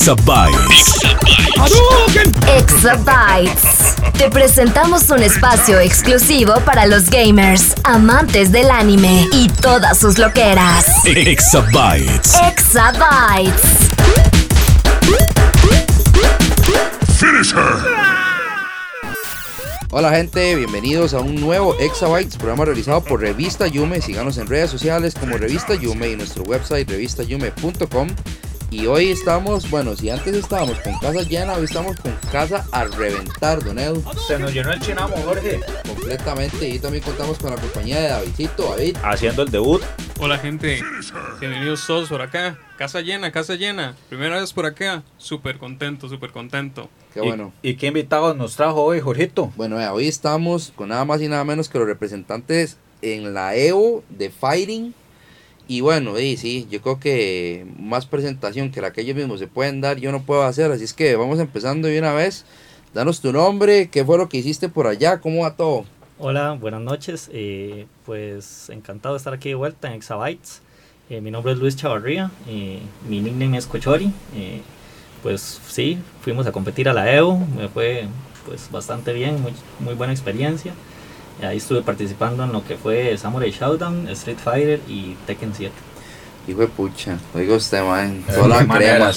Exabytes. 0.00 0.94
Exabytes. 2.56 3.96
Te 4.16 4.30
presentamos 4.30 5.10
un 5.10 5.22
espacio 5.22 5.78
exclusivo 5.78 6.54
para 6.64 6.86
los 6.86 7.10
gamers, 7.10 7.74
amantes 7.84 8.50
del 8.50 8.70
anime 8.70 9.28
y 9.30 9.48
todas 9.48 9.98
sus 9.98 10.16
loqueras. 10.16 10.86
Exabytes. 11.04 12.34
Exabytes. 12.48 13.60
Finish 17.18 17.52
her. 17.52 17.84
Hola 19.90 20.12
gente, 20.12 20.56
bienvenidos 20.56 21.12
a 21.12 21.20
un 21.20 21.34
nuevo 21.34 21.78
Exabytes, 21.78 22.38
programa 22.38 22.64
realizado 22.64 23.04
por 23.04 23.20
Revista 23.20 23.66
Yume. 23.66 24.00
Síganos 24.00 24.38
en 24.38 24.46
redes 24.46 24.70
sociales 24.70 25.14
como 25.14 25.36
Revista 25.36 25.74
Yume 25.74 26.08
y 26.08 26.16
nuestro 26.16 26.44
website 26.44 26.88
revistayume.com. 26.88 28.08
Y 28.72 28.86
hoy 28.86 29.10
estamos, 29.10 29.68
bueno, 29.68 29.96
si 29.96 30.10
antes 30.10 30.32
estábamos 30.32 30.78
con 30.78 30.96
casa 31.00 31.22
llena, 31.22 31.54
hoy 31.54 31.64
estamos 31.64 31.96
con 31.96 32.12
casa 32.30 32.64
a 32.70 32.84
reventar, 32.84 33.64
Don 33.64 33.76
Edu. 33.80 34.00
Se 34.28 34.38
nos 34.38 34.54
llenó 34.54 34.70
el 34.70 34.78
chinamo, 34.78 35.16
Jorge. 35.24 35.58
Completamente. 35.88 36.68
Y 36.68 36.78
también 36.78 37.02
contamos 37.02 37.36
con 37.40 37.50
la 37.50 37.56
compañía 37.60 38.00
de 38.00 38.08
Davidito, 38.10 38.70
David. 38.70 38.96
Haciendo 39.02 39.42
el 39.42 39.50
debut. 39.50 39.82
Hola 40.20 40.38
gente, 40.38 40.80
bienvenidos 41.40 41.84
todos 41.84 42.08
por 42.08 42.22
acá. 42.22 42.58
Casa 42.78 43.00
llena, 43.00 43.32
casa 43.32 43.56
llena. 43.56 43.96
Primera 44.08 44.38
vez 44.38 44.52
por 44.52 44.66
acá. 44.66 45.02
Súper 45.18 45.58
contento, 45.58 46.08
súper 46.08 46.30
contento. 46.30 46.88
Qué 47.12 47.20
bueno. 47.20 47.52
¿Y, 47.62 47.70
y 47.70 47.74
qué 47.74 47.88
invitados 47.88 48.36
nos 48.36 48.54
trajo 48.54 48.84
hoy, 48.84 49.00
Jorgito? 49.00 49.52
Bueno, 49.56 49.78
hoy 49.92 50.06
estamos 50.06 50.72
con 50.76 50.90
nada 50.90 51.04
más 51.04 51.20
y 51.20 51.26
nada 51.26 51.42
menos 51.42 51.68
que 51.68 51.78
los 51.78 51.88
representantes 51.88 52.76
en 53.02 53.34
la 53.34 53.56
EVO 53.56 54.04
de 54.10 54.30
Fighting. 54.30 54.94
Y 55.70 55.82
bueno, 55.82 56.18
y 56.18 56.36
sí, 56.36 56.66
yo 56.68 56.80
creo 56.82 56.98
que 56.98 57.64
más 57.78 58.04
presentación 58.04 58.72
que 58.72 58.80
la 58.80 58.92
que 58.92 59.02
ellos 59.02 59.14
mismos 59.14 59.38
se 59.38 59.46
pueden 59.46 59.80
dar, 59.80 59.98
yo 59.98 60.10
no 60.10 60.20
puedo 60.20 60.42
hacer. 60.42 60.68
Así 60.72 60.82
es 60.82 60.92
que 60.92 61.14
vamos 61.14 61.38
empezando 61.38 61.86
de 61.86 61.96
una 61.96 62.12
vez. 62.12 62.44
Danos 62.92 63.20
tu 63.20 63.32
nombre, 63.32 63.88
qué 63.88 64.04
fue 64.04 64.18
lo 64.18 64.28
que 64.28 64.38
hiciste 64.38 64.68
por 64.68 64.88
allá, 64.88 65.20
cómo 65.20 65.42
va 65.42 65.54
todo. 65.54 65.84
Hola, 66.18 66.58
buenas 66.60 66.80
noches. 66.80 67.30
eh, 67.32 67.86
pues 68.04 68.68
encantado 68.70 69.14
de 69.14 69.18
estar 69.18 69.32
aquí 69.32 69.50
de 69.50 69.54
vuelta 69.54 69.86
en 69.86 69.94
Exabytes. 69.94 70.60
Eh, 71.08 71.20
mi 71.20 71.30
nombre 71.30 71.52
es 71.52 71.58
Luis 71.60 71.76
Chavarría, 71.76 72.32
eh, 72.48 72.80
mi 73.08 73.20
nickname 73.20 73.56
es 73.56 73.66
Cochori. 73.68 74.12
eh, 74.34 74.62
pues 75.22 75.60
sí, 75.68 75.98
fuimos 76.20 76.48
a 76.48 76.52
competir 76.52 76.88
a 76.88 76.92
la 76.92 77.14
EO, 77.14 77.38
me 77.56 77.68
fue 77.68 78.08
pues 78.44 78.68
bastante 78.72 79.12
bien, 79.12 79.40
muy, 79.40 79.52
muy 79.78 79.94
buena 79.94 80.12
experiencia. 80.12 80.72
Eh, 81.40 81.46
Ahí 81.46 81.56
estuve 81.58 81.82
participando 81.82 82.44
en 82.44 82.52
lo 82.52 82.64
que 82.64 82.76
fue 82.76 83.16
Samurai 83.16 83.50
Showdown, 83.50 84.08
Street 84.10 84.38
Fighter 84.42 84.80
y 84.88 85.16
Tekken 85.26 85.52
7. 85.54 85.72
Hijo 86.48 86.60
de 86.60 86.66
pucha, 86.68 87.18
oiga 87.34 87.54
usted, 87.56 87.82
man. 87.84 88.22
Eh, 88.28 88.32
Sola 88.34 88.58
qué 88.60 88.66
crema. 88.68 89.12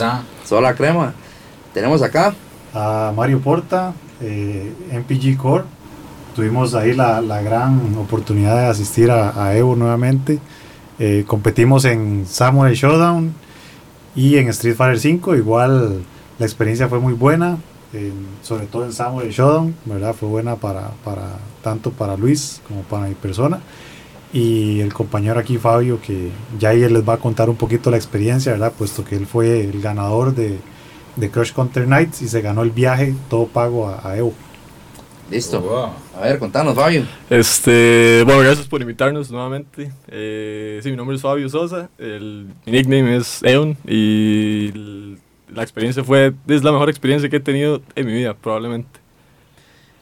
Sola 0.45 0.73
crema. 0.75 1.13
Tenemos 1.73 2.01
acá. 2.01 2.33
a 2.73 3.11
Mario 3.15 3.39
Porta, 3.39 3.93
eh, 4.21 4.73
MPG 4.91 5.37
Core. 5.37 5.63
Tuvimos 6.35 6.73
ahí 6.73 6.93
la, 6.93 7.21
la 7.21 7.41
gran 7.41 7.95
oportunidad 7.97 8.57
de 8.57 8.65
asistir 8.65 9.11
a, 9.11 9.43
a 9.45 9.55
Evo 9.55 9.75
nuevamente. 9.75 10.39
Eh, 10.99 11.23
competimos 11.27 11.85
en 11.85 12.25
Samurai 12.27 12.73
Showdown 12.75 13.33
y 14.15 14.37
en 14.37 14.47
Street 14.49 14.75
Fighter 14.75 14.99
5. 14.99 15.35
Igual 15.35 16.03
la 16.39 16.45
experiencia 16.45 16.87
fue 16.87 16.99
muy 16.99 17.13
buena, 17.13 17.57
en- 17.93 18.27
sobre 18.41 18.65
todo 18.65 18.85
en 18.85 18.93
Samurai 18.93 19.29
Showdown, 19.31 19.75
¿verdad? 19.85 20.13
Fue 20.13 20.27
buena 20.29 20.55
para, 20.55 20.89
para 21.03 21.37
tanto 21.63 21.91
para 21.91 22.17
Luis 22.17 22.61
como 22.67 22.81
para 22.83 23.07
mi 23.07 23.15
persona. 23.15 23.59
Y 24.33 24.79
el 24.79 24.93
compañero 24.93 25.39
aquí, 25.39 25.57
Fabio, 25.57 25.99
que 26.01 26.29
ya 26.59 26.69
ahí 26.69 26.81
él 26.81 26.93
les 26.93 27.07
va 27.07 27.13
a 27.13 27.17
contar 27.17 27.49
un 27.49 27.55
poquito 27.55 27.91
la 27.91 27.97
experiencia, 27.97 28.51
¿verdad? 28.53 28.73
Puesto 28.75 29.05
que 29.05 29.15
él 29.15 29.27
fue 29.27 29.61
el 29.61 29.79
ganador 29.79 30.33
de, 30.33 30.57
de 31.15 31.29
Crush 31.29 31.53
Counter 31.53 31.87
Nights 31.87 32.23
y 32.23 32.27
se 32.27 32.41
ganó 32.41 32.63
el 32.63 32.71
viaje 32.71 33.13
todo 33.29 33.45
pago 33.45 33.87
a, 33.87 34.07
a 34.09 34.17
Evo. 34.17 34.33
Listo. 35.29 35.61
Wow. 35.61 35.89
A 36.19 36.25
ver, 36.25 36.39
contanos, 36.39 36.75
Fabio. 36.75 37.03
Este, 37.29 38.23
bueno, 38.25 38.41
gracias 38.41 38.67
por 38.67 38.81
invitarnos 38.81 39.31
nuevamente. 39.31 39.91
Eh, 40.07 40.79
sí, 40.83 40.89
mi 40.91 40.97
nombre 40.97 41.15
es 41.15 41.21
Fabio 41.21 41.47
Sosa, 41.49 41.89
el, 41.97 42.47
mi 42.65 42.71
nickname 42.71 43.15
es 43.17 43.41
Eon 43.43 43.77
y 43.87 44.67
el- 44.73 45.17
la 45.53 45.63
experiencia 45.63 46.03
fue, 46.03 46.33
es 46.47 46.63
la 46.63 46.71
mejor 46.71 46.89
experiencia 46.89 47.29
que 47.29 47.37
he 47.37 47.39
tenido 47.39 47.81
en 47.95 48.05
mi 48.05 48.13
vida, 48.13 48.33
probablemente. 48.33 48.99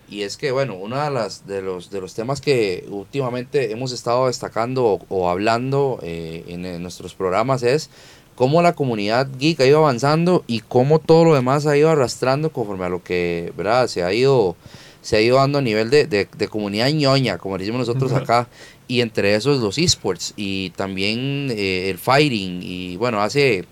Y 0.09 0.23
es 0.23 0.35
que, 0.35 0.51
bueno, 0.51 0.75
uno 0.75 1.01
de, 1.01 1.09
las, 1.09 1.47
de, 1.47 1.62
los, 1.62 1.89
de 1.89 2.01
los 2.01 2.13
temas 2.13 2.41
que 2.41 2.85
últimamente 2.89 3.72
hemos 3.72 3.94
estado 3.94 4.28
destacando 4.28 4.84
o, 4.85 5.06
o 5.07 5.29
hablando 5.29 6.00
eh, 6.03 6.44
en, 6.47 6.66
en 6.66 6.81
nuestros 6.81 7.13
programas 7.13 7.63
es 7.63 7.89
cómo 8.35 8.62
la 8.62 8.73
comunidad 8.73 9.29
geek 9.39 9.62
ha 9.62 9.66
ido 9.66 9.78
avanzando 9.78 10.44
y 10.47 10.59
cómo 10.59 11.00
todo 11.00 11.23
lo 11.23 11.34
demás 11.35 11.66
ha 11.66 11.78
ido 11.78 11.89
arrastrando 11.89 12.51
conforme 12.51 12.85
a 12.85 12.89
lo 12.89 13.01
que, 13.01 13.53
¿verdad? 13.56 13.88
Se 13.88 14.03
ha 14.03 14.12
ido, 14.12 14.57
se 15.01 15.16
ha 15.16 15.22
ido 15.22 15.38
dando 15.38 15.59
a 15.59 15.62
nivel 15.62 15.89
de, 15.89 16.06
de, 16.07 16.28
de 16.38 16.47
comunidad 16.50 16.89
ñoña, 16.89 17.38
como 17.38 17.57
decimos 17.57 17.79
nosotros 17.88 18.12
acá, 18.12 18.50
y 18.89 19.00
entre 19.00 19.35
esos 19.35 19.62
los 19.62 19.78
esports 19.78 20.33
y 20.35 20.72
también 20.72 21.47
eh, 21.51 21.89
el 21.89 21.97
fighting. 21.97 22.59
Y 22.62 22.97
bueno, 22.97 23.22
hace... 23.22 23.66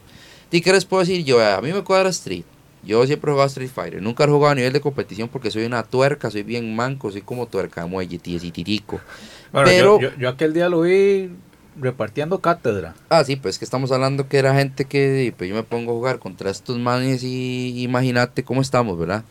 ¿Y 0.51 0.61
qué 0.61 0.71
les 0.71 0.85
puedo 0.85 1.01
decir 1.01 1.23
yo? 1.23 1.43
A 1.43 1.61
mí 1.61 1.71
me 1.71 1.83
cuadra 1.83 2.09
Street. 2.09 2.43
Yo 2.83 3.05
siempre 3.05 3.29
he 3.29 3.33
jugado 3.33 3.47
Street 3.49 3.69
Fighter. 3.69 4.01
Nunca 4.01 4.23
he 4.23 4.27
jugado 4.27 4.51
a 4.51 4.55
nivel 4.55 4.71
de 4.73 4.81
competición 4.81 5.27
porque 5.29 5.51
soy 5.51 5.65
una 5.65 5.83
tuerca, 5.83 6.31
soy 6.31 6.43
bien 6.43 6.75
manco, 6.75 7.11
soy 7.11 7.21
como 7.21 7.45
tuerca 7.45 7.83
de 7.83 7.87
muelle, 7.89 8.17
tirico. 8.19 8.99
Bueno, 9.51 9.67
Pero- 9.69 9.99
yo, 9.99 10.09
yo- 10.11 10.17
yo 10.17 10.29
aquel 10.29 10.53
día 10.53 10.69
lo 10.69 10.81
vi 10.81 11.29
repartiendo 11.79 12.39
cátedra. 12.39 12.95
Ah, 13.09 13.23
sí, 13.23 13.35
pues 13.35 13.59
que 13.59 13.65
estamos 13.65 13.91
hablando 13.91 14.27
que 14.27 14.37
era 14.37 14.53
gente 14.55 14.85
que 14.85 15.33
pues 15.37 15.49
yo 15.49 15.55
me 15.55 15.63
pongo 15.63 15.91
a 15.91 15.95
jugar 15.95 16.19
contra 16.19 16.49
estos 16.49 16.77
manes 16.79 17.23
y 17.23 17.81
imagínate 17.83 18.43
cómo 18.43 18.61
estamos, 18.61 18.97
¿verdad? 18.97 19.23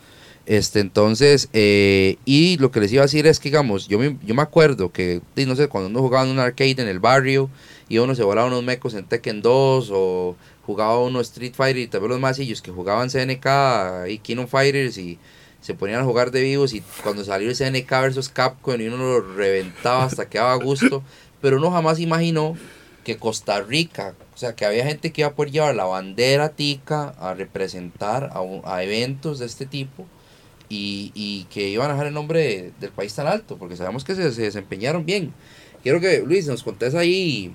Este, 0.49 0.79
entonces, 0.79 1.47
eh, 1.53 2.17
y 2.25 2.57
lo 2.57 2.71
que 2.71 2.79
les 2.79 2.91
iba 2.91 3.03
a 3.03 3.05
decir 3.05 3.27
es 3.27 3.39
que, 3.39 3.49
digamos, 3.49 3.87
yo 3.87 3.99
me, 3.99 4.17
yo 4.25 4.33
me 4.33 4.41
acuerdo 4.41 4.91
que, 4.91 5.21
no 5.45 5.55
sé, 5.55 5.67
cuando 5.67 5.91
uno 5.91 5.99
jugaba 5.99 6.25
en 6.25 6.31
un 6.31 6.39
arcade 6.39 6.81
en 6.81 6.87
el 6.87 6.99
barrio 6.99 7.51
y 7.87 7.99
uno 7.99 8.15
se 8.15 8.23
volaba 8.23 8.47
unos 8.47 8.63
mecos 8.63 8.95
en 8.95 9.05
Tekken 9.05 9.43
2 9.43 9.91
o 9.93 10.35
jugaba 10.65 10.99
uno 11.01 11.21
Street 11.21 11.53
Fighter 11.53 11.83
y 11.83 11.85
también 11.85 12.09
los 12.09 12.19
masillos 12.19 12.63
que 12.63 12.71
jugaban 12.71 13.11
CNK 13.11 14.09
y 14.09 14.17
Kingdom 14.17 14.47
Fighters 14.47 14.97
y 14.97 15.19
se 15.61 15.75
ponían 15.75 16.01
a 16.01 16.03
jugar 16.03 16.31
de 16.31 16.41
vivos 16.41 16.73
y 16.73 16.81
cuando 17.03 17.23
salió 17.23 17.51
el 17.51 17.55
CNK 17.55 17.87
versus 17.87 18.29
Capcom 18.29 18.81
y 18.81 18.87
uno 18.87 18.97
lo 18.97 19.35
reventaba 19.35 20.05
hasta 20.05 20.29
que 20.29 20.39
daba 20.39 20.55
gusto, 20.55 21.03
pero 21.41 21.57
uno 21.57 21.69
jamás 21.69 21.99
imaginó 21.99 22.57
que 23.03 23.17
Costa 23.17 23.61
Rica, 23.61 24.15
o 24.33 24.37
sea, 24.37 24.55
que 24.55 24.65
había 24.65 24.83
gente 24.83 25.11
que 25.11 25.21
iba 25.21 25.29
a 25.29 25.35
poder 25.35 25.51
llevar 25.51 25.75
la 25.75 25.85
bandera 25.85 26.49
tica 26.49 27.09
a 27.19 27.35
representar 27.35 28.31
a, 28.33 28.41
a 28.63 28.83
eventos 28.83 29.37
de 29.37 29.45
este 29.45 29.67
tipo 29.67 30.07
y, 30.69 31.11
y 31.15 31.43
que 31.45 31.67
iban 31.69 31.89
a 31.89 31.93
dejar 31.93 32.07
el 32.07 32.13
nombre 32.13 32.39
de- 32.39 32.71
del 32.79 32.91
país 32.91 33.13
tan 33.15 33.27
alto, 33.27 33.57
porque 33.57 33.75
sabemos 33.75 34.03
que 34.03 34.15
se, 34.15 34.31
se 34.31 34.43
desempeñaron 34.43 35.05
bien. 35.05 35.33
Quiero 35.83 35.99
que 35.99 36.21
Luis 36.21 36.47
nos 36.47 36.61
contés 36.63 36.93
ahí 36.95 37.51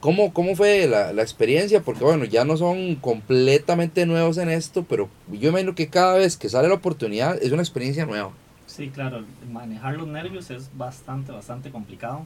cómo, 0.00 0.32
cómo 0.32 0.54
fue 0.56 0.86
la, 0.86 1.12
la 1.12 1.22
experiencia, 1.22 1.82
porque 1.82 2.04
bueno, 2.04 2.24
ya 2.24 2.44
no 2.44 2.56
son 2.56 2.94
completamente 2.96 4.06
nuevos 4.06 4.38
en 4.38 4.48
esto, 4.50 4.84
pero 4.88 5.08
yo 5.32 5.48
imagino 5.50 5.74
que 5.74 5.88
cada 5.88 6.14
vez 6.16 6.36
que 6.36 6.48
sale 6.48 6.68
la 6.68 6.74
oportunidad 6.74 7.42
es 7.42 7.52
una 7.52 7.62
experiencia 7.62 8.06
nueva. 8.06 8.30
Sí, 8.66 8.88
claro, 8.88 9.24
manejar 9.52 9.96
los 9.96 10.06
nervios 10.08 10.50
es 10.50 10.70
bastante, 10.76 11.32
bastante 11.32 11.70
complicado 11.70 12.24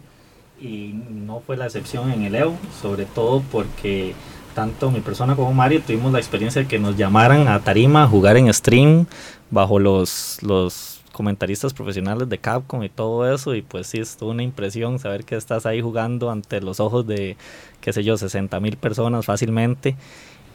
y 0.60 0.93
no 1.10 1.40
fue 1.40 1.56
la 1.56 1.66
excepción 1.66 2.10
en 2.12 2.22
el 2.22 2.34
EVO, 2.34 2.56
sobre 2.82 3.04
todo 3.06 3.43
porque 3.50 4.14
tanto 4.55 4.91
mi 4.91 5.00
persona 5.00 5.37
como 5.37 5.52
Mario 5.52 5.82
tuvimos 5.87 6.12
la 6.12 6.19
experiencia 6.19 6.62
de 6.62 6.69
que 6.69 6.79
nos 6.79 6.97
llamaran 6.97 7.49
a 7.49 7.61
Tarima 7.61 8.05
a 8.05 8.06
jugar 8.06 8.37
en 8.37 8.52
stream 8.52 9.06
bajo 9.50 9.79
los, 9.79 10.38
los 10.43 11.00
comentaristas 11.12 11.75
profesionales 11.75 12.29
de 12.29 12.38
Capcom 12.38 12.82
y 12.82 12.88
todo 12.88 13.32
eso. 13.32 13.55
Y 13.55 13.62
pues 13.62 13.87
sí, 13.87 13.99
es 13.99 14.17
una 14.20 14.43
impresión 14.43 14.99
saber 14.99 15.25
que 15.25 15.37
estás 15.37 15.67
ahí 15.67 15.81
jugando 15.81 16.31
ante 16.31 16.61
los 16.61 16.81
ojos 16.81 17.06
de, 17.06 17.37
qué 17.81 17.93
sé 17.93 18.05
yo, 18.05 18.17
60 18.17 18.58
mil 18.61 18.76
personas 18.76 19.26
fácilmente. 19.26 19.97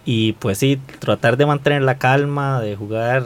Y 0.06 0.34
pues 0.34 0.58
sí, 0.60 0.80
tratar 1.00 1.38
de 1.38 1.46
mantener 1.46 1.82
la 1.82 1.98
calma, 1.98 2.62
de 2.62 2.76
jugar 2.76 3.26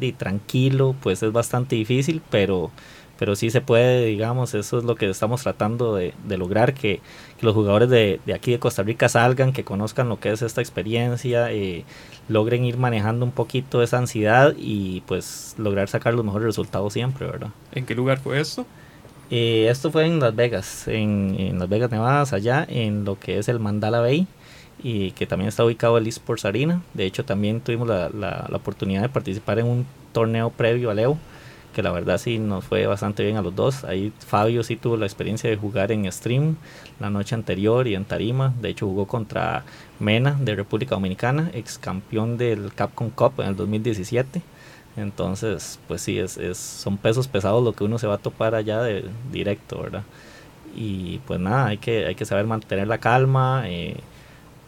y 0.00 0.12
tranquilo, 0.12 0.94
pues 1.02 1.22
es 1.22 1.32
bastante 1.32 1.76
difícil, 1.76 2.22
pero, 2.30 2.70
pero 3.18 3.36
sí 3.36 3.50
se 3.50 3.60
puede, 3.60 4.06
digamos, 4.06 4.54
eso 4.54 4.78
es 4.78 4.84
lo 4.84 4.94
que 4.94 5.08
estamos 5.08 5.42
tratando 5.42 5.94
de, 5.94 6.14
de 6.26 6.38
lograr, 6.38 6.74
que, 6.74 7.00
que 7.42 7.46
los 7.46 7.56
jugadores 7.56 7.90
de, 7.90 8.20
de 8.24 8.34
aquí 8.34 8.52
de 8.52 8.60
Costa 8.60 8.84
Rica 8.84 9.08
salgan, 9.08 9.52
que 9.52 9.64
conozcan 9.64 10.08
lo 10.08 10.20
que 10.20 10.30
es 10.30 10.42
esta 10.42 10.60
experiencia, 10.60 11.52
eh, 11.52 11.84
logren 12.28 12.64
ir 12.64 12.78
manejando 12.78 13.24
un 13.24 13.32
poquito 13.32 13.82
esa 13.82 13.98
ansiedad 13.98 14.54
y 14.56 15.00
pues 15.06 15.56
lograr 15.58 15.88
sacar 15.88 16.14
los 16.14 16.24
mejores 16.24 16.46
resultados 16.46 16.92
siempre, 16.92 17.26
¿verdad? 17.26 17.50
¿En 17.72 17.84
qué 17.84 17.96
lugar 17.96 18.18
fue 18.20 18.38
esto? 18.40 18.64
Eh, 19.30 19.66
esto 19.68 19.90
fue 19.90 20.06
en 20.06 20.20
Las 20.20 20.36
Vegas, 20.36 20.86
en, 20.86 21.34
en 21.36 21.58
Las 21.58 21.68
Vegas, 21.68 21.90
Nevada, 21.90 22.24
allá 22.30 22.64
en 22.68 23.04
lo 23.04 23.18
que 23.18 23.38
es 23.38 23.48
el 23.48 23.58
Mandala 23.58 23.98
Bay 23.98 24.28
y 24.80 25.10
que 25.12 25.26
también 25.26 25.48
está 25.48 25.64
ubicado 25.64 25.98
el 25.98 26.06
Esports 26.06 26.44
Arena. 26.44 26.82
De 26.94 27.06
hecho, 27.06 27.24
también 27.24 27.60
tuvimos 27.60 27.88
la, 27.88 28.08
la, 28.08 28.46
la 28.48 28.56
oportunidad 28.56 29.02
de 29.02 29.08
participar 29.08 29.58
en 29.58 29.66
un 29.66 29.86
torneo 30.12 30.50
previo 30.50 30.90
al 30.90 30.98
EO, 31.00 31.18
que 31.72 31.82
la 31.82 31.90
verdad 31.90 32.18
sí 32.18 32.38
nos 32.38 32.64
fue 32.64 32.86
bastante 32.86 33.24
bien 33.24 33.36
a 33.36 33.42
los 33.42 33.54
dos. 33.54 33.84
Ahí 33.84 34.12
Fabio 34.26 34.62
sí 34.62 34.76
tuvo 34.76 34.96
la 34.96 35.06
experiencia 35.06 35.48
de 35.50 35.56
jugar 35.56 35.92
en 35.92 36.10
stream 36.10 36.56
la 37.00 37.10
noche 37.10 37.34
anterior 37.34 37.88
y 37.88 37.94
en 37.94 38.04
tarima. 38.04 38.52
De 38.60 38.68
hecho, 38.70 38.86
jugó 38.86 39.06
contra 39.06 39.64
Mena 39.98 40.36
de 40.40 40.54
República 40.54 40.94
Dominicana, 40.94 41.50
ex 41.54 41.78
campeón 41.78 42.36
del 42.36 42.72
Capcom 42.74 43.10
Cup 43.10 43.34
en 43.38 43.48
el 43.48 43.56
2017. 43.56 44.42
Entonces, 44.96 45.78
pues 45.88 46.02
sí, 46.02 46.18
es, 46.18 46.36
es, 46.36 46.58
son 46.58 46.98
pesos 46.98 47.26
pesados 47.28 47.64
lo 47.64 47.72
que 47.72 47.84
uno 47.84 47.98
se 47.98 48.06
va 48.06 48.14
a 48.14 48.18
topar 48.18 48.54
allá 48.54 48.82
de 48.82 49.04
directo, 49.32 49.80
¿verdad? 49.82 50.04
Y 50.74 51.18
pues 51.26 51.40
nada, 51.40 51.66
hay 51.66 51.78
que, 51.78 52.06
hay 52.06 52.14
que 52.14 52.24
saber 52.24 52.46
mantener 52.46 52.88
la 52.88 52.98
calma, 52.98 53.64
eh, 53.66 53.96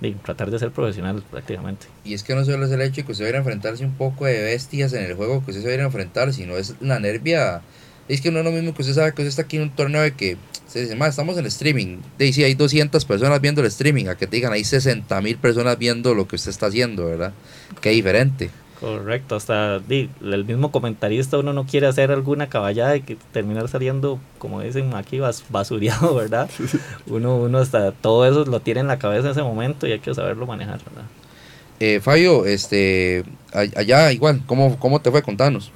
y 0.00 0.12
tratar 0.12 0.50
de 0.50 0.58
ser 0.58 0.70
profesional 0.70 1.22
prácticamente. 1.30 1.86
Y 2.04 2.14
es 2.14 2.22
que 2.22 2.34
no 2.34 2.44
solo 2.44 2.66
es 2.66 2.72
el 2.72 2.80
hecho 2.80 2.96
de 2.96 3.04
que 3.04 3.12
usted 3.12 3.30
va 3.30 3.36
a 3.36 3.38
enfrentarse 3.38 3.84
un 3.84 3.94
poco 3.94 4.26
de 4.26 4.42
bestias 4.42 4.92
en 4.92 5.04
el 5.04 5.14
juego 5.14 5.44
que 5.44 5.50
usted 5.50 5.62
se 5.62 5.76
va 5.76 5.82
a 5.82 5.86
enfrentar, 5.86 6.32
sino 6.32 6.56
es 6.56 6.74
la 6.80 6.98
nervia. 6.98 7.62
Es 8.08 8.20
que 8.20 8.30
no 8.30 8.40
es 8.40 8.44
lo 8.44 8.50
mismo 8.50 8.74
que 8.74 8.82
usted 8.82 8.94
sabe 8.94 9.14
que 9.14 9.22
usted 9.22 9.28
está 9.28 9.42
aquí 9.42 9.56
en 9.56 9.62
un 9.62 9.70
torneo 9.70 10.02
de 10.02 10.12
que 10.12 10.36
se 10.66 10.82
dice, 10.82 10.96
más 10.96 11.10
estamos 11.10 11.38
en 11.38 11.46
streaming. 11.46 11.98
De 12.18 12.26
hay 12.44 12.54
200 12.54 13.04
personas 13.04 13.40
viendo 13.40 13.60
el 13.60 13.68
streaming, 13.68 14.06
a 14.06 14.16
que 14.16 14.26
te 14.26 14.36
digan 14.36 14.52
hay 14.52 14.64
60 14.64 15.20
mil 15.20 15.36
personas 15.36 15.78
viendo 15.78 16.14
lo 16.14 16.26
que 16.26 16.36
usted 16.36 16.50
está 16.50 16.66
haciendo, 16.66 17.06
¿verdad? 17.06 17.32
Qué 17.80 17.90
diferente. 17.90 18.50
Correcto, 18.84 19.36
hasta 19.36 19.76
el 19.76 20.44
mismo 20.44 20.70
comentarista 20.70 21.38
uno 21.38 21.54
no 21.54 21.64
quiere 21.64 21.86
hacer 21.86 22.10
alguna 22.10 22.50
caballada 22.50 22.94
y 22.96 23.00
que 23.00 23.16
terminar 23.32 23.66
saliendo, 23.68 24.20
como 24.36 24.60
dicen 24.60 24.92
aquí, 24.92 25.20
bas, 25.20 25.42
basureado, 25.48 26.14
¿verdad? 26.16 26.50
Uno, 27.06 27.38
uno 27.38 27.58
hasta 27.60 27.92
todo 27.92 28.26
eso 28.26 28.44
lo 28.44 28.60
tiene 28.60 28.80
en 28.80 28.86
la 28.86 28.98
cabeza 28.98 29.28
en 29.28 29.32
ese 29.32 29.42
momento 29.42 29.86
y 29.86 29.92
hay 29.92 30.00
que 30.00 30.14
saberlo 30.14 30.46
manejar, 30.46 30.80
¿verdad? 30.84 31.08
Eh, 31.80 32.00
Fabio, 32.00 32.44
este, 32.44 33.24
allá 33.52 34.12
igual, 34.12 34.42
¿cómo, 34.44 34.78
cómo 34.78 35.00
te 35.00 35.10
fue? 35.10 35.22
Contanos. 35.22 35.72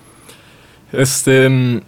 Este, 0.92 1.48
mm, 1.48 1.80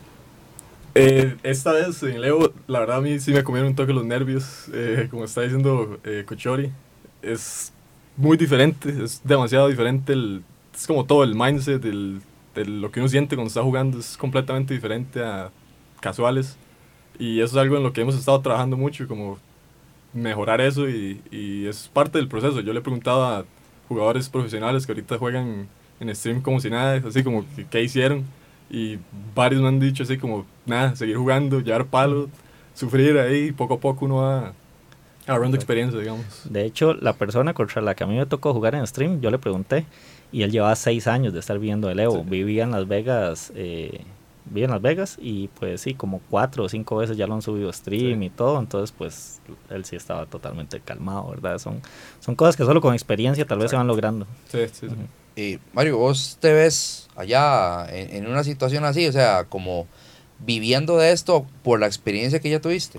eh, 0.94 1.36
esta 1.42 1.72
vez 1.72 2.02
en 2.02 2.18
Leo, 2.22 2.54
la 2.66 2.80
verdad 2.80 2.96
a 2.96 3.00
mí 3.02 3.20
sí 3.20 3.34
me 3.34 3.44
comieron 3.44 3.68
un 3.68 3.76
toque 3.76 3.92
los 3.92 4.06
nervios, 4.06 4.70
eh, 4.72 5.08
como 5.10 5.26
está 5.26 5.42
diciendo 5.42 6.00
eh, 6.02 6.24
Cochori, 6.26 6.72
es 7.20 7.74
muy 8.16 8.38
diferente, 8.38 9.04
es 9.04 9.20
demasiado 9.22 9.68
diferente 9.68 10.14
el 10.14 10.44
es 10.80 10.86
como 10.86 11.04
todo 11.04 11.24
el 11.24 11.34
mindset, 11.34 11.84
el, 11.84 12.22
el, 12.54 12.80
lo 12.80 12.90
que 12.90 13.00
uno 13.00 13.08
siente 13.08 13.36
cuando 13.36 13.48
está 13.48 13.62
jugando 13.62 13.98
es 13.98 14.16
completamente 14.16 14.72
diferente 14.72 15.22
a 15.22 15.50
casuales. 16.00 16.56
Y 17.18 17.40
eso 17.40 17.56
es 17.56 17.62
algo 17.62 17.76
en 17.76 17.82
lo 17.82 17.92
que 17.92 18.00
hemos 18.00 18.14
estado 18.14 18.40
trabajando 18.40 18.78
mucho, 18.78 19.06
como 19.06 19.38
mejorar 20.14 20.62
eso 20.62 20.88
y, 20.88 21.20
y 21.30 21.66
es 21.66 21.88
parte 21.92 22.16
del 22.16 22.28
proceso. 22.28 22.60
Yo 22.60 22.72
le 22.72 22.78
he 22.78 22.82
preguntado 22.82 23.22
a 23.24 23.44
jugadores 23.88 24.30
profesionales 24.30 24.86
que 24.86 24.92
ahorita 24.92 25.18
juegan 25.18 25.68
en 26.00 26.16
stream 26.16 26.40
como 26.40 26.58
si 26.60 26.70
nada, 26.70 27.02
así 27.06 27.22
como 27.22 27.44
qué 27.70 27.82
hicieron. 27.82 28.24
Y 28.70 28.98
varios 29.34 29.60
me 29.60 29.68
han 29.68 29.80
dicho 29.80 30.04
así 30.04 30.16
como, 30.16 30.46
nada, 30.64 30.96
seguir 30.96 31.18
jugando, 31.18 31.60
llevar 31.60 31.84
palo, 31.86 32.30
sufrir 32.72 33.18
ahí, 33.18 33.52
poco 33.52 33.74
a 33.74 33.80
poco 33.80 34.06
uno 34.06 34.16
va 34.16 34.54
agarrando 35.26 35.58
experiencia, 35.58 35.98
digamos. 35.98 36.24
De 36.44 36.64
hecho, 36.64 36.94
la 36.94 37.12
persona 37.12 37.52
contra 37.52 37.82
la 37.82 37.94
que 37.94 38.04
a 38.04 38.06
mí 38.06 38.16
me 38.16 38.24
tocó 38.24 38.54
jugar 38.54 38.74
en 38.74 38.86
stream, 38.86 39.20
yo 39.20 39.30
le 39.30 39.38
pregunté, 39.38 39.84
y 40.32 40.42
él 40.42 40.50
llevaba 40.50 40.76
seis 40.76 41.06
años 41.06 41.32
de 41.32 41.40
estar 41.40 41.58
viviendo 41.58 41.90
el 41.90 41.98
Evo. 42.00 42.22
Sí. 42.22 42.30
Vivía 42.30 42.64
en 42.64 42.70
Las 42.70 42.86
Vegas, 42.86 43.52
eh, 43.54 44.00
vivía 44.46 44.66
en 44.66 44.70
Las 44.70 44.82
Vegas 44.82 45.16
y 45.20 45.48
pues 45.48 45.80
sí, 45.80 45.94
como 45.94 46.20
cuatro 46.30 46.64
o 46.64 46.68
cinco 46.68 46.96
veces 46.96 47.16
ya 47.16 47.26
lo 47.26 47.34
han 47.34 47.42
subido 47.42 47.70
a 47.70 47.72
stream 47.72 48.20
sí. 48.20 48.26
y 48.26 48.30
todo, 48.30 48.58
entonces 48.58 48.94
pues 48.96 49.40
él 49.70 49.84
sí 49.84 49.96
estaba 49.96 50.26
totalmente 50.26 50.80
calmado, 50.80 51.30
¿verdad? 51.30 51.58
Son, 51.58 51.80
son 52.20 52.34
cosas 52.34 52.56
que 52.56 52.64
solo 52.64 52.80
con 52.80 52.94
experiencia 52.94 53.44
tal 53.46 53.58
vez 53.58 53.66
Exacto. 53.66 53.74
se 53.74 53.76
van 53.78 53.86
logrando. 53.86 54.26
Sí, 54.48 54.58
sí, 54.72 54.86
uh 54.86 54.90
-huh. 54.90 55.06
eh, 55.36 55.58
Mario, 55.72 55.98
vos 55.98 56.38
te 56.40 56.52
ves 56.52 57.08
allá 57.16 57.86
en, 57.90 58.24
en, 58.24 58.30
una 58.30 58.44
situación 58.44 58.84
así, 58.84 59.06
o 59.06 59.12
sea, 59.12 59.44
como 59.44 59.86
viviendo 60.38 60.96
de 60.96 61.12
esto 61.12 61.46
por 61.62 61.80
la 61.80 61.86
experiencia 61.86 62.40
que 62.40 62.50
ya 62.50 62.60
tuviste. 62.60 62.98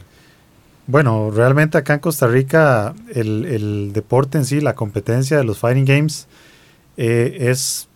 Bueno, 0.87 1.31
realmente 1.31 1.77
acá 1.77 1.93
en 1.93 1.99
Costa 1.99 2.27
Rica 2.27 2.93
el, 3.13 3.45
el 3.45 3.93
deporte 3.93 4.37
en 4.37 4.45
sí, 4.45 4.61
la 4.61 4.75
competencia 4.75 5.37
de 5.37 5.43
los 5.43 5.57
fighting 5.57 5.85
games, 5.85 6.27
eh, 7.03 7.49
es 7.49 7.87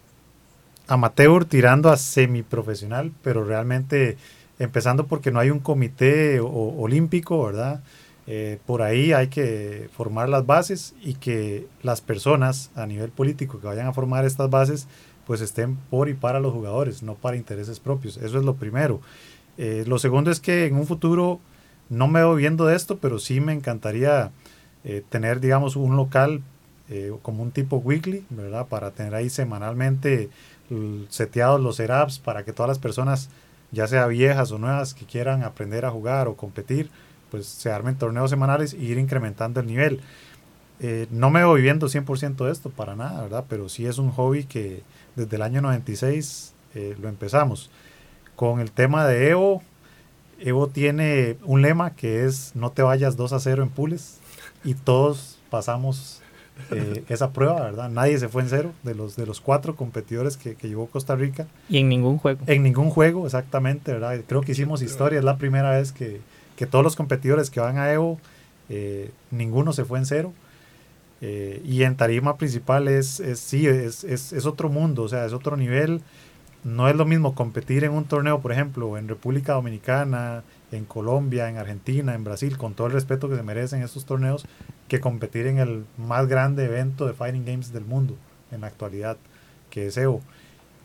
amateur 0.87 1.45
tirando 1.45 1.91
a 1.91 1.97
semiprofesional, 1.97 3.11
pero 3.21 3.43
realmente 3.43 4.17
empezando 4.57 5.05
porque 5.05 5.29
no 5.29 5.39
hay 5.39 5.51
un 5.51 5.59
comité 5.59 6.39
olímpico, 6.39 7.45
¿verdad? 7.45 7.83
Eh, 8.25 8.57
por 8.65 8.81
ahí 8.81 9.13
hay 9.13 9.27
que 9.27 9.91
formar 9.95 10.27
las 10.27 10.47
bases 10.47 10.95
y 11.03 11.13
que 11.13 11.67
las 11.83 12.01
personas 12.01 12.71
a 12.73 12.87
nivel 12.87 13.11
político 13.11 13.59
que 13.59 13.67
vayan 13.67 13.85
a 13.85 13.93
formar 13.93 14.25
estas 14.25 14.49
bases 14.49 14.87
pues 15.27 15.39
estén 15.39 15.75
por 15.91 16.09
y 16.09 16.15
para 16.15 16.39
los 16.39 16.51
jugadores, 16.51 17.03
no 17.03 17.13
para 17.13 17.37
intereses 17.37 17.79
propios. 17.79 18.17
Eso 18.17 18.39
es 18.39 18.43
lo 18.43 18.55
primero. 18.55 19.01
Eh, 19.59 19.83
lo 19.85 19.99
segundo 19.99 20.31
es 20.31 20.39
que 20.39 20.65
en 20.65 20.77
un 20.77 20.87
futuro 20.87 21.39
no 21.89 22.07
me 22.07 22.21
veo 22.21 22.33
viendo 22.33 22.65
de 22.65 22.75
esto, 22.75 22.97
pero 22.97 23.19
sí 23.19 23.39
me 23.39 23.53
encantaría 23.53 24.31
tener, 25.09 25.39
digamos, 25.39 25.75
un 25.75 25.95
local 25.95 26.43
eh, 26.89 27.11
como 27.21 27.41
un 27.41 27.51
tipo 27.51 27.77
weekly, 27.77 28.25
¿verdad? 28.29 28.67
Para 28.67 28.91
tener 28.91 29.15
ahí 29.15 29.29
semanalmente 29.29 30.29
seteados 31.09 31.61
los 31.61 31.75
setups 31.75 32.17
para 32.17 32.43
que 32.43 32.51
todas 32.51 32.67
las 32.67 32.79
personas, 32.79 33.29
ya 33.71 33.87
sea 33.87 34.07
viejas 34.07 34.51
o 34.51 34.57
nuevas, 34.57 34.93
que 34.93 35.05
quieran 35.05 35.43
aprender 35.43 35.85
a 35.85 35.91
jugar 35.91 36.27
o 36.27 36.35
competir, 36.35 36.89
pues 37.29 37.45
se 37.45 37.71
armen 37.71 37.95
torneos 37.95 38.29
semanales 38.29 38.73
e 38.73 38.77
ir 38.77 38.97
incrementando 38.97 39.59
el 39.59 39.67
nivel. 39.67 40.01
Eh, 40.79 41.07
no 41.09 41.29
me 41.29 41.43
voy 41.43 41.57
viviendo 41.57 41.87
100% 41.87 42.45
de 42.45 42.51
esto, 42.51 42.69
para 42.69 42.95
nada, 42.95 43.21
¿verdad? 43.21 43.45
Pero 43.47 43.69
sí 43.69 43.85
es 43.85 43.97
un 43.97 44.11
hobby 44.11 44.43
que 44.43 44.83
desde 45.15 45.35
el 45.35 45.41
año 45.41 45.61
96 45.61 46.53
eh, 46.75 46.95
lo 46.99 47.09
empezamos. 47.09 47.69
Con 48.35 48.59
el 48.59 48.71
tema 48.71 49.05
de 49.07 49.29
Evo, 49.29 49.63
Evo 50.39 50.67
tiene 50.67 51.37
un 51.43 51.61
lema 51.61 51.91
que 51.91 52.25
es 52.25 52.51
no 52.55 52.71
te 52.71 52.81
vayas 52.81 53.15
2 53.15 53.33
a 53.33 53.39
0 53.39 53.63
en 53.63 53.69
pules 53.69 54.19
y 54.65 54.73
todos 54.73 55.39
pasamos 55.49 56.21
eh, 56.71 57.03
esa 57.09 57.31
prueba, 57.31 57.61
¿verdad? 57.61 57.89
Nadie 57.89 58.17
se 58.17 58.29
fue 58.29 58.41
en 58.41 58.49
cero 58.49 58.71
de 58.83 58.95
los, 58.95 59.15
de 59.15 59.25
los 59.25 59.41
cuatro 59.41 59.75
competidores 59.75 60.37
que, 60.37 60.55
que 60.55 60.67
llevó 60.67 60.87
Costa 60.87 61.15
Rica. 61.15 61.47
Y 61.69 61.79
en 61.79 61.89
ningún 61.89 62.17
juego. 62.17 62.39
En 62.47 62.63
ningún 62.63 62.89
juego, 62.89 63.25
exactamente, 63.25 63.91
¿verdad? 63.91 64.19
Creo 64.27 64.41
que 64.41 64.53
hicimos 64.53 64.81
historia, 64.81 65.19
es 65.19 65.25
la 65.25 65.37
primera 65.37 65.71
vez 65.71 65.91
que, 65.91 66.21
que 66.55 66.65
todos 66.65 66.83
los 66.83 66.95
competidores 66.95 67.49
que 67.49 67.59
van 67.59 67.77
a 67.77 67.91
Evo, 67.91 68.19
eh, 68.69 69.11
ninguno 69.31 69.73
se 69.73 69.85
fue 69.85 69.99
en 69.99 70.05
cero. 70.05 70.33
Eh, 71.21 71.61
y 71.65 71.83
en 71.83 71.95
tarima 71.95 72.37
principal 72.37 72.87
es, 72.87 73.19
es 73.19 73.39
sí, 73.39 73.67
es, 73.67 74.03
es, 74.03 74.33
es, 74.33 74.45
otro 74.45 74.69
mundo, 74.69 75.03
o 75.03 75.07
sea, 75.07 75.25
es 75.25 75.33
otro 75.33 75.55
nivel. 75.55 76.01
No 76.65 76.89
es 76.89 76.95
lo 76.95 77.05
mismo 77.05 77.35
competir 77.35 77.83
en 77.83 77.91
un 77.91 78.05
torneo, 78.05 78.41
por 78.41 78.51
ejemplo, 78.51 78.97
en 78.97 79.07
República 79.07 79.53
Dominicana, 79.53 80.43
en 80.71 80.85
Colombia, 80.85 81.47
en 81.47 81.57
Argentina, 81.57 82.15
en 82.15 82.23
Brasil, 82.23 82.57
con 82.57 82.73
todo 82.73 82.87
el 82.87 82.93
respeto 82.93 83.29
que 83.29 83.35
se 83.35 83.43
merecen 83.43 83.83
estos 83.83 84.05
torneos, 84.05 84.47
que 84.87 84.99
competir 84.99 85.45
en 85.45 85.59
el 85.59 85.85
más 85.95 86.27
grande 86.27 86.65
evento 86.65 87.05
de 87.05 87.13
Fighting 87.13 87.45
Games 87.45 87.71
del 87.71 87.85
mundo 87.85 88.15
en 88.51 88.61
la 88.61 88.67
actualidad, 88.67 89.17
que 89.69 89.85
es 89.85 89.97
EVO. 89.97 90.21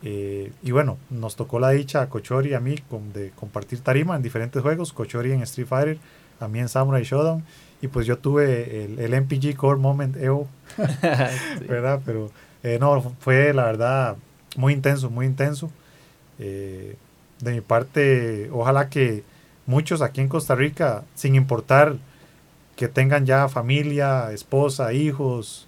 Eh, 0.03 0.51
y 0.61 0.69
bueno, 0.69 0.99
nos 1.09 1.35
tocó 1.35 1.59
la 1.59 1.71
dicha 1.71 2.03
a 2.03 2.09
Cochori 2.09 2.51
y 2.51 2.53
a 2.53 2.59
mí 2.59 2.77
con, 2.87 3.11
de 3.11 3.31
compartir 3.31 3.79
tarima 3.79 4.15
en 4.15 4.21
diferentes 4.21 4.61
juegos, 4.61 4.93
Cochori 4.93 5.31
en 5.31 5.41
Street 5.41 5.67
Fighter, 5.67 5.97
a 6.39 6.47
mí 6.47 6.59
en 6.59 6.69
Samurai 6.69 7.03
Showdown, 7.03 7.43
y 7.81 7.87
pues 7.87 8.05
yo 8.05 8.19
tuve 8.19 8.85
el, 8.85 8.99
el 8.99 9.19
MPG 9.19 9.55
Core 9.55 9.79
Moment 9.79 10.15
EVO, 10.15 10.47
sí. 10.77 11.65
¿verdad? 11.67 12.01
Pero 12.05 12.29
eh, 12.61 12.77
no, 12.79 13.01
fue 13.19 13.51
la 13.51 13.65
verdad 13.65 14.17
muy 14.55 14.73
intenso, 14.73 15.09
muy 15.09 15.25
intenso. 15.25 15.71
Eh, 16.39 16.95
de 17.39 17.51
mi 17.51 17.61
parte, 17.61 18.49
ojalá 18.51 18.89
que 18.89 19.23
muchos 19.65 20.01
aquí 20.01 20.21
en 20.21 20.27
Costa 20.27 20.55
Rica, 20.55 21.03
sin 21.15 21.35
importar 21.35 21.97
que 22.75 22.87
tengan 22.87 23.25
ya 23.25 23.47
familia, 23.47 24.31
esposa, 24.31 24.93
hijos, 24.93 25.67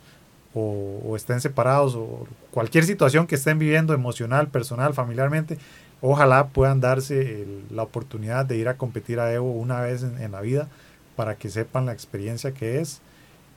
o, 0.54 1.16
estén 1.16 1.42
separados, 1.42 1.96
o 1.96 2.28
cualquier 2.52 2.84
situación 2.84 3.28
que 3.28 3.36
estén 3.36 3.58
viviendo 3.58 3.94
emocional, 3.94 4.48
personal, 4.48 4.94
familiarmente, 4.94 5.58
ojalá 6.02 6.48
puedan 6.48 6.80
darse 6.80 7.48
la 7.72 7.84
oportunidad 7.84 8.46
de 8.46 8.58
ir 8.58 8.68
a 8.68 8.78
competir 8.78 9.20
a 9.20 9.34
Evo 9.34 9.52
una 9.52 9.82
vez 9.82 10.04
en, 10.04 10.22
en, 10.22 10.32
la 10.32 10.42
vida 10.42 10.68
para 11.16 11.36
que 11.36 11.50
sepan 11.50 11.86
la 11.86 11.94
experiencia 11.94 12.52
que 12.52 12.80
es 12.80 13.02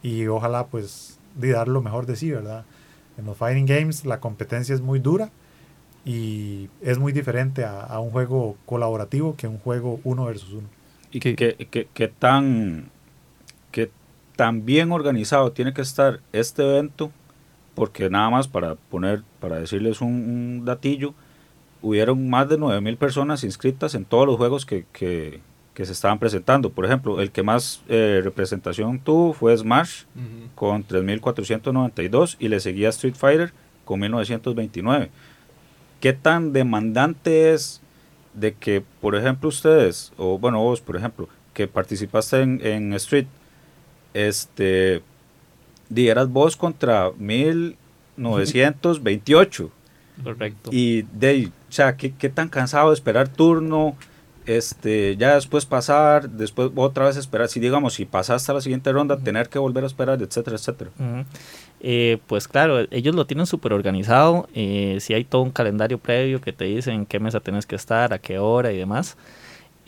y 0.03 0.27
ojalá 0.27 0.67
pues 0.67 1.19
de 1.35 1.53
dar 1.53 1.69
lo 1.69 1.83
mejor 1.83 2.07
de 2.07 2.17
sí, 2.17 2.31
¿verdad? 2.31 2.65
En 3.19 3.25
los 3.27 3.37
Fighting 3.37 3.67
Games 3.67 4.05
la 4.05 4.21
competencia 4.21 4.75
es 4.75 4.81
muy 4.81 4.99
dura 4.99 5.31
y 6.05 6.69
es 6.83 6.99
muy 6.99 7.13
diferente 7.13 7.65
a, 7.65 7.81
a 7.81 8.01
un 8.01 8.11
juego 8.11 8.57
colaborativo 8.67 9.37
que 9.37 9.49
un 9.49 9.59
juego 9.59 10.01
uno 10.05 10.27
versus 10.27 10.53
uno. 10.53 10.69
¿Y 11.11 11.21
qué, 11.21 11.35
qué- 11.35 11.89
qué 11.93 12.09
tan, 12.09 12.91
qué 13.73 13.91
tan 14.37 14.65
bien 14.65 14.93
organizado 14.93 15.53
tiene 15.53 15.73
que 15.73 15.83
estar 15.83 16.21
este 16.33 16.63
evento? 16.63 17.11
Porque 17.75 18.09
nada 18.11 18.31
más 18.31 18.49
para 18.49 18.75
poner, 18.75 19.23
para 19.41 19.59
decirles 19.59 20.01
un, 20.01 20.09
un 20.11 20.65
datillo, 20.65 21.15
hubieron 21.83 22.29
más 22.29 22.49
de 22.49 22.57
9.000 22.59 22.97
personas 22.97 23.45
inscritas 23.45 23.95
en 23.95 24.05
todos 24.05 24.27
los 24.27 24.37
juegos 24.37 24.65
que, 24.67 24.85
que- 24.93 25.41
que 25.77 25.85
se 25.85 25.93
estaban 25.93 26.19
presentando. 26.19 26.71
Por 26.71 26.87
ejemplo, 26.87 27.21
el 27.21 27.31
que 27.31 27.43
más 27.43 27.83
eh, 27.87 28.23
representación 28.25 28.99
tuvo 28.99 29.35
fue 29.35 29.55
Smash 29.55 30.05
con 30.55 30.89
3.492 30.89 32.37
y 32.39 32.49
le 32.49 32.61
seguía 32.61 32.89
Street 32.89 33.15
Fighter 33.15 33.53
con 33.85 34.01
1.929. 34.01 35.11
¿Qué 36.01 36.15
tan 36.15 36.55
demandante 36.55 37.53
es 37.53 37.83
de 38.33 38.55
que, 38.55 38.83
por 39.03 39.17
ejemplo, 39.17 39.51
ustedes, 39.51 40.15
o 40.17 40.39
bueno, 40.39 40.63
vos, 40.63 40.81
por 40.81 40.97
ejemplo, 40.97 41.29
que 41.53 41.69
participaste 41.69 42.41
en, 42.41 42.59
en 42.65 42.95
Street, 42.95 43.27
este, 44.15 45.03
dieras 45.91 46.31
vos 46.31 46.57
contra 46.57 47.11
1928? 47.19 49.71
Correcto. 50.25 50.71
Y 50.73 51.03
de 51.03 51.51
o 51.69 51.73
sea, 51.73 51.99
¿qué, 51.99 52.15
qué 52.15 52.31
tan 52.31 52.49
cansado 52.49 52.89
de 52.89 52.95
esperar 52.95 53.29
turno? 53.29 53.95
Este, 54.47 55.17
ya 55.17 55.35
después 55.35 55.67
pasar, 55.67 56.31
después 56.31 56.71
otra 56.77 57.07
vez 57.07 57.17
esperar, 57.17 57.49
si 57.49 57.59
digamos, 57.59 57.95
si 57.95 58.05
pasaste 58.05 58.53
a 58.53 58.55
la 58.55 58.61
siguiente 58.61 58.93
ronda, 58.93 59.19
tener 59.19 59.49
que 59.49 59.59
volver 59.59 59.83
a 59.83 59.89
esperar, 59.89 60.23
etcétera, 60.23 60.57
etcétera. 60.57 60.91
Eh, 61.81 62.19
pues 62.29 62.47
claro, 62.47 62.87
ellos 62.91 63.15
lo 63.15 63.27
tienen 63.27 63.47
súper 63.47 63.73
organizado. 63.73 64.49
Eh, 64.55 64.99
si 65.01 65.15
hay 65.15 65.25
todo 65.25 65.43
un 65.43 65.51
calendario 65.51 65.99
previo 65.99 66.41
que 66.41 66.53
te 66.53 66.65
dicen 66.65 66.95
en 66.95 67.07
qué 67.07 67.19
mesa 67.19 67.41
tenés 67.41 67.67
que 67.67 67.75
estar, 67.75 68.13
a 68.13 68.19
qué 68.19 68.39
hora 68.39 68.73
y 68.73 68.79
demás. 68.79 69.17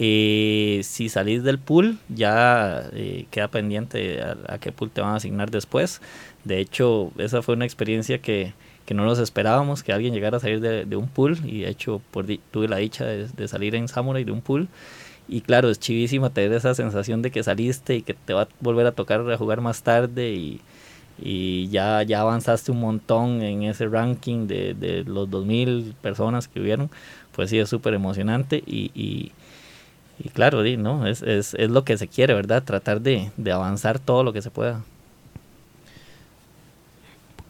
Eh, 0.01 0.81
si 0.85 1.09
salís 1.09 1.45
del 1.45 1.59
pool, 1.59 1.99
ya 2.09 2.91
queda 3.31 3.49
pendiente 3.49 4.23
a, 4.23 4.37
a 4.49 4.59
qué 4.59 4.73
pool 4.73 4.91
te 4.91 5.01
van 5.01 5.13
a 5.13 5.17
asignar 5.17 5.51
después. 5.51 6.01
De 6.43 6.59
hecho, 6.59 7.13
esa 7.19 7.43
fue 7.43 7.55
una 7.55 7.65
experiencia 7.65 8.19
que, 8.19 8.55
que 8.89 8.95
no 8.95 9.05
nos 9.07 9.21
esperábamos, 9.21 9.85
que 9.85 9.93
alguien 9.93 10.15
llegara 10.15 10.39
a 10.39 10.41
salir 10.41 10.61
de, 10.63 10.87
de 10.87 10.97
un 10.97 11.09
pool. 11.09 11.39
Y 11.45 11.61
de 11.63 11.69
hecho, 11.71 12.01
por 12.11 12.27
di- 12.27 12.41
tuve 12.51 12.69
la 12.69 12.79
dicha 12.79 13.05
de, 13.05 13.29
de 13.29 13.49
salir 13.49 13.75
en 13.77 13.87
Samurai 13.89 14.25
de 14.25 14.33
un 14.33 14.41
pool. 14.43 14.69
Y 15.29 15.43
claro, 15.43 15.71
es 15.71 15.79
chivísima 15.81 16.31
tener 16.31 16.53
esa 16.55 16.75
sensación 16.75 17.23
de 17.23 17.31
que 17.31 17.43
saliste 17.43 17.97
y 17.97 18.03
que 18.03 18.15
te 18.15 18.35
va 18.35 18.43
a 18.43 18.49
volver 18.61 18.87
a 18.87 18.93
tocar 18.93 19.31
a 19.31 19.37
jugar 19.39 19.61
más 19.61 19.83
tarde 19.83 20.33
y, 20.33 20.61
y 21.23 21.69
ya, 21.71 22.03
ya 22.05 22.21
avanzaste 22.23 22.73
un 22.73 22.81
montón 22.81 23.43
en 23.43 23.65
ese 23.65 23.89
ranking 23.89 24.47
de, 24.49 24.75
de 24.75 25.05
los 25.05 25.31
2.000 25.31 25.95
personas 26.03 26.49
que 26.49 26.61
hubieron, 26.61 26.91
pues 27.33 27.51
sí, 27.51 27.59
es 27.59 27.69
súper 27.69 27.95
emocionante 27.95 28.63
y, 28.67 28.91
y, 28.95 29.33
y 30.19 30.29
claro, 30.31 30.63
¿no? 30.79 31.07
Es, 31.07 31.23
es, 31.23 31.55
es 31.55 31.71
lo 31.71 31.85
que 31.85 31.97
se 31.99 32.09
quiere, 32.09 32.35
¿verdad? 32.35 32.65
Tratar 32.65 33.01
de, 33.01 33.31
de 33.37 33.53
avanzar 33.53 33.99
todo 33.99 34.25
lo 34.25 34.33
que 34.33 34.43
se 34.43 34.51
pueda. 34.51 34.85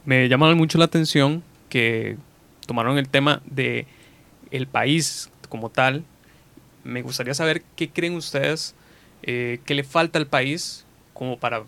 Me 0.08 0.26
llama 0.26 0.54
mucho 0.54 0.78
la 0.78 0.86
atención 0.86 1.42
que 1.68 2.16
tomaron 2.66 2.96
el 2.96 3.10
tema 3.10 3.42
de 3.44 3.86
el 4.50 4.66
país 4.66 5.30
como 5.50 5.68
tal. 5.68 6.02
Me 6.82 7.02
gustaría 7.02 7.34
saber 7.34 7.62
qué 7.76 7.90
creen 7.90 8.14
ustedes 8.14 8.74
eh, 9.22 9.60
que 9.66 9.74
le 9.74 9.84
falta 9.84 10.18
al 10.18 10.26
país 10.26 10.86
como 11.12 11.38
para 11.38 11.64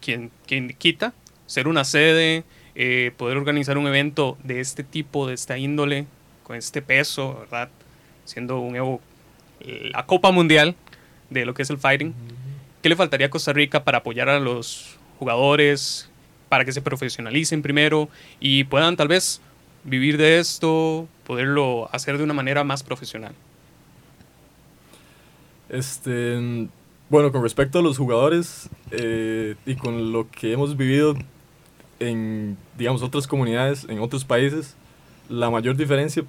quien, 0.00 0.30
quien 0.46 0.76
quita 0.78 1.12
ser 1.46 1.66
una 1.66 1.82
sede, 1.82 2.44
eh, 2.76 3.10
poder 3.16 3.36
organizar 3.36 3.78
un 3.78 3.88
evento 3.88 4.38
de 4.44 4.60
este 4.60 4.84
tipo, 4.84 5.26
de 5.26 5.34
esta 5.34 5.58
índole, 5.58 6.06
con 6.44 6.54
este 6.54 6.82
peso, 6.82 7.36
¿verdad? 7.40 7.68
Siendo 8.26 8.60
un 8.60 8.76
Evo, 8.76 9.00
eh, 9.58 9.90
la 9.92 10.06
Copa 10.06 10.30
Mundial 10.30 10.76
de 11.30 11.44
lo 11.44 11.52
que 11.52 11.62
es 11.62 11.70
el 11.70 11.78
fighting. 11.78 12.14
¿Qué 12.80 12.90
le 12.90 12.94
faltaría 12.94 13.26
a 13.26 13.30
Costa 13.30 13.52
Rica 13.52 13.82
para 13.82 13.98
apoyar 13.98 14.28
a 14.28 14.38
los 14.38 14.98
jugadores, 15.18 16.08
para 16.48 16.64
que 16.64 16.72
se 16.72 16.82
profesionalicen 16.82 17.62
primero 17.62 18.08
y 18.40 18.64
puedan 18.64 18.96
tal 18.96 19.08
vez 19.08 19.40
vivir 19.84 20.16
de 20.16 20.38
esto, 20.38 21.08
poderlo 21.26 21.88
hacer 21.92 22.18
de 22.18 22.24
una 22.24 22.34
manera 22.34 22.64
más 22.64 22.82
profesional? 22.82 23.34
Este, 25.68 26.68
bueno, 27.08 27.32
con 27.32 27.42
respecto 27.42 27.78
a 27.78 27.82
los 27.82 27.98
jugadores 27.98 28.68
eh, 28.90 29.54
y 29.64 29.74
con 29.76 30.12
lo 30.12 30.30
que 30.30 30.52
hemos 30.52 30.76
vivido 30.76 31.14
en, 31.98 32.56
digamos, 32.76 33.02
otras 33.02 33.26
comunidades, 33.26 33.86
en 33.88 34.00
otros 34.00 34.24
países, 34.24 34.76
la 35.28 35.50
mayor 35.50 35.76
diferencia, 35.76 36.24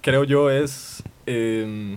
creo 0.00 0.24
yo, 0.24 0.50
es, 0.50 1.02
eh, 1.26 1.96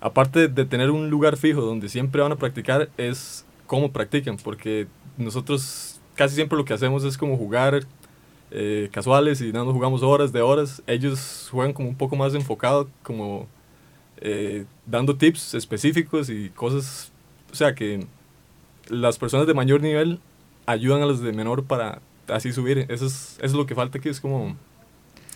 aparte 0.00 0.48
de 0.48 0.64
tener 0.64 0.90
un 0.90 1.10
lugar 1.10 1.36
fijo 1.36 1.60
donde 1.60 1.88
siempre 1.88 2.22
van 2.22 2.32
a 2.32 2.36
practicar, 2.36 2.88
es 2.96 3.44
cómo 3.66 3.92
practican, 3.92 4.36
porque 4.36 4.86
nosotros 5.16 5.97
casi 6.18 6.34
siempre 6.34 6.58
lo 6.58 6.64
que 6.64 6.74
hacemos 6.74 7.04
es 7.04 7.16
como 7.16 7.36
jugar 7.36 7.86
eh, 8.50 8.88
casuales 8.90 9.40
y 9.40 9.52
no 9.52 9.64
nos 9.64 9.72
jugamos 9.72 10.02
horas 10.02 10.32
de 10.32 10.42
horas. 10.42 10.82
Ellos 10.88 11.48
juegan 11.48 11.72
como 11.72 11.88
un 11.88 11.94
poco 11.94 12.16
más 12.16 12.34
enfocado, 12.34 12.90
como 13.04 13.46
eh, 14.20 14.64
dando 14.84 15.16
tips 15.16 15.54
específicos 15.54 16.28
y 16.28 16.50
cosas, 16.50 17.12
o 17.52 17.54
sea 17.54 17.72
que 17.76 18.04
las 18.88 19.16
personas 19.16 19.46
de 19.46 19.54
mayor 19.54 19.80
nivel 19.80 20.18
ayudan 20.66 21.02
a 21.02 21.06
los 21.06 21.20
de 21.20 21.32
menor 21.32 21.64
para 21.64 22.00
así 22.26 22.52
subir. 22.52 22.78
Eso 22.88 23.06
es, 23.06 23.36
eso 23.38 23.46
es 23.46 23.52
lo 23.52 23.66
que 23.66 23.76
falta 23.76 23.98
aquí, 23.98 24.08
es 24.08 24.20
como 24.20 24.56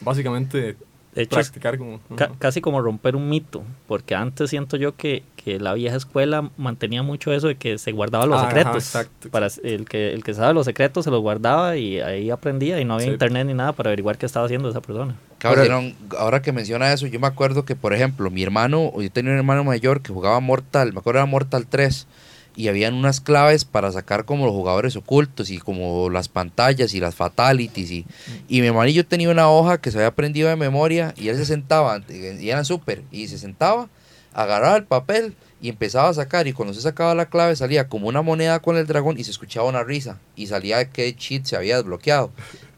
básicamente 0.00 0.76
De 1.14 1.22
hecho, 1.22 1.36
practicar 1.36 1.76
como... 1.76 2.00
ca- 2.16 2.30
casi 2.38 2.60
como 2.62 2.80
romper 2.80 3.16
un 3.16 3.28
mito, 3.28 3.62
porque 3.86 4.14
antes 4.14 4.48
siento 4.48 4.78
yo 4.78 4.96
que, 4.96 5.22
que 5.36 5.60
la 5.60 5.74
vieja 5.74 5.96
escuela 5.96 6.48
mantenía 6.56 7.02
mucho 7.02 7.32
eso 7.34 7.48
de 7.48 7.56
que 7.56 7.76
se 7.76 7.92
guardaba 7.92 8.24
los 8.24 8.38
Ajá, 8.38 8.46
secretos. 8.48 8.86
exacto, 8.86 9.28
para 9.28 9.48
el 9.62 9.84
que 9.86 10.14
el 10.14 10.24
que 10.24 10.32
sabe 10.32 10.54
los 10.54 10.64
secretos 10.64 11.04
se 11.04 11.10
los 11.10 11.20
guardaba 11.20 11.76
y 11.76 12.00
ahí 12.00 12.30
aprendía 12.30 12.80
y 12.80 12.86
no 12.86 12.94
había 12.94 13.08
Sí. 13.08 13.12
internet 13.12 13.46
ni 13.46 13.52
nada 13.52 13.72
para 13.72 13.90
averiguar 13.90 14.16
qué 14.16 14.24
estaba 14.24 14.46
haciendo 14.46 14.70
esa 14.70 14.80
persona. 14.80 15.14
Cabrón, 15.38 15.94
ahora 16.18 16.40
que 16.40 16.52
menciona 16.52 16.92
eso, 16.92 17.06
yo 17.08 17.20
me 17.20 17.26
acuerdo 17.26 17.64
que, 17.64 17.76
por 17.76 17.92
ejemplo, 17.92 18.30
mi 18.30 18.42
hermano, 18.42 18.92
yo 18.98 19.10
tenía 19.10 19.32
un 19.32 19.38
hermano 19.38 19.64
mayor 19.64 20.00
que 20.00 20.12
jugaba 20.12 20.40
Mortal, 20.40 20.92
me 20.94 21.00
acuerdo 21.00 21.18
era 21.18 21.26
Mortal 21.26 21.66
3, 21.68 22.06
y 22.54 22.68
habían 22.68 22.94
unas 22.94 23.20
claves 23.20 23.64
para 23.64 23.92
sacar 23.92 24.24
como 24.24 24.46
los 24.46 24.54
jugadores 24.54 24.96
ocultos 24.96 25.50
y 25.50 25.58
como 25.58 26.10
las 26.10 26.28
pantallas 26.28 26.94
y 26.94 27.00
las 27.00 27.14
fatalities. 27.14 27.90
Y, 27.90 28.06
y 28.48 28.60
mi 28.60 28.66
hermanillo 28.66 29.06
tenía 29.06 29.30
una 29.30 29.48
hoja 29.48 29.80
que 29.80 29.90
se 29.90 29.98
había 29.98 30.08
aprendido 30.08 30.48
de 30.48 30.56
memoria 30.56 31.14
y 31.16 31.28
él 31.28 31.36
se 31.36 31.46
sentaba, 31.46 32.02
y 32.08 32.48
eran 32.48 32.64
súper, 32.64 33.02
y 33.10 33.28
se 33.28 33.38
sentaba, 33.38 33.88
agarraba 34.34 34.76
el 34.76 34.84
papel 34.84 35.34
y 35.62 35.68
empezaba 35.68 36.08
a 36.08 36.14
sacar. 36.14 36.46
Y 36.46 36.52
cuando 36.52 36.74
se 36.74 36.80
sacaba 36.80 37.14
la 37.14 37.26
clave 37.26 37.56
salía 37.56 37.88
como 37.88 38.08
una 38.08 38.20
moneda 38.20 38.60
con 38.60 38.76
el 38.76 38.86
dragón 38.86 39.18
y 39.18 39.24
se 39.24 39.30
escuchaba 39.30 39.68
una 39.68 39.84
risa. 39.84 40.18
Y 40.36 40.48
salía 40.48 40.90
que 40.90 41.14
cheat 41.14 41.44
se 41.44 41.56
había 41.56 41.76
desbloqueado. 41.76 42.32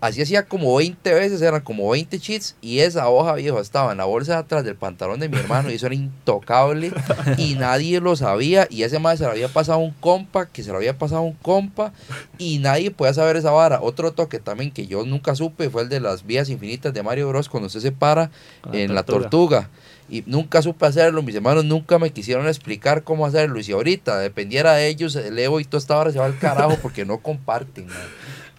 Así 0.04 0.20
hacía 0.20 0.44
como 0.44 0.76
20 0.76 1.14
veces, 1.14 1.40
eran 1.40 1.62
como 1.62 1.88
20 1.88 2.18
cheats 2.20 2.56
y 2.60 2.80
esa 2.80 3.08
hoja 3.08 3.32
viejo 3.36 3.58
estaba 3.58 3.90
en 3.92 3.96
la 3.96 4.04
bolsa 4.04 4.32
de 4.34 4.38
atrás 4.40 4.62
del 4.62 4.76
pantalón 4.76 5.18
de 5.18 5.30
mi 5.30 5.38
hermano 5.38 5.70
y 5.70 5.76
eso 5.76 5.86
era 5.86 5.94
intocable 5.94 6.92
y 7.38 7.54
nadie 7.54 8.02
lo 8.02 8.14
sabía 8.14 8.66
y 8.68 8.82
ese 8.82 8.98
madre 8.98 9.16
se 9.16 9.24
lo 9.24 9.30
había 9.30 9.48
pasado 9.48 9.78
a 9.78 9.82
un 9.82 9.92
compa, 9.92 10.44
que 10.44 10.62
se 10.62 10.70
lo 10.72 10.76
había 10.76 10.98
pasado 10.98 11.22
a 11.22 11.24
un 11.24 11.32
compa 11.32 11.94
y 12.36 12.58
nadie 12.58 12.90
podía 12.90 13.14
saber 13.14 13.36
esa 13.36 13.50
vara. 13.50 13.80
Otro 13.80 14.12
toque 14.12 14.40
también 14.40 14.72
que 14.72 14.86
yo 14.86 15.06
nunca 15.06 15.34
supe 15.34 15.70
fue 15.70 15.80
el 15.80 15.88
de 15.88 16.00
las 16.00 16.26
vías 16.26 16.50
infinitas 16.50 16.92
de 16.92 17.02
Mario 17.02 17.30
Bros. 17.30 17.48
cuando 17.48 17.70
se 17.70 17.90
para 17.90 18.30
Con 18.60 18.72
la 18.72 18.78
en 18.80 18.94
la 18.94 19.04
tortuga. 19.04 19.30
tortuga. 19.30 19.70
Y 20.10 20.22
nunca 20.26 20.60
supe 20.60 20.84
hacerlo, 20.84 21.22
mis 21.22 21.34
hermanos 21.34 21.64
nunca 21.64 21.98
me 21.98 22.10
quisieron 22.10 22.46
explicar 22.46 23.04
cómo 23.04 23.24
hacerlo. 23.24 23.58
Y 23.58 23.64
si 23.64 23.72
ahorita 23.72 24.18
dependiera 24.18 24.74
de 24.74 24.88
ellos, 24.88 25.16
el 25.16 25.38
Evo 25.38 25.60
y 25.60 25.64
toda 25.64 25.78
esta 25.78 25.96
hora 25.96 26.12
se 26.12 26.18
va 26.18 26.26
al 26.26 26.38
carajo 26.38 26.76
porque 26.82 27.06
no 27.06 27.18
comparten. 27.20 27.86
man. 27.86 27.96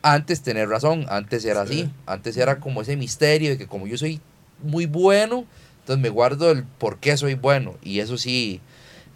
Antes 0.08 0.44
tener 0.44 0.70
razón, 0.70 1.08
antes 1.10 1.44
era 1.46 1.62
así. 1.62 1.92
Antes 2.06 2.38
era 2.38 2.60
como 2.60 2.84
ese 2.84 2.96
misterio 2.96 3.50
de 3.50 3.58
que 3.58 3.66
como 3.66 3.88
yo 3.88 3.98
soy 3.98 4.22
muy 4.62 4.86
bueno, 4.86 5.46
entonces 5.80 6.00
me 6.00 6.10
guardo 6.10 6.52
el 6.52 6.64
por 6.64 7.00
qué 7.00 7.18
soy 7.18 7.34
bueno. 7.34 7.74
Y 7.82 8.02
eso 8.02 8.20
sí, 8.20 8.62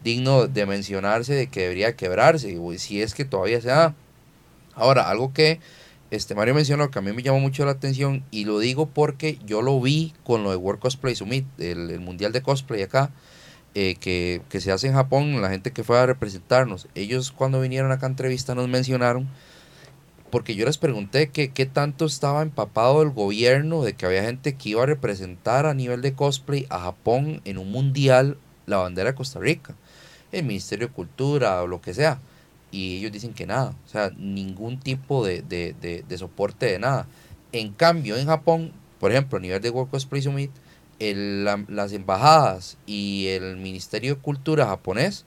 digno 0.03 0.47
de 0.47 0.65
mencionarse 0.65 1.35
de 1.35 1.45
que 1.45 1.61
debería 1.61 1.95
quebrarse, 1.95 2.57
o 2.57 2.75
si 2.79 3.03
es 3.03 3.13
que 3.13 3.23
todavía 3.23 3.61
se 3.61 3.67
da. 3.67 3.93
Ahora, 4.73 5.07
algo 5.11 5.31
que 5.31 5.59
este 6.09 6.33
Mario 6.33 6.55
mencionó 6.55 6.89
que 6.89 6.97
a 6.97 7.03
mí 7.03 7.13
me 7.13 7.21
llamó 7.21 7.39
mucho 7.39 7.65
la 7.65 7.71
atención 7.73 8.23
y 8.31 8.45
lo 8.45 8.57
digo 8.57 8.87
porque 8.87 9.37
yo 9.45 9.61
lo 9.61 9.79
vi 9.79 10.15
con 10.23 10.41
lo 10.41 10.49
de 10.49 10.55
World 10.55 10.81
Cosplay 10.81 11.13
Summit, 11.13 11.45
el, 11.59 11.91
el 11.91 11.99
mundial 11.99 12.31
de 12.31 12.41
cosplay 12.41 12.81
acá, 12.81 13.11
eh, 13.75 13.93
que, 13.99 14.41
que 14.49 14.59
se 14.59 14.71
hace 14.71 14.87
en 14.87 14.93
Japón, 14.93 15.39
la 15.39 15.51
gente 15.51 15.71
que 15.71 15.83
fue 15.83 15.99
a 15.99 16.07
representarnos. 16.07 16.87
Ellos 16.95 17.31
cuando 17.31 17.61
vinieron 17.61 17.91
acá 17.91 18.07
a 18.07 18.09
entrevista 18.09 18.55
nos 18.55 18.67
mencionaron, 18.67 19.29
porque 20.31 20.55
yo 20.55 20.65
les 20.65 20.77
pregunté 20.77 21.29
qué 21.29 21.65
tanto 21.65 22.05
estaba 22.05 22.41
empapado 22.41 23.01
el 23.01 23.09
gobierno 23.09 23.83
de 23.83 23.93
que 23.93 24.05
había 24.05 24.23
gente 24.23 24.55
que 24.55 24.69
iba 24.69 24.83
a 24.83 24.85
representar 24.85 25.65
a 25.65 25.73
nivel 25.73 26.01
de 26.01 26.13
cosplay 26.13 26.65
a 26.69 26.79
Japón 26.79 27.41
en 27.45 27.57
un 27.57 27.71
mundial 27.71 28.37
la 28.65 28.77
bandera 28.77 29.11
de 29.11 29.15
Costa 29.15 29.39
Rica, 29.39 29.75
el 30.31 30.45
Ministerio 30.45 30.87
de 30.87 30.93
Cultura 30.93 31.61
o 31.63 31.67
lo 31.67 31.81
que 31.81 31.93
sea. 31.93 32.19
Y 32.71 32.97
ellos 32.97 33.11
dicen 33.11 33.33
que 33.33 33.47
nada, 33.47 33.73
o 33.85 33.89
sea, 33.89 34.11
ningún 34.17 34.79
tipo 34.79 35.25
de, 35.25 35.41
de, 35.41 35.75
de, 35.81 36.03
de 36.07 36.17
soporte 36.17 36.67
de 36.67 36.79
nada. 36.79 37.07
En 37.51 37.71
cambio, 37.73 38.15
en 38.15 38.27
Japón, 38.27 38.71
por 38.99 39.11
ejemplo, 39.11 39.37
a 39.39 39.41
nivel 39.41 39.61
de 39.61 39.71
World 39.71 39.89
Cosplay 39.91 40.21
Summit, 40.21 40.51
el- 40.99 41.45
la- 41.45 41.63
las 41.67 41.93
embajadas 41.93 42.77
y 42.85 43.27
el 43.29 43.57
Ministerio 43.57 44.15
de 44.15 44.21
Cultura 44.21 44.67
japonés 44.67 45.25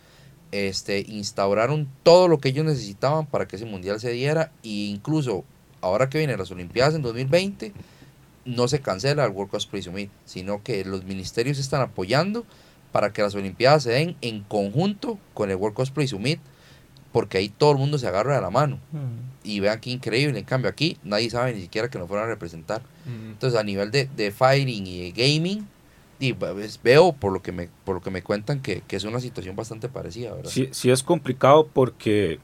este, 0.52 1.04
instauraron 1.08 1.88
todo 2.02 2.28
lo 2.28 2.38
que 2.38 2.50
ellos 2.50 2.64
necesitaban 2.64 3.26
para 3.26 3.48
que 3.48 3.56
ese 3.56 3.64
mundial 3.64 3.98
se 4.00 4.10
diera 4.10 4.52
e 4.62 4.68
incluso 4.68 5.44
ahora 5.80 6.08
que 6.08 6.18
vienen 6.18 6.38
las 6.38 6.50
Olimpiadas 6.50 6.94
en 6.94 7.02
2020 7.02 7.72
no 8.44 8.68
se 8.68 8.80
cancela 8.80 9.24
el 9.24 9.30
World 9.32 9.50
Cosplay 9.50 9.82
Summit, 9.82 10.10
sino 10.24 10.62
que 10.62 10.84
los 10.84 11.04
ministerios 11.04 11.58
están 11.58 11.80
apoyando 11.80 12.44
para 12.90 13.12
que 13.12 13.22
las 13.22 13.34
Olimpiadas 13.34 13.84
se 13.84 13.90
den 13.90 14.16
en 14.20 14.42
conjunto 14.42 15.18
con 15.34 15.50
el 15.50 15.56
World 15.56 15.76
Cosplay 15.76 16.06
Summit, 16.06 16.40
porque 17.12 17.38
ahí 17.38 17.48
todo 17.48 17.72
el 17.72 17.78
mundo 17.78 17.98
se 17.98 18.06
agarra 18.06 18.34
de 18.34 18.40
la 18.40 18.50
mano. 18.50 18.78
Y 19.44 19.60
vean 19.60 19.80
qué 19.80 19.90
increíble, 19.90 20.38
en 20.38 20.44
cambio 20.44 20.70
aquí 20.70 20.98
nadie 21.02 21.30
sabe 21.30 21.54
ni 21.54 21.60
siquiera 21.62 21.88
que 21.88 21.98
nos 21.98 22.08
fueron 22.08 22.26
a 22.26 22.28
representar. 22.28 22.82
Entonces 23.06 23.58
a 23.58 23.62
nivel 23.62 23.90
de, 23.90 24.08
de 24.16 24.30
fighting 24.30 24.86
y 24.86 25.10
de 25.10 25.12
gaming, 25.12 25.66
y, 26.22 26.34
pues, 26.34 26.78
veo 26.80 27.12
por 27.14 27.32
lo 27.32 27.42
que 27.42 27.50
me, 27.50 27.68
por 27.84 27.96
lo 27.96 28.00
que 28.00 28.12
me 28.12 28.22
cuentan 28.22 28.60
que, 28.60 28.82
que 28.86 28.94
es 28.94 29.02
una 29.02 29.18
situación 29.18 29.56
bastante 29.56 29.88
parecida, 29.88 30.32
¿verdad? 30.32 30.50
Sí, 30.50 30.68
sí 30.70 30.88
es 30.88 31.02
complicado 31.02 31.66
porque 31.66 32.38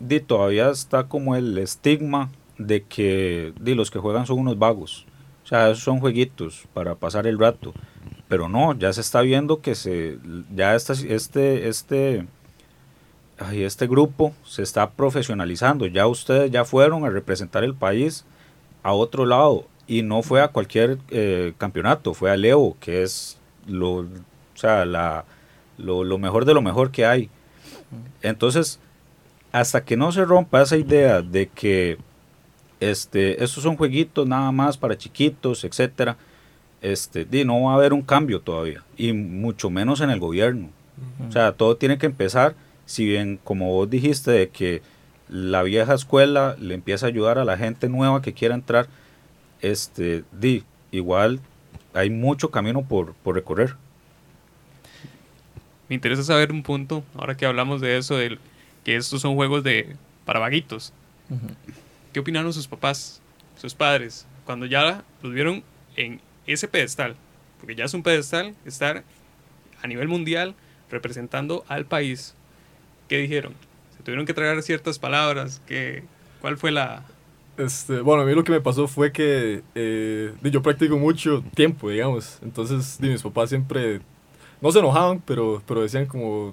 di, 0.00 0.20
todavía 0.20 0.68
está 0.68 1.04
como 1.04 1.34
el 1.34 1.56
estigma 1.56 2.30
de 2.58 2.82
que 2.82 3.54
di, 3.58 3.74
los 3.74 3.90
que 3.90 4.00
juegan 4.00 4.26
son 4.26 4.40
unos 4.40 4.58
vagos. 4.58 5.06
O 5.44 5.46
sea, 5.46 5.70
esos 5.70 5.82
son 5.82 5.98
jueguitos 5.98 6.64
para 6.74 6.94
pasar 6.94 7.26
el 7.26 7.38
rato. 7.38 7.72
Pero 8.28 8.50
no, 8.50 8.76
ya 8.78 8.92
se 8.92 9.00
está 9.00 9.22
viendo 9.22 9.62
que 9.62 9.74
se 9.74 10.18
ya 10.54 10.74
este 10.74 11.68
este 11.68 12.26
ay, 13.38 13.62
este 13.62 13.86
grupo 13.86 14.34
se 14.44 14.62
está 14.62 14.90
profesionalizando. 14.90 15.86
Ya 15.86 16.06
ustedes 16.06 16.50
ya 16.50 16.66
fueron 16.66 17.06
a 17.06 17.08
representar 17.08 17.64
el 17.64 17.74
país 17.74 18.26
a 18.82 18.92
otro 18.92 19.24
lado 19.24 19.64
y 19.86 20.02
no 20.02 20.22
fue 20.22 20.42
a 20.42 20.48
cualquier 20.48 20.98
eh, 21.10 21.52
campeonato, 21.58 22.14
fue 22.14 22.30
a 22.30 22.36
Leo, 22.36 22.76
que 22.80 23.02
es 23.02 23.38
lo, 23.66 23.98
o 23.98 24.06
sea, 24.54 24.84
la, 24.84 25.24
lo, 25.78 26.04
lo 26.04 26.18
mejor 26.18 26.44
de 26.44 26.54
lo 26.54 26.62
mejor 26.62 26.90
que 26.90 27.06
hay. 27.06 27.30
Entonces, 28.22 28.80
hasta 29.52 29.84
que 29.84 29.96
no 29.96 30.12
se 30.12 30.24
rompa 30.24 30.62
esa 30.62 30.76
idea 30.76 31.22
de 31.22 31.48
que 31.48 31.98
este, 32.80 33.42
estos 33.42 33.62
son 33.62 33.76
jueguitos 33.76 34.26
nada 34.26 34.52
más 34.52 34.76
para 34.76 34.98
chiquitos, 34.98 35.64
etcétera, 35.64 36.16
este, 36.82 37.26
no 37.44 37.62
va 37.62 37.72
a 37.72 37.76
haber 37.76 37.92
un 37.92 38.02
cambio 38.02 38.40
todavía, 38.40 38.82
y 38.96 39.12
mucho 39.12 39.70
menos 39.70 40.00
en 40.00 40.10
el 40.10 40.20
gobierno. 40.20 40.70
O 41.28 41.32
sea, 41.32 41.52
todo 41.52 41.76
tiene 41.76 41.98
que 41.98 42.06
empezar, 42.06 42.54
si 42.86 43.04
bien 43.04 43.38
como 43.42 43.72
vos 43.72 43.88
dijiste, 43.88 44.30
de 44.30 44.48
que 44.48 44.82
la 45.28 45.62
vieja 45.62 45.94
escuela 45.94 46.56
le 46.58 46.74
empieza 46.74 47.06
a 47.06 47.08
ayudar 47.08 47.38
a 47.38 47.44
la 47.44 47.58
gente 47.58 47.88
nueva 47.88 48.22
que 48.22 48.32
quiera 48.32 48.54
entrar, 48.54 48.88
este, 49.60 50.24
di, 50.32 50.64
igual 50.90 51.40
hay 51.94 52.10
mucho 52.10 52.50
camino 52.50 52.82
por, 52.82 53.14
por 53.14 53.34
recorrer. 53.34 53.74
Me 55.88 55.94
interesa 55.94 56.22
saber 56.22 56.52
un 56.52 56.62
punto, 56.62 57.04
ahora 57.14 57.36
que 57.36 57.46
hablamos 57.46 57.80
de 57.80 57.96
eso, 57.96 58.16
de 58.16 58.38
que 58.84 58.96
estos 58.96 59.20
son 59.20 59.34
juegos 59.34 59.62
de 59.62 59.96
para 60.24 60.40
vaguitos. 60.40 60.92
¿Qué 62.12 62.20
opinaron 62.20 62.52
sus 62.52 62.66
papás, 62.68 63.20
sus 63.56 63.74
padres, 63.74 64.26
cuando 64.44 64.66
ya 64.66 65.04
los 65.22 65.32
vieron 65.32 65.62
en 65.96 66.20
ese 66.46 66.68
pedestal? 66.68 67.16
Porque 67.60 67.74
ya 67.74 67.84
es 67.84 67.94
un 67.94 68.02
pedestal 68.02 68.54
estar 68.64 69.04
a 69.82 69.86
nivel 69.86 70.08
mundial 70.08 70.54
representando 70.90 71.64
al 71.68 71.86
país. 71.86 72.34
¿Qué 73.08 73.18
dijeron? 73.18 73.54
¿Se 73.96 74.02
tuvieron 74.02 74.26
que 74.26 74.34
tragar 74.34 74.62
ciertas 74.62 74.98
palabras? 74.98 75.62
¿Qué, 75.66 76.04
¿Cuál 76.40 76.58
fue 76.58 76.72
la...? 76.72 77.04
Este, 77.56 78.00
bueno, 78.00 78.22
a 78.22 78.26
mí 78.26 78.34
lo 78.34 78.44
que 78.44 78.52
me 78.52 78.60
pasó 78.60 78.86
fue 78.86 79.12
que 79.12 79.62
eh, 79.74 80.34
yo 80.42 80.62
practico 80.62 80.98
mucho 80.98 81.42
tiempo, 81.54 81.88
digamos. 81.88 82.38
Entonces, 82.42 82.98
mis 83.00 83.22
papás 83.22 83.48
siempre 83.48 84.00
no 84.60 84.70
se 84.72 84.78
enojaban, 84.78 85.22
pero, 85.24 85.62
pero 85.66 85.80
decían 85.82 86.06
como, 86.06 86.52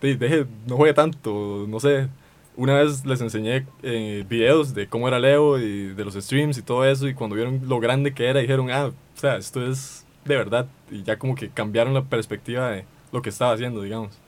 "Di, 0.00 0.14
deje, 0.14 0.46
no 0.66 0.76
juegue 0.76 0.94
tanto, 0.94 1.66
no 1.68 1.78
sé. 1.80 2.08
Una 2.56 2.74
vez 2.74 3.04
les 3.06 3.20
enseñé 3.20 3.66
eh, 3.82 4.24
videos 4.28 4.74
de 4.74 4.86
cómo 4.88 5.08
era 5.08 5.18
Leo 5.18 5.58
y 5.58 5.88
de 5.94 6.04
los 6.04 6.14
streams 6.14 6.58
y 6.58 6.62
todo 6.62 6.84
eso, 6.84 7.08
y 7.08 7.14
cuando 7.14 7.36
vieron 7.36 7.60
lo 7.68 7.80
grande 7.80 8.12
que 8.12 8.26
era, 8.26 8.40
dijeron, 8.40 8.70
ah, 8.70 8.86
o 8.88 8.92
sea, 9.14 9.36
esto 9.36 9.64
es 9.66 10.04
de 10.24 10.36
verdad. 10.36 10.66
Y 10.90 11.02
ya 11.04 11.18
como 11.18 11.34
que 11.36 11.50
cambiaron 11.50 11.94
la 11.94 12.04
perspectiva 12.04 12.70
de 12.70 12.84
lo 13.12 13.22
que 13.22 13.30
estaba 13.30 13.52
haciendo, 13.52 13.82
digamos. 13.82 14.18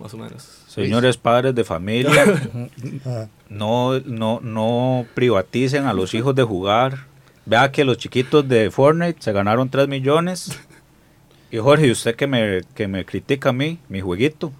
Más 0.00 0.14
o 0.14 0.16
menos. 0.16 0.42
Señores 0.66 1.18
padres 1.18 1.54
de 1.54 1.62
familia, 1.62 2.24
no, 3.50 4.00
no, 4.00 4.40
no 4.40 5.06
privaticen 5.12 5.84
a 5.84 5.92
los 5.92 6.14
hijos 6.14 6.34
de 6.34 6.42
jugar. 6.42 7.06
Vea 7.44 7.70
que 7.70 7.84
los 7.84 7.98
chiquitos 7.98 8.48
de 8.48 8.70
Fortnite 8.70 9.20
se 9.20 9.32
ganaron 9.32 9.68
3 9.68 9.88
millones. 9.88 10.58
Y 11.50 11.58
Jorge, 11.58 11.90
usted 11.90 12.16
que 12.16 12.26
me, 12.26 12.62
que 12.74 12.88
me 12.88 13.04
critica 13.04 13.50
a 13.50 13.52
mí, 13.52 13.78
mi 13.88 14.00
jueguito. 14.00 14.52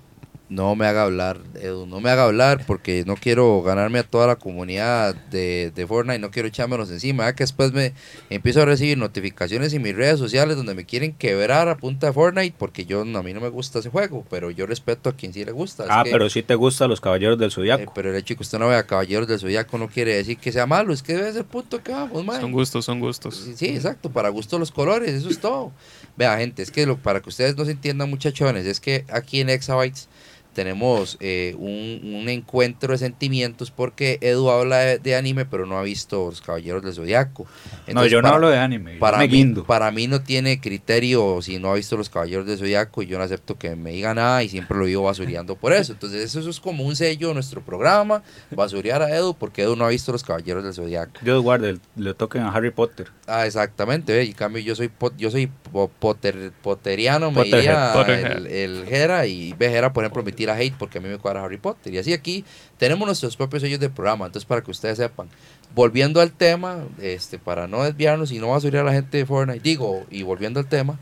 No 0.50 0.74
me 0.74 0.84
haga 0.86 1.04
hablar, 1.04 1.38
Edu, 1.62 1.86
no 1.86 2.00
me 2.00 2.10
haga 2.10 2.24
hablar 2.24 2.64
porque 2.66 3.04
no 3.06 3.14
quiero 3.14 3.62
ganarme 3.62 4.00
a 4.00 4.02
toda 4.02 4.26
la 4.26 4.34
comunidad 4.34 5.14
de, 5.30 5.72
de 5.72 5.86
Fortnite, 5.86 6.18
no 6.18 6.32
quiero 6.32 6.48
echármelos 6.48 6.90
encima. 6.90 7.24
Ya 7.26 7.34
que 7.36 7.44
después 7.44 7.72
me 7.72 7.94
empiezo 8.30 8.60
a 8.60 8.64
recibir 8.64 8.98
notificaciones 8.98 9.72
en 9.72 9.82
mis 9.82 9.94
redes 9.94 10.18
sociales 10.18 10.56
donde 10.56 10.74
me 10.74 10.84
quieren 10.84 11.12
quebrar 11.12 11.68
a 11.68 11.76
punta 11.76 12.08
de 12.08 12.12
Fortnite 12.12 12.56
porque 12.58 12.84
yo 12.84 13.02
a 13.02 13.22
mí 13.22 13.32
no 13.32 13.40
me 13.40 13.48
gusta 13.48 13.78
ese 13.78 13.90
juego, 13.90 14.26
pero 14.28 14.50
yo 14.50 14.66
respeto 14.66 15.08
a 15.08 15.12
quien 15.12 15.32
sí 15.32 15.44
le 15.44 15.52
gusta. 15.52 15.84
Ah, 15.88 16.02
que- 16.04 16.10
pero 16.10 16.28
sí 16.28 16.42
te 16.42 16.56
gustan 16.56 16.90
los 16.90 17.00
caballeros 17.00 17.38
del 17.38 17.50
eh, 17.50 17.52
Zodiaco. 17.52 17.92
pero 17.94 18.10
el 18.10 18.16
hecho 18.16 18.34
de 18.34 18.38
que 18.38 18.42
usted 18.42 18.58
no 18.58 18.66
vea 18.66 18.82
Caballeros 18.84 19.28
del 19.28 19.38
Zodiaco 19.38 19.78
no 19.78 19.86
quiere 19.88 20.16
decir 20.16 20.36
que 20.36 20.50
sea 20.50 20.66
malo, 20.66 20.92
es 20.92 21.04
que 21.04 21.14
debe 21.14 21.32
ser 21.32 21.44
punto 21.44 21.80
que 21.80 21.92
vamos, 21.92 22.24
mae. 22.24 22.40
Son 22.40 22.50
gustos, 22.50 22.84
son 22.84 22.98
gustos. 22.98 23.36
Sí, 23.36 23.54
sí, 23.56 23.66
exacto, 23.68 24.10
para 24.10 24.28
gusto 24.30 24.58
los 24.58 24.72
colores, 24.72 25.10
eso 25.12 25.28
es 25.30 25.38
todo. 25.38 25.70
Vea, 26.16 26.36
gente, 26.38 26.62
es 26.62 26.72
que 26.72 26.86
lo, 26.86 26.96
para 26.98 27.20
que 27.20 27.28
ustedes 27.28 27.56
no 27.56 27.64
se 27.64 27.70
entiendan, 27.70 28.10
muchachones, 28.10 28.66
es 28.66 28.80
que 28.80 29.04
aquí 29.12 29.40
en 29.40 29.48
Exabytes 29.48 30.08
tenemos 30.54 31.16
eh, 31.20 31.54
un, 31.58 32.14
un 32.14 32.28
encuentro 32.28 32.92
de 32.92 32.98
sentimientos 32.98 33.70
porque 33.70 34.18
Edu 34.20 34.50
habla 34.50 34.78
de, 34.78 34.98
de 34.98 35.16
anime, 35.16 35.44
pero 35.46 35.66
no 35.66 35.78
ha 35.78 35.82
visto 35.82 36.26
Los 36.26 36.40
Caballeros 36.40 36.82
del 36.82 36.94
Zodiaco. 36.94 37.44
no, 37.44 37.80
Entonces, 37.86 38.12
yo 38.12 38.18
no 38.18 38.22
para- 38.24 38.34
hablo 38.36 38.48
de 38.50 38.58
anime, 38.58 38.94
yo 38.94 39.00
Para 39.00 39.18
me 39.18 39.28
mí, 39.28 39.32
guindo. 39.34 39.64
para 39.64 39.90
mí 39.90 40.06
no 40.06 40.22
tiene 40.22 40.60
criterio 40.60 41.40
si 41.42 41.58
no 41.58 41.70
ha 41.70 41.74
visto 41.74 41.96
Los 41.96 42.10
Caballeros 42.10 42.46
del 42.46 42.58
Zodiaco 42.58 43.02
y 43.02 43.06
yo 43.06 43.18
no 43.18 43.24
acepto 43.24 43.56
que 43.58 43.76
me 43.76 43.92
diga 43.92 44.14
nada 44.14 44.42
y 44.42 44.48
siempre 44.48 44.76
lo 44.78 44.84
vivo 44.84 45.04
basureando 45.04 45.56
por 45.56 45.72
eso. 45.72 45.92
Entonces 45.92 46.24
eso, 46.24 46.40
eso 46.40 46.50
es 46.50 46.60
como 46.60 46.84
un 46.84 46.96
sello 46.96 47.28
de 47.28 47.34
nuestro 47.34 47.60
programa, 47.62 48.22
basurear 48.50 49.02
a 49.02 49.16
Edu 49.16 49.34
porque 49.34 49.62
Edu 49.62 49.76
no 49.76 49.84
ha 49.84 49.88
visto 49.90 50.12
Los 50.12 50.24
Caballeros 50.24 50.64
del 50.64 50.74
Zodiaco. 50.74 51.12
Dios 51.22 51.42
guarde, 51.42 51.78
le 51.96 52.14
toquen 52.14 52.42
a 52.42 52.50
Harry 52.52 52.70
Potter. 52.70 53.08
Ah, 53.26 53.46
exactamente, 53.46 54.12
ve, 54.12 54.24
y 54.24 54.28
en 54.28 54.32
cambio 54.34 54.62
yo 54.62 54.74
soy 54.74 54.88
po- 54.88 55.12
yo 55.16 55.30
soy 55.30 55.46
po- 55.46 55.90
potter- 56.00 56.50
potteriano, 56.62 57.30
me 57.30 57.36
Potterhead. 57.36 57.60
diría 57.60 57.92
Potterhead. 57.92 58.36
el, 58.38 58.46
el 58.46 58.86
Jera, 58.86 59.26
y 59.26 59.52
ve 59.52 59.70
Jera, 59.70 59.92
por 59.92 60.04
ejemplo, 60.04 60.22
me 60.24 60.32
tira 60.40 60.56
hate 60.56 60.74
porque 60.78 60.96
a 60.96 61.00
mí 61.02 61.08
me 61.10 61.18
cuadra 61.18 61.44
Harry 61.44 61.58
Potter. 61.58 61.92
Y 61.92 61.98
así 61.98 62.14
aquí 62.14 62.46
tenemos 62.78 63.04
nuestros 63.04 63.36
propios 63.36 63.60
sellos 63.62 63.78
de 63.78 63.90
programa, 63.90 64.24
entonces 64.24 64.46
para 64.46 64.62
que 64.62 64.70
ustedes 64.70 64.96
sepan. 64.96 65.28
Volviendo 65.74 66.18
al 66.22 66.32
tema, 66.32 66.86
este, 66.98 67.38
para 67.38 67.68
no 67.68 67.82
desviarnos 67.84 68.32
y 68.32 68.38
no 68.38 68.48
basurear 68.48 68.86
a 68.86 68.86
la 68.86 68.94
gente 68.94 69.18
de 69.18 69.26
Fortnite, 69.26 69.60
digo, 69.60 70.06
y 70.10 70.22
volviendo 70.22 70.58
al 70.58 70.66
tema, 70.66 70.98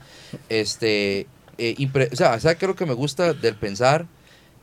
este, 0.48 1.28
eh, 1.56 1.76
o 2.12 2.16
sea, 2.16 2.40
¿sabe 2.40 2.56
qué 2.56 2.64
es 2.64 2.68
lo 2.68 2.74
que 2.74 2.84
me 2.84 2.94
gusta 2.94 3.32
del 3.32 3.54
pensar? 3.54 4.06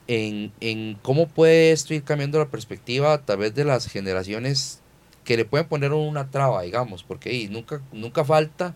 En, 0.07 0.51
en 0.59 0.95
cómo 1.01 1.29
puede 1.29 1.71
esto 1.71 1.93
ir 1.93 2.03
cambiando 2.03 2.37
la 2.37 2.49
perspectiva 2.49 3.13
a 3.13 3.25
través 3.25 3.55
de 3.55 3.63
las 3.63 3.87
generaciones 3.87 4.81
que 5.23 5.37
le 5.37 5.45
pueden 5.45 5.69
poner 5.69 5.93
una 5.93 6.29
traba, 6.29 6.63
digamos, 6.63 7.03
porque 7.03 7.33
y 7.33 7.47
nunca, 7.47 7.81
nunca 7.93 8.25
falta 8.25 8.75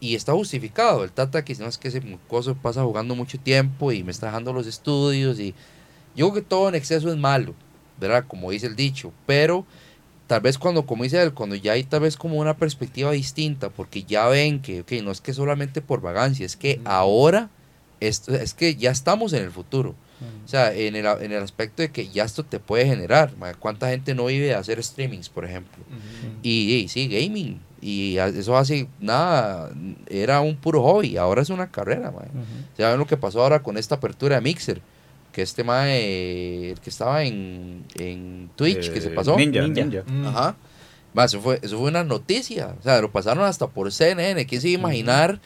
y 0.00 0.14
está 0.14 0.32
justificado. 0.32 1.04
El 1.04 1.12
Tata 1.12 1.44
que 1.44 1.54
no 1.56 1.66
es 1.66 1.78
que 1.78 1.88
ese 1.88 2.00
mocoso 2.00 2.54
pasa 2.54 2.82
jugando 2.84 3.14
mucho 3.14 3.38
tiempo 3.38 3.92
y 3.92 4.02
me 4.02 4.10
está 4.10 4.26
dejando 4.26 4.52
los 4.52 4.66
estudios 4.66 5.40
y 5.40 5.54
yo 6.14 6.30
creo 6.30 6.42
que 6.42 6.48
todo 6.48 6.68
en 6.68 6.74
exceso 6.74 7.10
es 7.10 7.16
malo, 7.16 7.54
¿verdad? 8.00 8.24
Como 8.26 8.50
dice 8.50 8.66
el 8.66 8.76
dicho, 8.76 9.12
pero 9.26 9.66
tal 10.26 10.40
vez 10.40 10.58
cuando, 10.58 10.86
como 10.86 11.04
dice 11.04 11.22
él, 11.22 11.34
cuando 11.34 11.54
ya 11.54 11.72
hay 11.72 11.84
tal 11.84 12.00
vez 12.00 12.16
como 12.16 12.36
una 12.36 12.56
perspectiva 12.56 13.12
distinta, 13.12 13.68
porque 13.68 14.02
ya 14.02 14.26
ven 14.26 14.60
que, 14.60 14.80
ok, 14.80 14.92
no 15.02 15.10
es 15.10 15.20
que 15.20 15.34
solamente 15.34 15.82
por 15.82 16.00
vagancia, 16.00 16.46
es 16.46 16.56
que 16.56 16.80
ahora, 16.84 17.50
esto, 18.00 18.34
es 18.34 18.54
que 18.54 18.76
ya 18.76 18.90
estamos 18.90 19.32
en 19.32 19.44
el 19.44 19.50
futuro. 19.50 19.94
O 20.46 20.48
sea, 20.48 20.72
en 20.72 20.96
el, 20.96 21.04
en 21.04 21.32
el 21.32 21.42
aspecto 21.42 21.82
de 21.82 21.90
que 21.90 22.08
ya 22.08 22.24
esto 22.24 22.42
te 22.42 22.58
puede 22.58 22.86
generar. 22.86 23.34
¿Cuánta 23.58 23.90
gente 23.90 24.14
no 24.14 24.26
vive 24.26 24.46
de 24.46 24.54
hacer 24.54 24.82
streamings, 24.82 25.28
por 25.28 25.44
ejemplo? 25.44 25.84
Y, 26.42 26.72
y 26.72 26.88
sí, 26.88 27.06
gaming. 27.08 27.60
Y 27.80 28.16
eso 28.18 28.56
hace 28.56 28.88
nada, 29.00 29.70
era 30.08 30.40
un 30.40 30.56
puro 30.56 30.82
hobby, 30.82 31.16
ahora 31.16 31.42
es 31.42 31.50
una 31.50 31.70
carrera. 31.70 32.10
ma. 32.10 32.22
Ya 32.78 32.90
ven 32.90 32.98
lo 32.98 33.06
que 33.06 33.16
pasó 33.16 33.42
ahora 33.42 33.62
con 33.62 33.76
esta 33.76 33.96
apertura 33.96 34.36
de 34.36 34.40
Mixer, 34.42 34.80
que 35.32 35.42
este 35.42 35.62
mae, 35.62 36.70
el 36.70 36.80
que 36.80 36.90
estaba 36.90 37.22
en, 37.22 37.84
en 37.96 38.50
Twitch, 38.56 38.90
que 38.90 39.00
se 39.00 39.08
Eh, 39.08 39.10
pasó. 39.10 39.36
Ninja, 39.36 39.62
Ninja. 39.62 39.84
ninja. 39.84 40.28
Ajá. 40.28 40.56
Ma, 41.12 41.24
eso, 41.24 41.40
fue, 41.40 41.58
eso 41.62 41.78
fue 41.78 41.88
una 41.90 42.04
noticia. 42.04 42.74
O 42.78 42.82
sea, 42.82 43.00
lo 43.00 43.10
pasaron 43.12 43.44
hasta 43.44 43.66
por 43.66 43.90
CNN. 43.92 44.44
¿Quién 44.46 44.60
se 44.60 44.68
iba 44.68 44.78
a 44.78 44.80
imaginar 44.80 45.40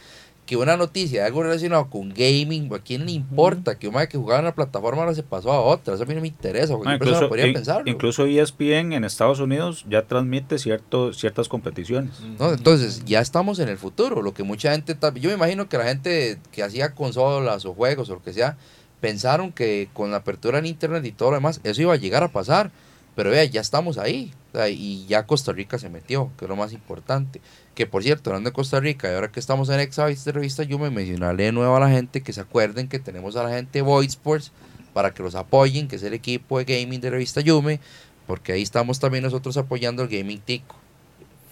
que 0.51 0.57
una 0.57 0.75
noticia 0.75 1.21
de 1.21 1.27
algo 1.27 1.43
relacionado 1.43 1.89
con 1.89 2.09
gaming, 2.09 2.69
¿a 2.73 2.79
quién 2.79 3.05
le 3.05 3.13
importa? 3.13 3.79
Que 3.79 3.87
un 3.87 3.93
mae 3.93 4.09
que 4.09 4.17
jugaba 4.17 4.39
en 4.39 4.45
una 4.47 4.53
plataforma 4.53 5.01
ahora 5.03 5.15
se 5.15 5.23
pasó 5.23 5.49
a 5.53 5.61
otra. 5.61 5.93
Eso 5.93 6.03
a 6.03 6.05
mí 6.05 6.13
no 6.13 6.19
me 6.19 6.27
interesa. 6.27 6.73
Persona 6.75 6.95
incluso, 6.95 7.29
podría 7.29 7.47
in- 7.47 7.53
pensarlo. 7.53 7.89
incluso 7.89 8.25
E 8.25 8.37
ESPN 8.41 8.91
en 8.91 9.05
Estados 9.05 9.39
Unidos 9.39 9.85
ya 9.89 10.01
transmite 10.07 10.59
cierto, 10.59 11.13
ciertas 11.13 11.47
competiciones. 11.47 12.19
¿no? 12.37 12.51
Entonces, 12.51 13.05
ya 13.05 13.21
estamos 13.21 13.59
en 13.59 13.69
el 13.69 13.77
futuro. 13.77 14.21
Lo 14.21 14.33
que 14.33 14.43
mucha 14.43 14.73
gente. 14.73 14.97
Yo 15.21 15.29
me 15.29 15.35
imagino 15.35 15.69
que 15.69 15.77
la 15.77 15.85
gente 15.85 16.37
que 16.51 16.63
hacía 16.63 16.93
consolas 16.95 17.63
o 17.65 17.73
juegos 17.73 18.09
o 18.09 18.15
lo 18.15 18.21
que 18.21 18.33
sea, 18.33 18.57
pensaron 18.99 19.53
que 19.53 19.87
con 19.93 20.11
la 20.11 20.17
apertura 20.17 20.59
en 20.59 20.65
internet 20.65 21.05
y 21.05 21.13
todo 21.13 21.29
lo 21.29 21.35
demás, 21.37 21.61
eso 21.63 21.81
iba 21.81 21.93
a 21.93 21.95
llegar 21.95 22.23
a 22.23 22.27
pasar. 22.27 22.71
Pero 23.15 23.29
vea, 23.29 23.45
ya 23.45 23.61
estamos 23.61 23.97
ahí. 23.97 24.33
Y 24.69 25.05
ya 25.07 25.25
Costa 25.25 25.53
Rica 25.53 25.79
se 25.79 25.89
metió, 25.89 26.31
que 26.37 26.45
es 26.45 26.49
lo 26.49 26.55
más 26.55 26.73
importante. 26.73 27.41
Que 27.73 27.87
por 27.87 28.03
cierto, 28.03 28.29
hablando 28.29 28.49
de 28.49 28.53
Costa 28.53 28.79
Rica, 28.79 29.09
y 29.09 29.15
ahora 29.15 29.31
que 29.31 29.39
estamos 29.39 29.69
en 29.69 29.77
de 29.77 30.31
revista, 30.31 30.63
yo 30.63 30.77
me 30.77 30.89
mencionaré 30.89 31.45
de 31.45 31.51
nuevo 31.51 31.75
a 31.75 31.79
la 31.79 31.89
gente 31.89 32.21
que 32.21 32.33
se 32.33 32.41
acuerden 32.41 32.87
que 32.87 32.99
tenemos 32.99 33.35
a 33.35 33.43
la 33.43 33.49
gente 33.49 33.79
de 33.79 33.81
Void 33.81 34.09
Sports 34.09 34.51
para 34.93 35.13
que 35.13 35.23
los 35.23 35.35
apoyen, 35.35 35.87
que 35.87 35.95
es 35.95 36.03
el 36.03 36.13
equipo 36.13 36.59
de 36.59 36.65
gaming 36.65 36.99
de 36.99 37.09
revista 37.09 37.41
Yume, 37.41 37.79
porque 38.27 38.53
ahí 38.53 38.61
estamos 38.61 38.99
también 38.99 39.23
nosotros 39.23 39.55
apoyando 39.57 40.03
el 40.03 40.09
gaming 40.09 40.39
tico. 40.39 40.75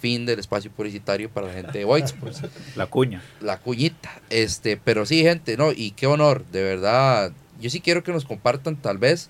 Fin 0.02 0.26
del 0.26 0.40
espacio 0.40 0.72
publicitario 0.72 1.30
para 1.30 1.48
la 1.48 1.54
gente 1.54 1.80
de 1.80 1.86
Void 1.86 2.06
Sports. 2.06 2.42
La 2.78 2.86
cuña. 2.86 3.22
La 3.42 3.60
cuñita. 3.60 4.10
Este, 4.30 4.78
pero 4.78 5.06
sí, 5.06 5.24
gente, 5.24 5.58
no, 5.58 5.74
y 5.74 5.92
qué 5.92 6.08
honor, 6.08 6.46
de 6.52 6.64
verdad. 6.64 7.34
Yo 7.60 7.70
sí 7.70 7.82
quiero 7.82 8.02
que 8.02 8.14
nos 8.14 8.24
compartan, 8.24 8.78
tal 8.78 8.98
vez. 8.98 9.30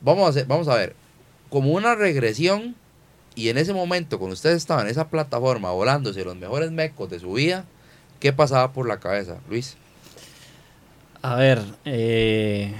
Vamos 0.00 0.26
a 0.26 0.30
hacer, 0.30 0.46
vamos 0.46 0.68
a 0.68 0.76
ver, 0.76 0.96
como 1.50 1.72
una 1.72 1.94
regresión. 1.94 2.74
Y 3.38 3.50
en 3.50 3.56
ese 3.56 3.72
momento, 3.72 4.18
cuando 4.18 4.34
ustedes 4.34 4.56
estaban 4.56 4.86
en 4.86 4.90
esa 4.90 5.10
plataforma 5.10 5.70
volándose 5.70 6.24
los 6.24 6.34
mejores 6.34 6.72
mecos 6.72 7.08
de 7.08 7.20
su 7.20 7.34
vida, 7.34 7.66
¿qué 8.18 8.32
pasaba 8.32 8.72
por 8.72 8.88
la 8.88 8.98
cabeza, 8.98 9.38
Luis? 9.48 9.76
A 11.22 11.36
ver, 11.36 11.62
eh, 11.84 12.74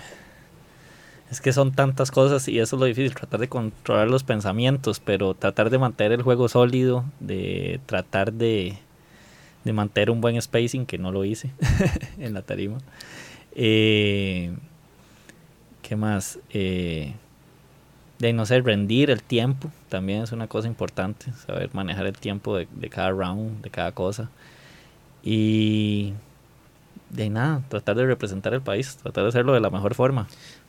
es 1.30 1.40
que 1.40 1.52
son 1.52 1.70
tantas 1.70 2.10
cosas 2.10 2.48
y 2.48 2.58
eso 2.58 2.74
es 2.74 2.80
lo 2.80 2.86
difícil, 2.86 3.14
tratar 3.14 3.38
de 3.38 3.48
controlar 3.48 4.08
los 4.08 4.24
pensamientos, 4.24 4.98
pero 4.98 5.34
tratar 5.34 5.70
de 5.70 5.78
mantener 5.78 6.10
el 6.10 6.22
juego 6.22 6.48
sólido, 6.48 7.04
de 7.20 7.78
tratar 7.86 8.32
de, 8.32 8.78
de 9.62 9.72
mantener 9.72 10.10
un 10.10 10.20
buen 10.20 10.42
spacing, 10.42 10.86
que 10.86 10.98
no 10.98 11.12
lo 11.12 11.24
hice 11.24 11.52
en 12.18 12.34
la 12.34 12.42
tarima. 12.42 12.78
Eh, 13.54 14.52
¿Qué 15.82 15.94
más? 15.94 16.40
Eh, 16.50 17.14
de 18.18 18.32
no 18.32 18.46
sé, 18.46 18.60
rendir 18.60 19.10
el 19.10 19.22
tiempo 19.22 19.70
también 19.88 20.22
es 20.22 20.32
una 20.32 20.48
cosa 20.48 20.68
importante, 20.68 21.26
saber 21.46 21.70
manejar 21.72 22.06
el 22.06 22.18
tiempo 22.18 22.56
de, 22.56 22.66
de 22.72 22.88
cada 22.90 23.10
round, 23.10 23.62
de 23.62 23.70
cada 23.70 23.92
cosa. 23.92 24.30
Y 25.22 26.14
de 27.10 27.30
nada, 27.30 27.62
tratar 27.68 27.96
de 27.96 28.06
representar 28.06 28.54
el 28.54 28.60
país, 28.60 28.96
tratar 28.96 29.24
de 29.24 29.28
hacerlo 29.30 29.54
de 29.54 29.60
la 29.60 29.70
mejor 29.70 29.94
forma. 29.94 30.28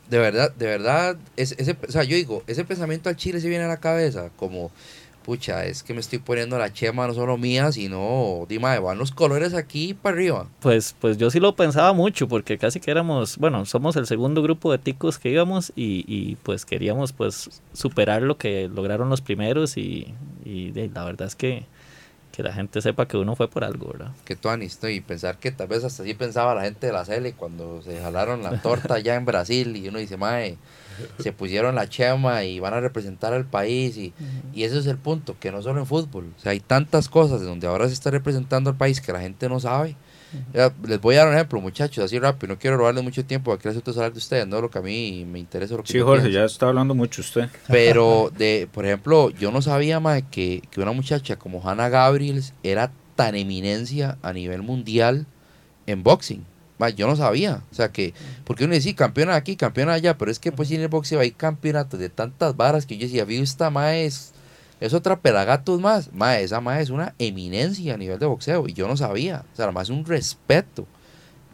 De 0.10 0.18
verdad, 0.18 0.52
de 0.56 0.66
verdad, 0.66 1.18
es- 1.36 1.54
ese, 1.58 1.78
o 1.88 1.92
sea, 1.92 2.04
yo 2.04 2.16
digo, 2.16 2.44
ese 2.48 2.66
pensamiento 2.66 3.10
al 3.10 3.16
chile 3.16 3.40
se 3.42 3.50
viene 3.50 3.66
a 3.66 3.68
la 3.68 3.80
cabeza, 3.80 4.30
como, 4.38 4.72
pucha, 5.26 5.66
es 5.66 5.84
que 5.84 5.94
me 5.94 6.00
estoy 6.00 6.20
poniendo 6.20 6.58
la 6.58 6.74
chema 6.74 7.08
no 7.08 7.14
solo 7.14 7.38
mía, 7.38 7.72
sino, 7.72 8.46
dime, 8.50 8.80
van 8.80 8.98
los 8.98 9.12
colores 9.12 9.54
aquí 9.54 9.94
para 9.94 10.16
arriba. 10.16 10.48
Pues, 10.62 10.96
pues 11.00 11.18
yo 11.18 11.30
sí 11.30 11.40
lo 11.40 11.56
pensaba 11.56 11.94
mucho, 11.94 12.28
porque 12.28 12.58
casi 12.58 12.80
que 12.80 12.92
éramos, 12.92 13.38
bueno, 13.38 13.66
somos 13.66 13.96
el 13.96 14.08
segundo 14.08 14.42
grupo 14.42 14.72
de 14.72 14.78
ticos 14.78 15.20
que 15.20 15.30
íbamos 15.30 15.72
y, 15.76 16.04
y, 16.08 16.36
pues 16.38 16.66
queríamos 16.66 17.14
pues 17.14 17.62
superar 17.74 18.22
lo 18.22 18.38
que 18.38 18.68
lograron 18.68 19.10
los 19.10 19.22
primeros 19.22 19.78
y, 19.78 20.14
y 20.46 20.72
de- 20.72 20.90
la 20.90 21.04
verdad 21.04 21.28
es 21.28 21.36
que, 21.36 21.66
que 22.32 22.44
la 22.44 22.54
gente 22.54 22.82
sepa 22.82 23.08
que 23.08 23.18
uno 23.18 23.36
fue 23.36 23.48
por 23.50 23.64
algo, 23.64 23.92
¿verdad? 23.92 24.12
que 24.26 24.36
tú 24.36 24.50
¿no? 24.50 24.90
y 24.90 25.02
pensar 25.02 25.38
que 25.38 25.52
tal 25.52 25.68
vez 25.68 25.84
hasta 25.84 26.04
así 26.04 26.14
pensaba 26.14 26.56
la 26.56 26.64
gente 26.64 26.88
de 26.88 26.94
la 26.94 27.06
Cele 27.06 27.34
cuando 27.34 27.82
se 27.82 28.00
jalaron 28.00 28.44
la 28.44 28.62
torta 28.62 28.94
allá 28.96 29.16
en 29.16 29.26
Brasil 29.26 29.76
y 29.76 29.88
uno 29.88 30.00
dice, 30.00 30.18
mae, 30.18 30.58
se 31.20 31.32
pusieron 31.32 31.76
la 31.76 31.88
chema 31.90 32.44
y 32.44 32.60
van 32.60 32.74
a 32.74 32.80
representar 32.80 33.34
al 33.34 33.46
país 33.46 33.98
y, 33.98 34.14
y 34.54 34.64
ese 34.64 34.80
es 34.80 34.86
el 34.88 34.98
punto, 34.98 35.36
que 35.40 35.52
no 35.52 35.62
solo 35.62 35.80
en 35.80 35.86
fútbol, 35.86 36.34
o 36.38 36.42
sea, 36.42 36.52
hay 36.52 36.60
tantas 36.60 37.10
cosas 37.10 37.42
de 37.42 37.48
donde 37.48 37.68
ahora 37.68 37.88
se 37.88 37.94
está 37.94 38.12
representando 38.12 38.70
al 38.70 38.78
país 38.78 39.02
que 39.02 39.12
la 39.12 39.22
gente 39.22 39.50
no 39.50 39.60
sabe. 39.60 39.96
Les 40.84 41.02
voy 41.02 41.16
a 41.16 41.20
dar 41.20 41.30
un 41.30 41.34
ejemplo, 41.34 41.60
muchachos, 41.60 42.04
así 42.04 42.20
rápido, 42.20 42.54
no 42.54 42.60
quiero 42.60 42.78
robarles 42.78 43.04
mucho 43.04 43.26
tiempo, 43.26 43.52
aquí 43.52 43.68
les 43.68 43.78
estoy 43.78 43.96
hablar 43.96 44.12
de 44.12 44.20
ustedes, 44.20 44.48
no 44.48 44.62
lo 44.62 44.70
que 44.70 44.78
a 44.78 44.82
mí 44.82 45.26
me 45.26 45.40
interesa, 45.40 45.76
lo 45.76 45.84
que 45.84 45.92
Sí, 45.92 46.00
Jorge, 46.00 46.22
pienso. 46.24 46.40
ya 46.40 46.46
está 46.46 46.68
hablando 46.68 46.94
mucho 46.94 47.22
usted. 47.22 47.50
Pero, 47.68 48.32
de, 48.38 48.70
por 48.72 48.86
ejemplo, 48.86 49.32
yo 49.32 49.52
no 49.52 49.62
sabía 49.64 50.00
más 50.00 50.22
que, 50.30 50.62
que 50.70 50.82
una 50.82 50.92
muchacha 50.92 51.38
como 51.38 51.68
Hannah 51.68 51.90
Gabriels 51.90 52.54
era 52.62 52.92
tan 53.16 53.36
eminencia 53.36 54.18
a 54.22 54.32
nivel 54.32 54.62
mundial 54.62 55.26
en 55.88 56.04
boxing. 56.04 56.46
Ma, 56.80 56.90
yo 56.90 57.06
no 57.08 57.16
sabía. 57.16 57.62
O 57.72 57.76
sea 57.76 57.92
que, 57.92 58.14
porque 58.46 58.64
uno 58.66 58.74
decía 58.74 58.96
campeona 58.96 59.36
aquí, 59.36 59.56
campeona 59.56 59.94
allá, 59.94 60.18
pero 60.18 60.32
es 60.32 60.40
que 60.40 60.52
pues 60.52 60.72
en 60.72 60.82
el 60.82 60.88
boxeo 60.88 61.20
hay 61.20 61.32
campeonatos 61.32 62.00
de 62.00 62.10
tantas 62.10 62.56
varas 62.58 62.86
que 62.88 62.98
yo 62.98 63.06
decía, 63.06 63.26
vi 63.26 63.38
esta 63.38 63.70
ma 63.70 63.96
es, 63.98 64.32
es 64.80 64.94
otra 64.94 65.20
pelagatos 65.20 65.80
más. 65.80 66.12
Ma, 66.14 66.40
esa 66.40 66.62
ma 66.62 66.80
es 66.80 66.90
una 66.90 67.14
eminencia 67.20 67.94
a 67.94 67.98
nivel 67.98 68.18
de 68.18 68.26
boxeo 68.26 68.68
y 68.68 68.74
yo 68.74 68.88
no 68.88 68.98
sabía. 68.98 69.44
O 69.54 69.56
sea, 69.56 69.66
además 69.66 69.90
es 69.90 69.96
un 69.96 70.06
respeto. 70.06 70.88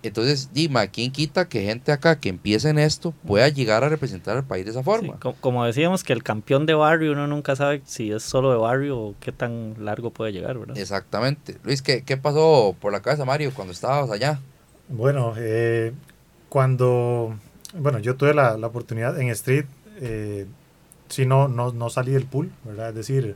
Entonces, 0.04 0.50
dime, 0.54 0.88
¿quién 0.92 1.12
quita 1.12 1.50
que 1.50 1.64
gente 1.64 1.92
acá 1.92 2.20
que 2.20 2.30
empiece 2.30 2.70
en 2.70 2.78
esto 2.78 3.12
pueda 3.26 3.50
llegar 3.50 3.84
a 3.84 3.90
representar 3.90 4.38
al 4.38 4.44
país 4.44 4.64
de 4.64 4.70
esa 4.70 4.82
Sí, 4.82 4.86
forma? 4.86 5.20
co- 5.20 5.36
como 5.42 5.66
decíamos 5.66 6.04
que 6.04 6.14
el 6.14 6.22
campeón 6.22 6.68
de 6.68 6.76
barrio 6.76 7.14
uno 7.14 7.26
nunca 7.26 7.56
sabe 7.56 7.82
si 7.86 8.12
es 8.12 8.22
solo 8.22 8.52
de 8.52 8.58
barrio 8.60 9.00
o 9.00 9.16
qué 9.20 9.32
tan 9.32 9.74
largo 9.84 10.12
puede 10.12 10.32
llegar, 10.32 10.60
¿verdad? 10.60 10.78
Exactamente. 10.78 11.58
Luis, 11.64 11.82
¿qué, 11.82 12.04
qué 12.04 12.18
pasó 12.18 12.76
por 12.80 12.92
la 12.94 13.02
cabeza, 13.02 13.26
Mario, 13.26 13.52
cuando 13.56 13.74
estabas 13.74 14.12
allá? 14.12 14.40
Bueno, 14.90 15.34
eh, 15.38 15.94
cuando, 16.50 17.36
bueno, 17.78 18.00
yo 18.00 18.16
tuve 18.16 18.34
la, 18.34 18.58
la 18.58 18.68
oportunidad 18.68 19.20
en 19.20 19.30
Street, 19.30 19.66
eh, 20.00 20.46
sí, 21.10 21.26
no, 21.26 21.48
no, 21.48 21.72
no 21.72 21.90
salí 21.90 22.12
del 22.12 22.26
pool, 22.26 22.52
¿verdad? 22.64 22.90
Es 22.90 22.96
decir, 22.96 23.36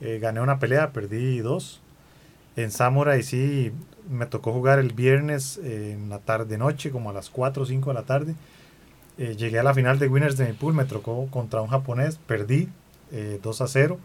eh, 0.00 0.18
gané 0.20 0.40
una 0.40 0.58
pelea, 0.58 0.92
perdí 0.92 1.38
dos. 1.40 1.80
En 2.56 2.70
Samurai 2.72 3.22
sí, 3.22 3.72
me 4.10 4.26
tocó 4.26 4.52
jugar 4.52 4.78
el 4.80 4.92
viernes 4.92 5.58
eh, 5.64 5.92
en 5.94 6.10
la 6.10 6.18
tarde 6.18 6.58
noche, 6.58 6.90
como 6.90 7.10
a 7.10 7.12
las 7.12 7.30
4 7.30 7.62
o 7.62 7.66
5 7.66 7.90
de 7.90 7.94
la 7.94 8.02
tarde. 8.04 8.34
Llegué 9.18 9.58
a 9.58 9.62
la 9.62 9.74
final 9.74 9.98
de 9.98 10.08
Winners 10.08 10.38
de 10.38 10.46
mi 10.46 10.54
pool, 10.54 10.72
me 10.72 10.86
tocó 10.86 11.26
contra 11.26 11.60
un 11.60 11.68
japonés, 11.68 12.18
perdí 12.26 12.68
eh, 13.12 13.38
2 13.42 13.60
a 13.60 13.66
0. 13.66 13.98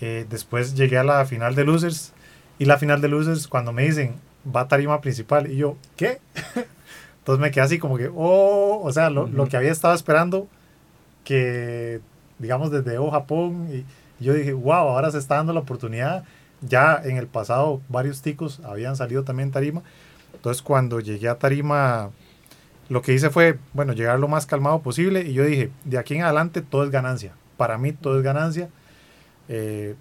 Eh, 0.00 0.26
después 0.28 0.74
llegué 0.74 0.98
a 0.98 1.04
la 1.04 1.24
final 1.26 1.54
de 1.54 1.64
Losers 1.64 2.12
y 2.58 2.66
la 2.66 2.78
final 2.78 3.00
de 3.00 3.08
Losers 3.08 3.48
cuando 3.48 3.72
me 3.72 3.84
dicen 3.84 4.14
va 4.44 4.62
a 4.62 4.68
tarima 4.68 5.00
principal 5.00 5.50
y 5.50 5.56
yo, 5.56 5.76
¿qué? 5.96 6.20
Entonces 7.18 7.40
me 7.40 7.50
quedé 7.50 7.64
así 7.64 7.78
como 7.78 7.96
que, 7.98 8.10
oh, 8.14 8.80
o 8.82 8.92
sea, 8.92 9.10
lo, 9.10 9.26
lo 9.26 9.48
que 9.48 9.56
había 9.56 9.72
estado 9.72 9.94
esperando 9.94 10.48
que, 11.24 12.00
digamos, 12.38 12.70
desde 12.70 12.98
O 12.98 13.10
Japón 13.10 13.68
y 13.70 13.84
yo 14.24 14.32
dije, 14.32 14.52
wow, 14.52 14.72
ahora 14.72 15.10
se 15.10 15.18
está 15.18 15.36
dando 15.36 15.52
la 15.52 15.60
oportunidad. 15.60 16.24
Ya 16.60 17.00
en 17.04 17.16
el 17.16 17.26
pasado 17.26 17.80
varios 17.88 18.22
ticos 18.22 18.60
habían 18.64 18.96
salido 18.96 19.24
también 19.24 19.50
tarima. 19.50 19.82
Entonces 20.34 20.62
cuando 20.62 21.00
llegué 21.00 21.28
a 21.28 21.38
tarima, 21.38 22.10
lo 22.88 23.02
que 23.02 23.12
hice 23.12 23.30
fue, 23.30 23.58
bueno, 23.74 23.92
llegar 23.92 24.18
lo 24.18 24.28
más 24.28 24.46
calmado 24.46 24.80
posible 24.80 25.22
y 25.22 25.34
yo 25.34 25.44
dije, 25.44 25.70
de 25.84 25.98
aquí 25.98 26.14
en 26.14 26.22
adelante 26.22 26.62
todo 26.62 26.84
es 26.84 26.90
ganancia. 26.90 27.32
Para 27.56 27.76
mí 27.78 27.92
todo 27.92 28.16
es 28.16 28.24
ganancia. 28.24 28.70
Eh, 29.48 29.94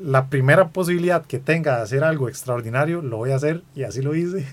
la 0.00 0.26
primera 0.28 0.68
posibilidad 0.68 1.24
que 1.24 1.38
tenga 1.38 1.76
de 1.76 1.82
hacer 1.82 2.04
algo 2.04 2.28
extraordinario, 2.28 3.02
lo 3.02 3.18
voy 3.18 3.32
a 3.32 3.36
hacer 3.36 3.62
y 3.74 3.82
así 3.84 4.02
lo 4.02 4.14
hice. 4.14 4.46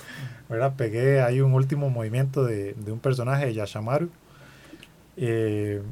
¿Verdad? 0.48 0.74
Pegué 0.76 1.20
ahí 1.22 1.40
un 1.40 1.52
último 1.52 1.90
movimiento 1.90 2.44
de, 2.44 2.74
de 2.74 2.92
un 2.92 2.98
personaje 2.98 3.46
de 3.46 3.54
Yashamaru. 3.54 4.08
Eh, 5.16 5.82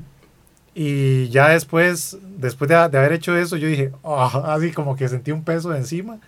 y 0.75 1.29
ya 1.29 1.51
después, 1.51 2.16
después 2.38 2.68
de, 2.68 2.75
de 2.88 2.98
haber 2.98 3.12
hecho 3.12 3.37
eso, 3.37 3.57
yo 3.57 3.68
dije, 3.68 3.92
"Ah", 4.05 4.55
así 4.55 4.72
como 4.72 4.96
que 4.96 5.09
sentí 5.09 5.31
un 5.31 5.44
peso 5.44 5.75
encima. 5.75 6.18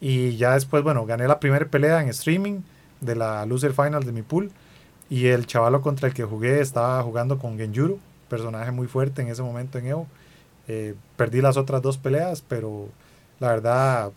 Y 0.00 0.36
ya 0.36 0.54
después, 0.54 0.82
bueno, 0.84 1.06
gané 1.06 1.26
la 1.26 1.40
primera 1.40 1.66
pelea 1.66 2.00
en 2.02 2.08
streaming 2.08 2.60
de 3.00 3.16
la 3.16 3.46
Loser 3.46 3.72
Final 3.72 4.04
de 4.04 4.12
mi 4.12 4.22
pool. 4.22 4.50
Y 5.10 5.26
el 5.28 5.46
chavalo 5.46 5.80
contra 5.80 6.08
el 6.08 6.14
que 6.14 6.24
jugué 6.24 6.60
estaba 6.60 7.02
jugando 7.02 7.38
con 7.38 7.56
Genjuro, 7.58 7.98
personaje 8.28 8.70
muy 8.70 8.86
fuerte 8.86 9.22
en 9.22 9.28
ese 9.28 9.42
momento 9.42 9.78
en 9.78 9.86
Evo. 9.86 10.06
Eh, 10.68 10.94
perdí 11.16 11.40
las 11.40 11.56
otras 11.56 11.80
dos 11.82 11.96
peleas, 11.98 12.42
pero 12.46 12.88
la 13.40 13.48
verdad, 13.48 14.12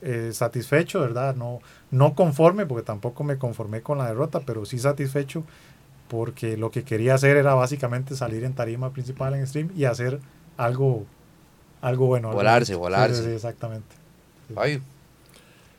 eh, 0.00 0.30
satisfecho, 0.32 1.00
¿verdad? 1.00 1.34
No, 1.34 1.60
no 1.90 2.14
conforme, 2.14 2.66
porque 2.66 2.84
tampoco 2.86 3.24
me 3.24 3.36
conformé 3.36 3.82
con 3.82 3.98
la 3.98 4.06
derrota, 4.06 4.40
pero 4.46 4.64
sí 4.64 4.78
satisfecho 4.78 5.42
porque 6.08 6.56
lo 6.56 6.70
que 6.70 6.84
quería 6.84 7.14
hacer 7.14 7.36
era 7.36 7.54
básicamente 7.54 8.14
salir 8.16 8.44
en 8.44 8.54
tarima 8.54 8.90
principal 8.92 9.34
en 9.34 9.46
stream 9.46 9.70
y 9.74 9.84
hacer 9.86 10.20
algo, 10.56 11.04
algo 11.80 12.06
bueno. 12.06 12.28
algo- 12.28 12.38
Volarse, 12.40 12.66
sí, 12.66 12.72
sí, 12.74 12.78
volarse. 12.78 13.24
sí, 13.24 13.30
exactamente. 13.30 13.96
Fabio. 14.54 14.80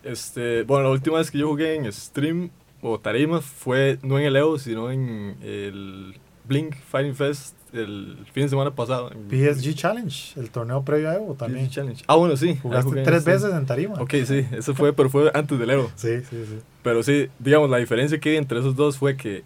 Este, 0.04 0.64
bueno, 0.64 0.86
la 0.86 0.90
última 0.90 1.18
vez 1.20 1.32
que 1.32 1.38
yo 1.38 1.48
jugué 1.50 1.76
en 1.76 1.92
stream 1.94 2.50
o 2.82 3.00
tarima 3.00 3.40
fue 3.42 4.00
no 4.02 4.20
en 4.20 4.26
el 4.26 4.36
Evo, 4.36 4.60
sino 4.60 4.92
en 4.92 5.38
el 5.42 6.20
Blink 6.46 6.76
Fighting 6.76 7.16
Fest 7.16 7.56
el 7.74 8.18
fin 8.32 8.44
de 8.44 8.50
semana 8.50 8.72
pasado. 8.72 9.12
PSG 9.30 9.74
Challenge, 9.74 10.40
el 10.40 10.50
torneo 10.50 10.84
previo 10.84 11.10
a 11.10 11.16
Evo 11.16 11.34
también. 11.34 11.66
PSG 11.68 11.74
Challenge. 11.74 12.04
Ah, 12.08 12.16
bueno, 12.16 12.38
sí. 12.38 12.58
Jugaste 12.62 12.90
jugué, 12.90 13.04
tres 13.04 13.24
sí. 13.24 13.30
veces 13.30 13.54
en 13.54 13.66
tarima. 13.66 13.96
Ok, 13.96 14.14
sí, 14.26 14.46
eso 14.52 14.74
fue, 14.76 14.94
pero 14.94 15.10
fue 15.10 15.32
antes 15.34 15.58
del 15.58 15.70
Evo. 15.70 15.92
Sí, 15.96 16.20
sí, 16.30 16.46
sí. 16.46 16.60
Pero 16.84 17.04
sí, 17.04 17.30
digamos, 17.40 17.70
la 17.70 17.78
diferencia 17.78 18.20
que 18.20 18.32
hay 18.32 18.38
entre 18.38 18.60
esos 18.60 18.76
dos 18.76 18.98
fue 18.98 19.18
que 19.18 19.44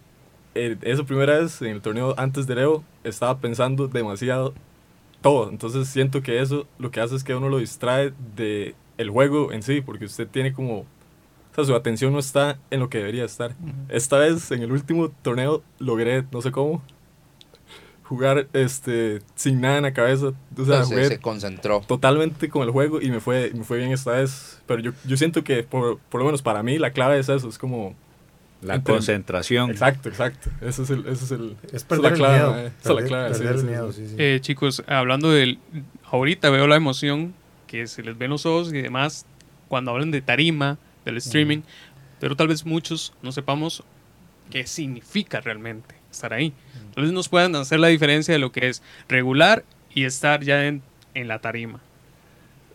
eh, 0.56 0.78
esa 0.82 1.04
primera 1.04 1.40
vez 1.40 1.62
en 1.62 1.70
el 1.70 1.82
torneo 1.82 2.14
antes 2.18 2.48
del 2.48 2.60
Evo 2.60 2.84
estaba 3.04 3.40
pensando 3.40 3.88
demasiado 3.88 4.54
todo. 5.22 5.50
Entonces 5.50 5.88
siento 5.88 6.22
que 6.22 6.42
eso 6.42 6.68
lo 6.80 6.92
que 6.92 7.00
hace 7.00 7.16
es 7.16 7.24
que 7.24 7.36
uno 7.36 7.50
lo 7.50 7.60
distrae 7.60 8.14
de 8.36 8.76
el 8.98 9.10
juego 9.10 9.52
en 9.52 9.62
sí, 9.62 9.82
porque 9.82 10.06
usted 10.06 10.28
tiene 10.28 10.54
como... 10.54 10.80
O 10.80 11.56
sea, 11.56 11.64
su 11.66 11.76
atención 11.76 12.14
no 12.14 12.20
está 12.20 12.60
en 12.70 12.80
lo 12.80 12.90
que 12.90 13.00
debería 13.00 13.26
estar. 13.26 13.56
Esta 13.90 14.18
vez, 14.18 14.52
en 14.52 14.62
el 14.62 14.72
último 14.72 15.10
torneo, 15.10 15.64
logré, 15.80 16.24
no 16.32 16.42
sé 16.42 16.52
cómo, 16.52 16.84
jugar 18.08 18.48
este 18.54 19.20
sin 19.36 19.60
nada 19.62 19.78
en 19.78 19.84
la 19.84 19.94
cabeza. 19.94 20.28
O 20.28 20.32
sea, 20.32 20.38
Entonces, 20.50 20.88
jugué 20.88 21.08
se 21.08 21.20
concentró. 21.20 21.82
totalmente 21.88 22.50
con 22.50 22.64
el 22.64 22.72
juego 22.72 23.02
y 23.02 23.12
me 23.12 23.20
fue, 23.20 23.52
me 23.54 23.64
fue 23.64 23.78
bien 23.80 23.92
esta 23.92 24.12
vez. 24.12 24.62
Pero 24.66 24.82
yo, 24.82 24.92
yo 25.06 25.18
siento 25.18 25.44
que, 25.44 25.64
por, 25.64 26.00
por 26.00 26.20
lo 26.20 26.26
menos 26.26 26.42
para 26.42 26.64
mí, 26.64 26.78
la 26.78 26.92
clave 26.92 27.20
es 27.20 27.30
eso. 27.30 27.50
Es 27.50 27.58
como... 27.58 27.96
La 28.60 28.76
Entre- 28.76 28.92
concentración. 28.96 29.70
Exacto, 29.70 30.10
exacto. 30.10 30.50
Ese 30.62 30.82
es 30.82 30.90
el... 30.90 31.02
Ese 31.06 31.26
es 31.26 31.32
el 31.32 31.56
Es 31.72 31.84
perder 31.84 32.04
la 32.04 32.10
el 32.10 32.16
clave, 32.16 32.38
miedo. 32.38 32.52
mae. 32.54 32.66
Esa 32.68 32.90
es 32.94 32.96
la 32.96 33.04
clave, 33.06 33.34
sí, 33.36 33.44
el 33.44 33.60
sí, 33.60 33.66
miedo, 33.66 33.92
sí. 33.92 34.02
sí, 34.02 34.08
sí. 34.10 34.16
Eh, 34.18 34.40
chicos, 34.42 34.84
hablando 34.88 35.30
del... 35.30 35.60
Ahorita 36.10 36.50
veo 36.50 36.66
la 36.66 36.76
emoción 36.76 37.36
que 37.68 37.86
se 37.86 38.02
les 38.02 38.18
ven 38.18 38.32
los 38.32 38.46
ojos 38.48 38.74
y 38.74 38.82
demás 38.82 39.26
cuando 39.68 39.92
hablan 39.92 40.10
de 40.10 40.22
tarima, 40.22 40.78
del 41.06 41.18
streaming, 41.18 41.60
pero 42.20 42.36
tal 42.36 42.48
vez 42.48 42.66
muchos 42.66 43.14
no 43.22 43.32
sepamos 43.34 43.84
qué 44.50 44.66
significa 44.66 45.40
realmente 45.42 45.94
estar 46.18 46.34
ahí. 46.34 46.54
Vez 46.96 47.12
nos 47.12 47.30
puedan 47.30 47.56
hacer 47.56 47.80
la 47.80 47.90
diferencia 47.90 48.34
de 48.34 48.40
lo 48.40 48.52
que 48.52 48.70
es 48.70 48.82
regular 49.08 49.64
y 49.94 50.06
estar 50.06 50.44
ya 50.44 50.66
en, 50.66 50.82
en 51.14 51.28
la 51.28 51.40
tarima. 51.40 51.80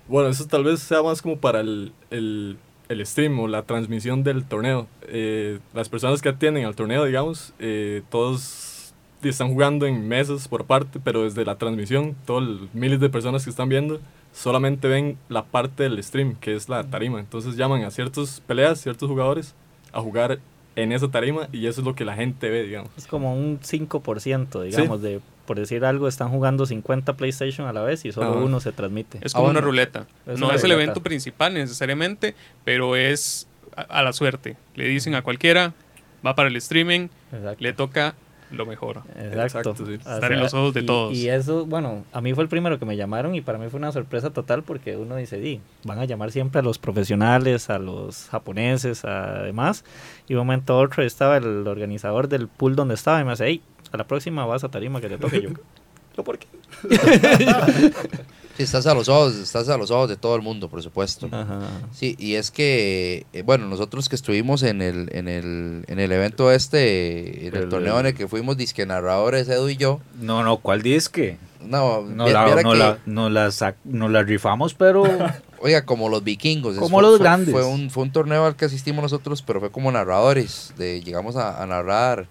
Bueno, 0.07 0.29
eso 0.29 0.47
tal 0.47 0.65
vez 0.65 0.81
sea 0.81 1.03
más 1.03 1.21
como 1.21 1.39
para 1.39 1.61
el, 1.61 1.93
el, 2.11 2.57
el 2.89 3.07
stream 3.07 3.39
o 3.41 3.49
la 3.49 3.63
transmisión 3.63 4.23
del 4.23 4.45
torneo. 4.45 4.87
Eh, 5.09 5.59
las 5.75 5.89
personas 5.89 6.23
que 6.23 6.29
atienden 6.29 6.65
al 6.67 6.77
torneo, 6.77 7.05
digamos, 7.05 7.53
eh, 7.59 8.03
todos 8.11 8.95
están 9.23 9.49
jugando 9.49 9.87
en 9.87 10.07
mesas 10.07 10.47
por 10.47 10.63
aparte, 10.63 11.01
pero 11.03 11.25
desde 11.25 11.45
la 11.45 11.57
transmisión, 11.57 12.15
todos 12.25 12.61
miles 12.73 13.01
de 13.01 13.09
personas 13.09 13.45
que 13.45 13.51
están 13.51 13.69
viendo 13.69 14.01
solamente 14.33 14.89
ven 14.89 15.19
la 15.29 15.45
parte 15.45 15.83
del 15.83 16.03
stream, 16.03 16.37
que 16.37 16.55
es 16.55 16.69
la 16.69 16.85
tarima. 16.85 17.19
Entonces 17.19 17.57
llaman 17.57 17.83
a 17.85 17.91
ciertas 17.91 18.41
peleas, 18.47 18.81
ciertos 18.81 19.09
jugadores, 19.09 19.55
a 19.93 20.01
jugar 20.01 20.39
en 20.77 20.93
esa 20.93 21.09
tarima 21.11 21.49
y 21.53 21.67
eso 21.67 21.81
es 21.81 21.87
lo 21.87 21.95
que 21.95 22.05
la 22.05 22.15
gente 22.15 22.49
ve, 22.51 22.63
digamos. 22.65 22.91
Es 22.97 23.07
como 23.07 23.35
un 23.35 23.61
5%, 23.61 24.63
digamos, 24.63 25.03
de 25.03 25.21
por 25.47 25.59
decir 25.59 25.85
algo, 25.85 26.07
están 26.09 26.29
jugando 26.31 26.67
50 26.67 27.15
PlayStation 27.17 27.67
a 27.67 27.73
la 27.73 27.83
vez 27.83 28.05
y 28.05 28.13
solo 28.13 28.31
Ajá. 28.31 28.39
uno 28.39 28.61
se 28.61 28.73
transmite. 28.73 29.19
Es 29.23 29.35
Ah, 29.35 29.39
como 29.39 29.47
bueno. 29.49 29.59
una 29.59 29.67
ruleta. 29.67 30.07
Es 30.27 30.39
no 30.39 30.47
una 30.47 30.55
es 30.57 30.65
el 30.65 30.71
evento 30.73 31.03
principal 31.03 31.53
necesariamente, 31.55 32.35
pero 32.65 32.95
es 32.97 33.49
a, 33.77 33.83
a 33.83 34.03
la 34.03 34.13
suerte. 34.13 34.57
Le 34.77 34.87
dicen 34.87 35.15
a 35.15 35.23
cualquiera, 35.23 35.75
va 36.25 36.35
para 36.37 36.49
el 36.49 36.57
streaming, 36.57 37.09
Exacto. 37.33 37.57
le 37.63 37.73
toca 37.73 38.15
lo 38.55 38.67
mejor. 38.67 39.03
Exacto. 39.17 39.71
Exacto, 39.71 39.75
sí. 39.77 39.83
O 40.05 40.15
Estar 40.15 40.33
en 40.33 40.41
los 40.41 40.55
ojos 40.55 40.75
de 40.75 40.81
y- 40.81 40.87
todos. 40.87 41.15
Y 41.15 41.29
eso, 41.29 41.67
bueno, 41.67 42.05
a 42.13 42.21
mí 42.21 42.35
fue 42.35 42.43
el 42.45 42.49
primero 42.49 42.79
que 42.79 42.85
me 42.85 42.97
llamaron 42.97 43.35
y 43.35 43.41
para 43.41 43.59
mí 43.59 43.69
fue 43.69 43.79
una 43.79 43.93
sorpresa 43.93 44.31
total 44.31 44.63
porque 44.63 44.97
uno 44.97 45.17
dice, 45.17 45.39
di, 45.39 45.61
van 45.85 45.99
a 45.99 46.05
llamar 46.05 46.31
siempre 46.31 46.61
a 46.61 46.63
los 46.63 46.79
profesionales, 46.79 47.71
a 47.71 47.79
los 47.79 48.29
japoneses, 48.31 49.05
a 49.05 49.43
demás. 49.43 49.85
Y 50.29 50.35
un 50.35 50.41
momento 50.41 50.75
a 50.75 50.79
otro 50.79 51.03
estaba 51.03 51.37
el 51.37 51.67
organizador 51.67 52.29
del 52.29 52.49
pool 52.49 52.77
donde 52.77 52.95
estaba 52.95 53.21
y 53.21 53.25
me 53.25 53.31
dice, 53.33 53.47
hey, 53.47 53.63
a 53.93 53.97
la 53.97 54.07
próxima 54.07 54.47
vas 54.47 54.65
a 54.65 54.69
tarima 54.71 55.01
que 55.01 55.09
te 55.09 55.19
toque 55.19 55.43
yo. 55.43 55.51
¿Yo 56.17 56.25
por 56.25 56.39
qué? 56.39 56.47
Sí, 58.63 58.77
estás 58.77 58.87
a 58.87 58.95
los 58.95 59.09
ojos, 59.09 59.35
estás 59.37 59.69
a 59.69 59.77
los 59.77 59.91
ojos 59.91 60.09
de 60.09 60.17
todo 60.17 60.37
el 60.37 60.43
mundo, 60.43 60.69
por 60.69 60.83
supuesto. 60.83 61.29
Ajá. 61.33 61.61
Sí, 61.93 62.15
y 62.19 62.35
es 62.35 62.51
que, 62.51 63.27
eh, 63.33 63.43
bueno, 63.43 63.67
nosotros 63.67 64.09
que 64.09 64.17
estuvimos 64.17 64.63
en 64.63 64.83
el, 64.83 65.09
en 65.13 65.29
el, 65.29 65.85
en 65.89 65.99
el 65.99 66.13
evento 66.13 66.51
este, 66.53 67.49
en 67.49 67.57
el 67.57 67.63
El- 67.65 67.69
torneo 67.69 67.99
en 68.01 68.07
el 68.07 68.15
que 68.15 68.29
fuimos 68.29 68.57
disque 68.57 68.87
narradores, 68.87 69.49
Edu 69.49 69.69
y 69.69 69.77
yo, 69.77 70.01
No, 70.21 70.43
no, 70.45 70.59
¿cuál 70.59 70.83
disque? 70.83 71.39
no, 71.61 72.03
No, 72.03 72.29
la, 72.29 72.47
no, 72.63 72.73
que- 72.73 72.79
la, 72.79 72.99
no, 73.07 73.31
la 73.31 73.49
sac- 73.49 73.77
no 73.85 74.09
la 74.09 74.23
rifamos, 74.23 74.75
pero 74.75 75.03
oiga, 75.61 75.85
como 75.85 76.09
los 76.09 76.25
vikingos. 76.25 76.77
Como 76.77 76.89
fue- 76.99 77.03
los 77.03 77.17
fue- 77.19 77.25
grandes. 77.25 77.53
Fue 77.53 77.65
un, 77.65 77.91
fue 77.91 78.03
un 78.05 78.13
torneo 78.13 78.47
al 78.47 78.57
que 78.57 78.65
asistimos 78.65 79.03
nosotros, 79.03 79.43
pero 79.43 79.61
fue 79.61 79.71
como 79.71 79.91
narradores, 79.93 80.73
de, 80.79 81.01
llegamos 81.03 81.37
a, 81.37 81.63
a 81.63 81.67
narrar, 81.67 82.27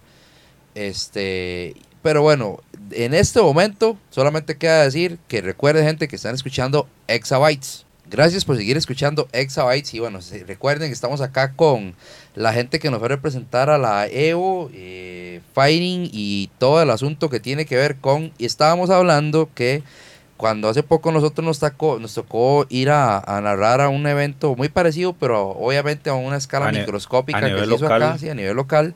este, 0.74 1.74
pero 2.02 2.22
bueno, 2.22 2.58
en 2.90 3.14
este 3.14 3.40
momento 3.40 3.96
solamente 4.10 4.56
queda 4.56 4.82
decir 4.82 5.18
que 5.28 5.40
recuerden 5.40 5.84
gente 5.84 6.08
que 6.08 6.16
están 6.16 6.34
escuchando 6.34 6.86
Exabytes. 7.08 7.86
Gracias 8.10 8.44
por 8.44 8.56
seguir 8.56 8.76
escuchando 8.76 9.28
Exabytes 9.32 9.94
y 9.94 10.00
bueno, 10.00 10.18
recuerden 10.46 10.88
que 10.88 10.92
estamos 10.92 11.20
acá 11.20 11.52
con 11.52 11.94
la 12.34 12.52
gente 12.52 12.78
que 12.78 12.90
nos 12.90 13.00
va 13.00 13.06
a 13.06 13.10
representar 13.10 13.70
a 13.70 13.78
la 13.78 14.06
Evo, 14.06 14.70
eh, 14.74 15.40
Fighting 15.54 16.10
y 16.12 16.50
todo 16.58 16.82
el 16.82 16.90
asunto 16.90 17.30
que 17.30 17.40
tiene 17.40 17.64
que 17.64 17.76
ver 17.76 17.96
con, 17.96 18.32
y 18.36 18.44
estábamos 18.44 18.90
hablando 18.90 19.48
que 19.54 19.82
cuando 20.36 20.68
hace 20.68 20.82
poco 20.82 21.12
nosotros 21.12 21.44
nos 21.44 21.60
tocó, 21.60 22.00
nos 22.00 22.14
tocó 22.14 22.66
ir 22.68 22.90
a, 22.90 23.20
a 23.20 23.40
narrar 23.40 23.80
a 23.80 23.88
un 23.88 24.04
evento 24.08 24.56
muy 24.56 24.68
parecido, 24.68 25.12
pero 25.12 25.50
obviamente 25.50 26.10
a 26.10 26.14
una 26.14 26.36
escala 26.36 26.66
A 26.66 26.72
microscópica 26.72 27.38
a 27.38 27.42
que 27.42 27.64
se 27.64 27.74
hizo 27.74 27.86
acá, 27.86 28.18
sí, 28.18 28.28
a 28.28 28.34
nivel 28.34 28.56
local. 28.56 28.92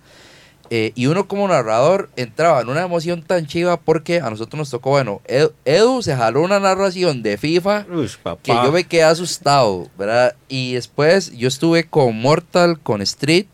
Eh, 0.71 0.93
y 0.95 1.07
uno 1.07 1.29
como 1.29 1.47
narrador 1.47 2.11
entraba 2.17 2.61
en 2.61 2.69
una 2.69 2.83
emoción 2.83 3.23
tan 3.23 3.47
chiva 3.47 3.77
porque 3.79 4.21
a 4.21 4.31
nosotros 4.31 4.59
nos 4.59 4.71
tocó, 4.71 4.91
bueno, 4.91 5.21
Edu, 5.27 5.53
Edu 5.65 6.03
se 6.03 6.17
jaló 6.17 6.43
una 6.43 6.59
narración 6.59 7.23
de 7.23 7.37
FIFA 7.39 7.87
uy, 7.91 8.11
papá. 8.23 8.41
que 8.43 8.53
yo 8.53 8.73
me 8.73 8.85
quedé 8.85 9.05
asustado, 9.05 9.89
¿verdad? 9.99 10.35
Y 10.49 10.75
después 10.75 11.33
yo 11.37 11.49
estuve 11.49 11.85
con 11.85 12.21
Mortal, 12.21 12.81
con 12.81 13.01
Street 13.03 13.47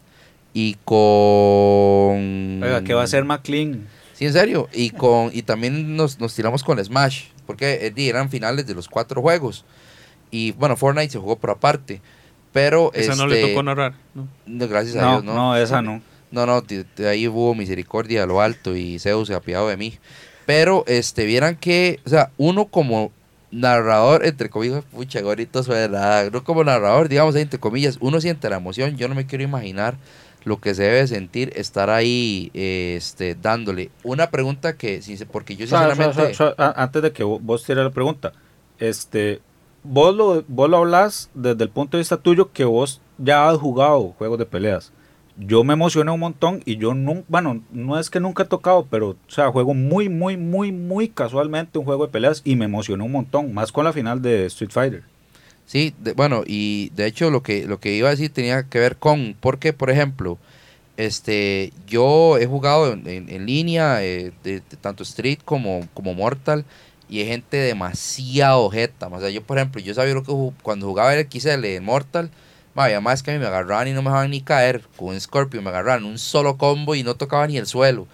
y 0.54 0.76
con... 0.84 2.62
Oiga, 2.62 2.82
¿qué 2.84 2.94
va 2.94 3.02
a 3.02 3.04
hacer 3.04 3.24
McLean? 3.24 3.86
Sí, 4.14 4.26
en 4.26 4.32
serio. 4.32 4.68
Y 4.72 4.90
con 4.90 5.30
y 5.32 5.42
también 5.42 5.96
nos, 5.96 6.20
nos 6.20 6.34
tiramos 6.34 6.62
con 6.62 6.82
Smash, 6.82 7.24
porque 7.46 7.86
eh, 7.86 8.08
eran 8.08 8.30
finales 8.30 8.66
de 8.66 8.74
los 8.74 8.88
cuatro 8.88 9.20
juegos. 9.20 9.64
Y 10.30 10.52
bueno, 10.52 10.76
Fortnite 10.76 11.10
se 11.12 11.18
jugó 11.18 11.36
por 11.36 11.50
aparte. 11.50 12.00
Pero 12.52 12.90
Esa 12.92 13.16
no 13.16 13.26
le 13.26 13.40
este, 13.40 13.50
tocó 13.50 13.62
narrar. 13.62 13.94
¿no? 14.14 14.28
no, 14.46 14.68
gracias 14.68 14.96
a 14.96 15.00
No, 15.02 15.10
Dios, 15.12 15.24
no, 15.24 15.34
¿no? 15.34 15.56
esa 15.56 15.80
no. 15.80 16.02
No, 16.32 16.44
no, 16.46 16.60
de- 16.62 16.84
de 16.96 17.08
ahí 17.08 17.28
hubo 17.28 17.54
misericordia 17.54 18.24
a 18.24 18.26
lo 18.26 18.40
alto 18.40 18.74
y 18.74 18.98
Zeus 18.98 19.28
se 19.28 19.34
ha 19.34 19.36
apiado 19.36 19.68
de 19.68 19.76
mí. 19.76 19.98
Pero, 20.46 20.82
este, 20.88 21.24
vieran 21.24 21.54
que, 21.56 22.00
o 22.04 22.08
sea, 22.08 22.30
uno 22.38 22.64
como 22.64 23.12
narrador, 23.52 24.24
entre 24.24 24.48
comillas, 24.50 24.82
pucha, 24.90 25.20
gorito 25.20 25.62
suena, 25.62 26.24
uno 26.26 26.42
como 26.42 26.64
narrador, 26.64 27.08
digamos, 27.08 27.36
entre 27.36 27.60
comillas, 27.60 27.98
uno 28.00 28.20
siente 28.20 28.48
la 28.50 28.56
emoción, 28.56 28.96
yo 28.96 29.08
no 29.08 29.14
me 29.14 29.26
quiero 29.26 29.44
imaginar 29.44 29.96
lo 30.44 30.58
que 30.60 30.74
se 30.74 30.82
debe 30.82 31.06
sentir 31.06 31.52
estar 31.54 31.90
ahí, 31.90 32.50
eh, 32.54 32.94
este, 32.96 33.36
dándole. 33.36 33.90
Una 34.02 34.30
pregunta 34.30 34.76
que, 34.76 35.00
porque 35.30 35.54
yo 35.54 35.66
sinceramente... 35.66 36.34
Antes 36.56 37.02
de 37.02 37.12
que 37.12 37.24
vo- 37.24 37.38
vos 37.40 37.62
tires 37.64 37.84
la 37.84 37.90
pregunta, 37.90 38.32
este, 38.80 39.40
vos 39.84 40.16
lo, 40.16 40.42
vos 40.48 40.68
lo 40.68 40.78
hablas 40.78 41.30
desde 41.34 41.62
el 41.62 41.70
punto 41.70 41.96
de 41.96 42.00
vista 42.00 42.16
tuyo 42.16 42.50
que 42.52 42.64
vos 42.64 43.00
ya 43.18 43.48
has 43.48 43.58
jugado 43.58 44.14
juegos 44.18 44.38
de 44.38 44.46
peleas. 44.46 44.92
Yo 45.38 45.64
me 45.64 45.72
emocioné 45.72 46.10
un 46.10 46.20
montón 46.20 46.62
y 46.66 46.76
yo 46.76 46.92
no, 46.94 47.24
bueno, 47.26 47.62
no 47.72 47.98
es 47.98 48.10
que 48.10 48.20
nunca 48.20 48.42
he 48.42 48.46
tocado, 48.46 48.86
pero, 48.90 49.10
o 49.10 49.16
sea, 49.28 49.50
juego 49.50 49.72
muy, 49.72 50.08
muy, 50.10 50.36
muy, 50.36 50.72
muy 50.72 51.08
casualmente 51.08 51.78
un 51.78 51.86
juego 51.86 52.06
de 52.06 52.12
peleas 52.12 52.42
y 52.44 52.54
me 52.54 52.66
emocioné 52.66 53.02
un 53.02 53.12
montón, 53.12 53.54
más 53.54 53.72
con 53.72 53.84
la 53.84 53.94
final 53.94 54.20
de 54.20 54.44
Street 54.46 54.70
Fighter. 54.70 55.02
Sí, 55.64 55.94
de- 56.00 56.12
bueno, 56.12 56.42
y 56.46 56.90
de 56.90 57.06
hecho 57.06 57.30
lo 57.30 57.42
que, 57.42 57.66
lo 57.66 57.80
que 57.80 57.94
iba 57.94 58.08
a 58.08 58.10
decir 58.10 58.30
tenía 58.30 58.64
que 58.64 58.78
ver 58.78 58.96
con, 58.96 59.34
porque 59.40 59.72
por 59.72 59.88
ejemplo, 59.90 60.36
este, 60.98 61.72
yo 61.86 62.36
he 62.38 62.46
jugado 62.46 62.92
en, 62.92 63.06
en- 63.08 63.46
línea, 63.46 64.04
eh, 64.04 64.32
de, 64.44 64.60
tanto 64.80 65.02
Street 65.02 65.38
como, 65.44 65.88
como 65.94 66.14
Mortal, 66.14 66.64
y 67.08 67.20
hay 67.20 67.26
gente 67.26 67.56
demasiado 67.56 68.70
jeta. 68.70 69.08
O 69.08 69.20
sea, 69.20 69.30
yo 69.30 69.42
por 69.42 69.58
ejemplo, 69.58 69.80
yo 69.80 69.94
sabía 69.94 70.14
lo 70.14 70.22
que 70.22 70.32
cuando 70.62 70.86
jugaba 70.86 71.14
el 71.14 71.20
XL 71.20 71.74
en 71.76 71.84
Mortal, 71.84 72.30
vaya 72.74 73.00
más 73.00 73.22
que 73.22 73.30
a 73.30 73.34
mí 73.34 73.40
me 73.40 73.46
agarraban 73.46 73.88
y 73.88 73.92
no 73.92 74.02
me 74.02 74.08
dejaban 74.10 74.30
ni 74.30 74.40
caer, 74.40 74.82
con 74.96 75.08
un 75.08 75.20
Scorpion 75.20 75.62
me 75.64 75.70
agarraban 75.70 76.04
un 76.04 76.18
solo 76.18 76.56
combo 76.56 76.94
y 76.94 77.02
no 77.02 77.14
tocaba 77.14 77.46
ni 77.46 77.56
el 77.58 77.66
suelo. 77.66 78.06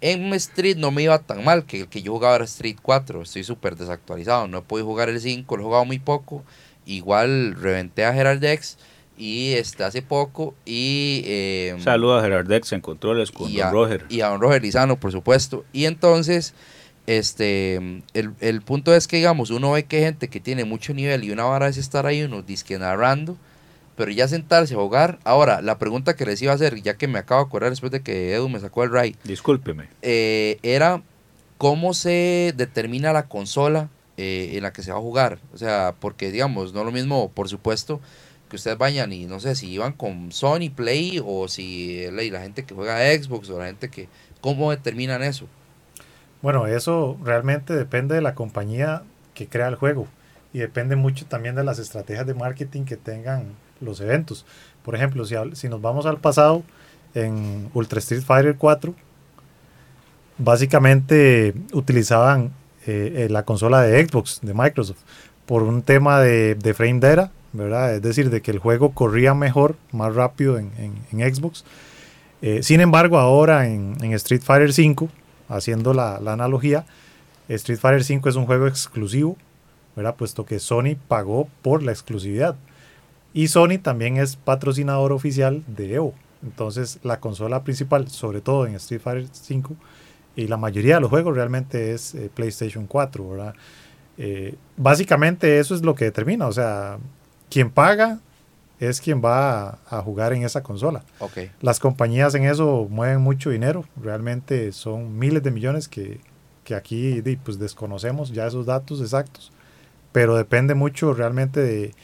En 0.00 0.32
Street 0.34 0.76
no 0.76 0.90
me 0.90 1.02
iba 1.02 1.18
tan 1.18 1.44
mal, 1.44 1.64
que 1.64 1.82
el 1.82 1.88
que 1.88 2.02
yo 2.02 2.12
jugaba 2.12 2.36
era 2.36 2.44
Street 2.44 2.76
4, 2.82 3.22
estoy 3.22 3.44
súper 3.44 3.76
desactualizado, 3.76 4.46
no 4.48 4.58
he 4.58 4.62
podido 4.62 4.86
jugar 4.86 5.08
el 5.08 5.20
5, 5.20 5.56
lo 5.56 5.62
he 5.62 5.64
jugado 5.64 5.84
muy 5.84 5.98
poco, 5.98 6.44
igual 6.84 7.54
reventé 7.54 8.04
a 8.04 8.12
Gerald 8.12 8.44
X 8.44 8.76
y 9.16 9.52
este 9.52 9.84
hace 9.84 10.02
poco 10.02 10.54
y 10.64 11.22
eh, 11.24 11.76
Saludos 11.78 12.20
a 12.20 12.24
Gerard 12.24 12.46
Dex 12.46 12.72
en 12.72 12.80
controles 12.80 13.30
con 13.30 13.48
y 13.50 13.58
Don 13.58 13.68
a, 13.68 13.70
Roger. 13.70 14.04
y 14.08 14.20
a 14.20 14.28
don 14.28 14.40
Roger 14.40 14.62
Lizano, 14.62 14.96
por 14.96 15.12
supuesto. 15.12 15.64
Y 15.72 15.84
entonces, 15.84 16.54
este, 17.06 17.76
el, 18.12 18.32
el 18.40 18.62
punto 18.62 18.94
es 18.94 19.06
que, 19.06 19.16
digamos, 19.16 19.50
uno 19.50 19.72
ve 19.72 19.84
que 19.84 19.98
hay 19.98 20.02
gente 20.04 20.28
que 20.28 20.40
tiene 20.40 20.64
mucho 20.64 20.94
nivel 20.94 21.24
y 21.24 21.30
una 21.30 21.44
vara 21.44 21.68
es 21.68 21.76
estar 21.76 22.06
ahí, 22.06 22.22
uno 22.22 22.42
disque 22.42 22.78
narrando, 22.78 23.36
pero 23.96 24.10
ya 24.10 24.28
sentarse 24.28 24.74
a 24.74 24.78
jugar. 24.78 25.18
Ahora, 25.24 25.62
la 25.62 25.78
pregunta 25.78 26.14
que 26.16 26.26
les 26.26 26.40
iba 26.42 26.52
a 26.52 26.54
hacer, 26.56 26.82
ya 26.82 26.94
que 26.94 27.08
me 27.08 27.18
acabo 27.18 27.42
de 27.42 27.46
acordar 27.48 27.70
después 27.70 27.92
de 27.92 28.02
que 28.02 28.34
Edu 28.34 28.48
me 28.48 28.60
sacó 28.60 28.82
el 28.84 28.90
raid, 28.90 29.16
Discúlpeme. 29.24 29.88
eh, 30.02 30.58
era 30.62 31.02
¿cómo 31.58 31.94
se 31.94 32.52
determina 32.56 33.12
la 33.12 33.26
consola 33.26 33.88
eh, 34.16 34.52
en 34.54 34.62
la 34.62 34.72
que 34.72 34.82
se 34.82 34.92
va 34.92 34.98
a 34.98 35.00
jugar? 35.00 35.38
O 35.54 35.58
sea, 35.58 35.94
porque 35.98 36.30
digamos, 36.30 36.72
no 36.74 36.80
es 36.80 36.86
lo 36.86 36.92
mismo, 36.92 37.30
por 37.30 37.48
supuesto, 37.48 38.00
que 38.50 38.56
ustedes 38.56 38.76
vayan 38.76 39.12
y 39.12 39.24
no 39.26 39.40
sé 39.40 39.54
si 39.54 39.70
iban 39.70 39.92
con 39.92 40.30
Sony 40.32 40.70
Play 40.74 41.22
o 41.24 41.48
si 41.48 42.06
la, 42.10 42.22
la 42.24 42.40
gente 42.42 42.64
que 42.64 42.74
juega 42.74 42.98
Xbox 43.16 43.48
o 43.50 43.58
la 43.58 43.66
gente 43.66 43.88
que... 43.88 44.08
¿Cómo 44.40 44.70
determinan 44.72 45.22
eso? 45.22 45.46
Bueno, 46.42 46.66
eso 46.66 47.16
realmente 47.24 47.72
depende 47.74 48.14
de 48.14 48.20
la 48.20 48.34
compañía 48.34 49.02
que 49.32 49.48
crea 49.48 49.68
el 49.68 49.76
juego 49.76 50.06
y 50.52 50.58
depende 50.58 50.96
mucho 50.96 51.24
también 51.24 51.54
de 51.54 51.64
las 51.64 51.78
estrategias 51.78 52.26
de 52.26 52.34
marketing 52.34 52.84
que 52.84 52.96
tengan 52.98 53.54
los 53.80 54.00
eventos. 54.00 54.44
Por 54.84 54.94
ejemplo, 54.94 55.24
si, 55.24 55.34
si 55.54 55.68
nos 55.68 55.80
vamos 55.80 56.06
al 56.06 56.18
pasado, 56.18 56.62
en 57.14 57.70
Ultra 57.74 58.00
Street 58.00 58.22
Fighter 58.22 58.56
4, 58.56 58.94
básicamente 60.38 61.54
utilizaban 61.72 62.52
eh, 62.86 63.24
eh, 63.24 63.28
la 63.30 63.44
consola 63.44 63.82
de 63.82 64.04
Xbox, 64.04 64.40
de 64.42 64.52
Microsoft, 64.52 64.98
por 65.46 65.62
un 65.62 65.82
tema 65.82 66.20
de, 66.20 66.54
de, 66.54 66.74
frame 66.74 67.00
data, 67.00 67.30
¿verdad? 67.52 67.94
Es 67.94 68.02
decir, 68.02 68.30
de 68.30 68.42
que 68.42 68.50
el 68.50 68.58
juego 68.58 68.92
corría 68.92 69.34
mejor, 69.34 69.76
más 69.92 70.14
rápido 70.14 70.58
en, 70.58 70.70
en, 71.12 71.34
Xbox. 71.34 71.64
Eh, 72.42 72.62
sin 72.62 72.80
embargo, 72.80 73.18
ahora 73.18 73.68
en, 73.68 73.96
en 74.02 74.12
Street 74.14 74.42
Fighter 74.42 74.72
5, 74.72 75.08
haciendo 75.48 75.94
la, 75.94 76.18
la, 76.20 76.32
analogía, 76.32 76.84
Street 77.48 77.78
Fighter 77.78 78.04
5 78.04 78.28
es 78.28 78.36
un 78.36 78.46
juego 78.46 78.66
exclusivo, 78.66 79.36
¿verdad? 79.96 80.16
Puesto 80.16 80.44
que 80.44 80.58
Sony 80.58 80.96
pagó 81.08 81.48
por 81.62 81.82
la 81.82 81.92
exclusividad. 81.92 82.56
Y 83.34 83.48
Sony 83.48 83.78
también 83.82 84.16
es 84.16 84.36
patrocinador 84.36 85.12
oficial 85.12 85.62
de 85.66 85.94
Evo. 85.94 86.14
Entonces, 86.42 87.00
la 87.02 87.20
consola 87.20 87.64
principal, 87.64 88.08
sobre 88.08 88.40
todo 88.40 88.66
en 88.66 88.76
Street 88.76 89.00
Fighter 89.00 89.28
5, 89.30 89.74
y 90.36 90.46
la 90.46 90.56
mayoría 90.56 90.96
de 90.96 91.00
los 91.00 91.10
juegos 91.10 91.34
realmente 91.34 91.92
es 91.92 92.14
eh, 92.14 92.30
PlayStation 92.32 92.86
4, 92.86 93.28
¿verdad? 93.28 93.54
Eh, 94.18 94.54
básicamente 94.76 95.58
eso 95.58 95.74
es 95.74 95.82
lo 95.82 95.94
que 95.94 96.04
determina, 96.04 96.46
o 96.46 96.52
sea, 96.52 96.98
quien 97.50 97.70
paga 97.70 98.20
es 98.78 99.00
quien 99.00 99.24
va 99.24 99.78
a, 99.88 100.00
jugar 100.02 100.32
en 100.32 100.44
esa 100.44 100.62
consola. 100.62 101.02
Okay. 101.18 101.50
Las 101.60 101.80
compañías 101.80 102.34
en 102.34 102.44
eso 102.44 102.86
mueven 102.90 103.20
mucho 103.20 103.50
dinero, 103.50 103.84
realmente 104.00 104.72
son 104.72 105.18
miles 105.18 105.42
de 105.42 105.50
millones 105.50 105.88
que, 105.88 106.20
que 106.64 106.74
aquí 106.74 107.22
pues, 107.44 107.58
desconocemos 107.58 108.32
ya 108.32 108.46
esos 108.46 108.66
datos 108.66 109.00
exactos, 109.00 109.52
pero 110.12 110.36
depende 110.36 110.74
mucho 110.74 111.14
realmente 111.14 111.60
de 111.60 111.94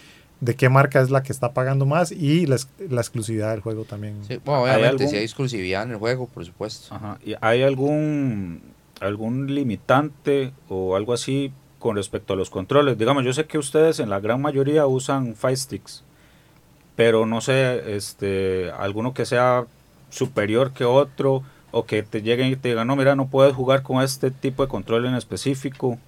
de 0.41 0.57
qué 0.57 0.69
marca 0.69 1.01
es 1.01 1.11
la 1.11 1.23
que 1.23 1.33
está 1.33 1.53
pagando 1.53 1.87
más 1.87 2.13
y 2.13 2.47
la, 2.47 2.57
la 2.89 3.01
exclusividad 3.01 3.51
del 3.51 3.61
juego 3.61 3.85
también. 3.85 4.17
Sí, 4.27 4.41
bueno, 4.45 4.63
obviamente, 4.63 5.07
si 5.09 5.17
hay 5.17 5.25
exclusividad 5.25 5.83
en 5.83 5.93
el 5.93 5.97
juego, 5.97 6.27
por 6.27 6.45
supuesto. 6.45 6.95
Ajá. 6.95 7.19
¿Y 7.25 7.35
¿Hay 7.41 7.63
algún, 7.63 8.63
algún 9.01 9.55
limitante 9.55 10.53
o 10.69 10.97
algo 10.97 11.13
así 11.13 11.53
con 11.79 11.97
respecto 11.97 12.33
a 12.33 12.37
los 12.37 12.49
controles? 12.49 12.97
Digamos, 12.97 13.25
yo 13.25 13.33
sé 13.33 13.47
que 13.47 13.59
ustedes 13.59 14.01
en 14.01 14.09
la 14.09 14.21
gran 14.21 14.41
mayoría 14.41 14.87
usan 14.87 15.35
Fire 15.35 15.57
Sticks, 15.57 16.05
pero 16.97 17.27
no 17.27 17.41
sé, 17.41 17.95
este, 17.97 18.71
alguno 18.71 19.13
que 19.13 19.27
sea 19.27 19.67
superior 20.09 20.73
que 20.73 20.85
otro 20.85 21.43
o 21.71 21.85
que 21.85 22.03
te 22.03 22.23
lleguen 22.23 22.49
y 22.49 22.57
te 22.57 22.71
digan, 22.71 22.87
no, 22.87 22.97
mira, 22.97 23.15
no 23.15 23.29
puedes 23.29 23.55
jugar 23.55 23.83
con 23.83 24.03
este 24.03 24.31
tipo 24.31 24.63
de 24.63 24.69
control 24.69 25.07
en 25.07 25.15
específico. 25.15 25.99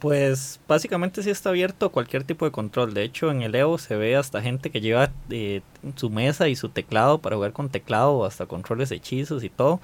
Pues 0.00 0.60
básicamente 0.66 1.22
sí 1.22 1.28
está 1.28 1.50
abierto 1.50 1.92
cualquier 1.92 2.24
tipo 2.24 2.46
de 2.46 2.50
control. 2.50 2.94
De 2.94 3.02
hecho, 3.02 3.30
en 3.30 3.42
el 3.42 3.54
Evo 3.54 3.76
se 3.76 3.96
ve 3.96 4.16
hasta 4.16 4.40
gente 4.40 4.70
que 4.70 4.80
lleva 4.80 5.10
eh, 5.28 5.60
su 5.96 6.08
mesa 6.08 6.48
y 6.48 6.56
su 6.56 6.70
teclado 6.70 7.18
para 7.18 7.36
jugar 7.36 7.52
con 7.52 7.68
teclado, 7.68 8.24
hasta 8.24 8.46
controles 8.46 8.90
hechizos 8.92 9.44
y 9.44 9.50
todo. 9.50 9.78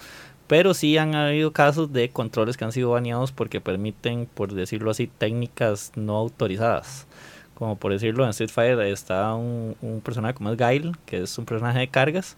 Pero 0.46 0.72
sí 0.72 0.96
han 0.96 1.14
habido 1.14 1.52
casos 1.52 1.92
de 1.92 2.08
controles 2.10 2.56
que 2.56 2.64
han 2.64 2.72
sido 2.72 2.90
baneados 2.90 3.30
porque 3.30 3.60
permiten, 3.60 4.26
por 4.26 4.54
decirlo 4.54 4.90
así, 4.90 5.06
técnicas 5.06 5.92
no 5.96 6.16
autorizadas. 6.16 7.06
Como 7.54 7.76
por 7.76 7.92
decirlo, 7.92 8.24
en 8.24 8.30
Street 8.30 8.50
Fighter 8.50 8.80
está 8.86 9.34
un, 9.34 9.76
personaje 10.02 10.34
como 10.34 10.50
es 10.50 10.56
Guile, 10.56 10.92
que 11.04 11.22
es 11.22 11.36
un 11.36 11.44
personaje 11.44 11.80
de 11.80 11.88
cargas, 11.88 12.36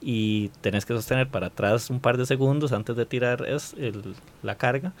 y 0.00 0.48
tenés 0.62 0.84
que 0.84 0.94
sostener 0.94 1.28
para 1.28 1.48
atrás 1.48 1.90
un 1.90 2.00
par 2.00 2.16
de 2.16 2.26
segundos 2.26 2.72
antes 2.72 2.96
de 2.96 3.06
tirar 3.06 3.44
es 3.46 3.74
la 4.42 4.56
carga 4.56 4.92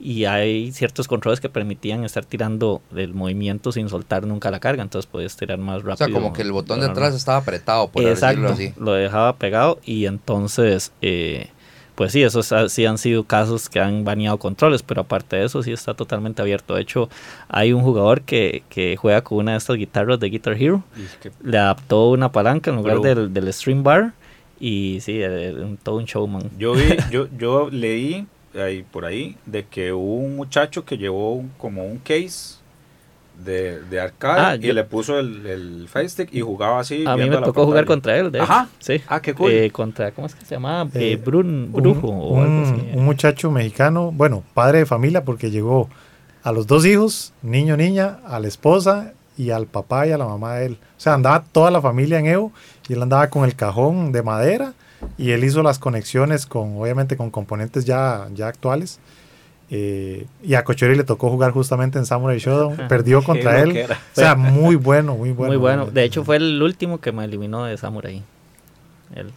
y 0.00 0.24
hay 0.24 0.72
ciertos 0.72 1.06
controles 1.06 1.40
que 1.40 1.48
permitían 1.48 2.04
estar 2.04 2.24
tirando 2.24 2.82
el 2.96 3.14
movimiento 3.14 3.70
sin 3.72 3.88
soltar 3.88 4.26
nunca 4.26 4.50
la 4.50 4.58
carga, 4.58 4.82
entonces 4.82 5.08
podías 5.10 5.36
tirar 5.36 5.58
más 5.58 5.82
rápido. 5.82 5.94
O 5.94 5.96
sea, 5.96 6.10
como 6.10 6.32
que 6.32 6.42
el 6.42 6.50
botón 6.52 6.80
de 6.80 6.86
atrás 6.86 7.14
estaba 7.14 7.38
apretado, 7.38 7.88
por 7.88 8.02
Exacto, 8.04 8.42
decirlo 8.42 8.50
así. 8.72 8.74
lo 8.80 8.92
dejaba 8.94 9.36
pegado 9.36 9.78
y 9.84 10.06
entonces, 10.06 10.90
eh, 11.02 11.50
pues 11.94 12.10
sí, 12.12 12.22
esos 12.22 12.52
sí 12.72 12.84
han 12.86 12.98
sido 12.98 13.22
casos 13.24 13.68
que 13.68 13.78
han 13.78 14.02
baneado 14.04 14.38
controles, 14.38 14.82
pero 14.82 15.02
aparte 15.02 15.36
de 15.36 15.44
eso 15.44 15.62
sí 15.62 15.70
está 15.72 15.94
totalmente 15.94 16.42
abierto. 16.42 16.74
De 16.74 16.80
hecho, 16.82 17.08
hay 17.48 17.72
un 17.72 17.82
jugador 17.82 18.22
que, 18.22 18.64
que 18.70 18.96
juega 18.96 19.22
con 19.22 19.38
una 19.38 19.52
de 19.52 19.58
estas 19.58 19.76
guitarras 19.76 20.18
de 20.18 20.30
Guitar 20.30 20.54
Hero, 20.60 20.82
le 21.44 21.58
adaptó 21.58 22.08
una 22.10 22.32
palanca 22.32 22.70
en 22.70 22.76
lugar 22.76 23.00
del, 23.00 23.32
del 23.32 23.52
string 23.52 23.82
bar 23.84 24.14
y 24.58 24.98
sí, 25.00 25.18
eh, 25.20 25.76
todo 25.82 25.96
un 25.96 26.06
showman. 26.06 26.50
Yo 26.58 26.72
vi, 26.72 26.96
yo, 27.10 27.28
yo 27.38 27.68
leí 27.70 28.26
ahí, 28.60 28.82
por 28.82 29.04
ahí 29.04 29.36
de 29.46 29.64
que 29.66 29.92
hubo 29.92 30.16
un 30.16 30.36
muchacho 30.36 30.84
que 30.84 30.98
llevó 30.98 31.42
como 31.58 31.84
un 31.84 31.98
case 31.98 32.56
de, 33.44 33.80
de 33.84 33.98
arcade 34.00 34.40
Ah, 34.40 34.56
y 34.56 34.60
yo- 34.68 34.74
le 34.74 34.84
puso 34.84 35.18
el, 35.18 35.46
el 35.46 35.88
Fire 35.88 36.08
Stick 36.08 36.28
y 36.34 36.40
jugaba 36.42 36.80
así. 36.80 37.04
A 37.06 37.16
mí 37.16 37.24
me 37.28 37.30
la 37.36 37.42
tocó 37.42 37.64
jugar 37.64 37.84
contra 37.86 38.16
él, 38.16 38.30
de 38.30 38.38
hecho. 38.38 38.44
Ajá. 38.44 38.68
Sí. 38.78 39.00
Ah, 39.08 39.20
qué 39.20 39.34
cool. 39.34 39.50
Eh, 39.50 39.70
contra, 39.70 40.10
¿cómo 40.12 40.26
es 40.26 40.34
que 40.34 40.44
se 40.44 40.54
llamaba? 40.54 40.88
Eh, 40.94 41.12
Eh, 41.12 41.16
Brun, 41.16 41.70
Un- 41.72 41.82
Brujo 41.82 42.08
o 42.08 42.40
algo 42.40 42.52
un, 42.54 42.62
así. 42.64 42.88
un 42.94 43.04
muchacho 43.04 43.50
mexicano, 43.50 44.12
bueno, 44.12 44.42
padre 44.54 44.80
de 44.80 44.86
familia, 44.86 45.24
porque 45.24 45.50
llegó 45.50 45.88
a 46.42 46.52
los 46.52 46.66
dos 46.66 46.84
hijos, 46.84 47.32
niño, 47.42 47.76
niña, 47.76 48.18
a 48.26 48.38
la 48.38 48.48
esposa 48.48 49.12
y 49.38 49.50
al 49.50 49.66
papá 49.66 50.06
y 50.06 50.12
a 50.12 50.18
la 50.18 50.26
mamá 50.26 50.56
de 50.56 50.66
él. 50.66 50.72
O 50.96 51.00
sea, 51.00 51.14
andaba 51.14 51.42
toda 51.50 51.70
la 51.70 51.80
familia 51.80 52.18
en 52.18 52.26
Evo 52.26 52.52
y 52.88 52.92
él 52.92 53.02
andaba 53.02 53.28
con 53.28 53.44
el 53.44 53.56
cajón 53.56 54.12
de 54.12 54.22
madera 54.22 54.74
y 55.18 55.30
él 55.30 55.44
hizo 55.44 55.62
las 55.62 55.78
conexiones 55.78 56.46
con, 56.46 56.76
obviamente, 56.76 57.16
con 57.16 57.30
componentes 57.30 57.84
ya, 57.84 58.28
ya 58.34 58.48
actuales. 58.48 58.98
Eh, 59.74 60.26
y 60.42 60.54
a 60.54 60.64
Cochori 60.64 60.94
le 60.94 61.04
tocó 61.04 61.30
jugar 61.30 61.52
justamente 61.52 61.98
en 61.98 62.04
Samurai 62.04 62.38
Shodown. 62.38 62.76
Perdió 62.88 63.22
contra 63.22 63.60
él. 63.60 63.86
O 63.90 63.94
sea, 64.12 64.34
muy 64.34 64.76
bueno, 64.76 65.16
muy 65.16 65.32
bueno. 65.32 65.52
Muy 65.52 65.56
bueno. 65.56 65.86
De 65.86 66.04
hecho, 66.04 66.24
fue 66.24 66.36
el 66.36 66.62
último 66.62 67.00
que 67.00 67.10
me 67.12 67.24
eliminó 67.24 67.64
de 67.64 67.76
Samurai. 67.78 68.22
Él, 69.14 69.32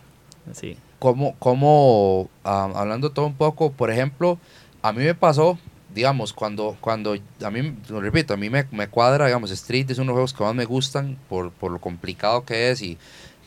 sí. 0.51 0.77
¿Cómo, 0.99 1.35
cómo 1.39 2.29
ah, 2.43 2.69
hablando 2.75 3.11
todo 3.11 3.27
un 3.27 3.35
poco, 3.35 3.71
por 3.71 3.91
ejemplo, 3.91 4.37
a 4.81 4.91
mí 4.91 5.03
me 5.03 5.15
pasó, 5.15 5.57
digamos, 5.93 6.33
cuando, 6.33 6.75
cuando 6.81 7.15
a 7.43 7.51
mí, 7.51 7.73
lo 7.89 8.01
repito, 8.01 8.33
a 8.33 8.37
mí 8.37 8.49
me, 8.49 8.65
me 8.71 8.87
cuadra, 8.87 9.27
digamos, 9.27 9.51
Street 9.51 9.89
es 9.89 9.99
uno 9.99 10.13
de 10.13 10.19
los 10.19 10.33
juegos 10.33 10.33
que 10.33 10.43
más 10.43 10.55
me 10.55 10.65
gustan 10.65 11.17
por, 11.29 11.51
por 11.51 11.71
lo 11.71 11.79
complicado 11.79 12.43
que 12.43 12.71
es 12.71 12.81
y 12.81 12.97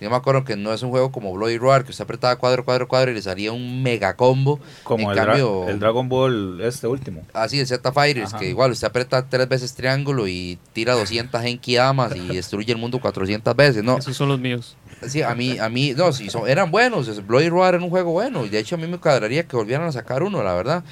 yo 0.00 0.10
me 0.10 0.16
acuerdo 0.16 0.44
que 0.44 0.56
no 0.56 0.72
es 0.72 0.82
un 0.82 0.90
juego 0.90 1.10
como 1.12 1.32
Bloody 1.32 1.58
Roar, 1.58 1.84
que 1.84 1.90
usted 1.90 2.04
apretaba 2.04 2.36
cuadro, 2.36 2.64
cuadro, 2.64 2.86
cuadro 2.88 3.10
y 3.10 3.14
le 3.14 3.22
salía 3.22 3.52
un 3.52 3.82
mega 3.82 4.14
combo. 4.14 4.60
Como 4.84 5.04
en 5.12 5.18
el, 5.18 5.24
dra- 5.24 5.26
cambio, 5.26 5.68
el 5.68 5.78
Dragon 5.80 6.08
Ball 6.08 6.60
este 6.62 6.86
último. 6.86 7.22
Así, 7.32 7.58
el 7.60 7.66
Z 7.66 7.92
Fighters, 7.92 8.28
Ajá. 8.34 8.38
que 8.38 8.48
igual 8.48 8.70
usted 8.70 8.86
aprieta 8.88 9.26
tres 9.28 9.48
veces 9.48 9.74
triángulo 9.74 10.28
y 10.28 10.58
tira 10.72 10.94
200 10.94 11.40
Genkidamas 11.42 12.14
y 12.16 12.20
destruye 12.36 12.72
el 12.72 12.78
mundo 12.78 13.00
400 13.00 13.54
veces, 13.56 13.82
¿no? 13.82 13.98
Esos 13.98 14.16
son 14.16 14.28
los 14.28 14.38
míos. 14.40 14.76
Sí, 15.06 15.22
a 15.22 15.32
mí, 15.34 15.58
a 15.58 15.68
mí, 15.68 15.94
no, 15.96 16.12
sí, 16.12 16.28
son- 16.30 16.48
eran 16.48 16.70
buenos. 16.70 17.06
es- 17.08 17.24
Bloody 17.26 17.48
Roar 17.48 17.74
era 17.74 17.84
un 17.84 17.90
juego 17.90 18.12
bueno. 18.12 18.44
Y 18.44 18.48
de 18.48 18.58
hecho, 18.58 18.74
a 18.74 18.78
mí 18.78 18.86
me 18.86 18.98
cuadraría 18.98 19.44
que 19.44 19.56
volvieran 19.56 19.86
a 19.86 19.92
sacar 19.92 20.22
uno, 20.22 20.42
la 20.42 20.54
verdad. 20.54 20.82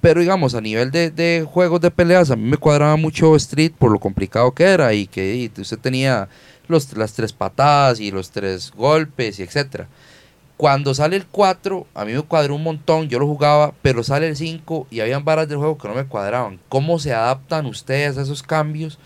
Pero 0.00 0.20
digamos, 0.20 0.54
a 0.54 0.60
nivel 0.60 0.90
de, 0.92 1.10
de 1.10 1.44
juegos 1.48 1.80
de 1.80 1.90
peleas, 1.90 2.30
a 2.30 2.36
mí 2.36 2.48
me 2.48 2.58
cuadraba 2.58 2.96
mucho 2.96 3.34
Street 3.36 3.72
por 3.76 3.90
lo 3.90 3.98
complicado 3.98 4.52
que 4.52 4.62
era. 4.64 4.92
Y 4.94 5.06
que 5.08 5.34
y 5.34 5.60
usted 5.60 5.78
tenía 5.78 6.28
los, 6.68 6.96
las 6.96 7.14
tres 7.14 7.32
patadas 7.32 8.00
y 8.00 8.10
los 8.10 8.30
tres 8.30 8.72
golpes 8.76 9.38
y 9.38 9.42
etcétera. 9.42 9.88
Cuando 10.56 10.94
sale 10.94 11.16
el 11.16 11.26
4, 11.26 11.86
a 11.94 12.04
mí 12.06 12.14
me 12.14 12.22
cuadró 12.22 12.54
un 12.54 12.62
montón, 12.62 13.08
yo 13.08 13.18
lo 13.18 13.26
jugaba, 13.26 13.74
pero 13.82 14.02
sale 14.02 14.28
el 14.28 14.36
5 14.36 14.86
y 14.90 15.00
habían 15.00 15.24
varas 15.24 15.48
del 15.48 15.58
juego 15.58 15.76
que 15.76 15.86
no 15.86 15.94
me 15.94 16.06
cuadraban. 16.06 16.58
¿Cómo 16.70 16.98
se 16.98 17.12
adaptan 17.12 17.66
ustedes 17.66 18.16
a 18.16 18.22
esos 18.22 18.42
cambios? 18.42 18.98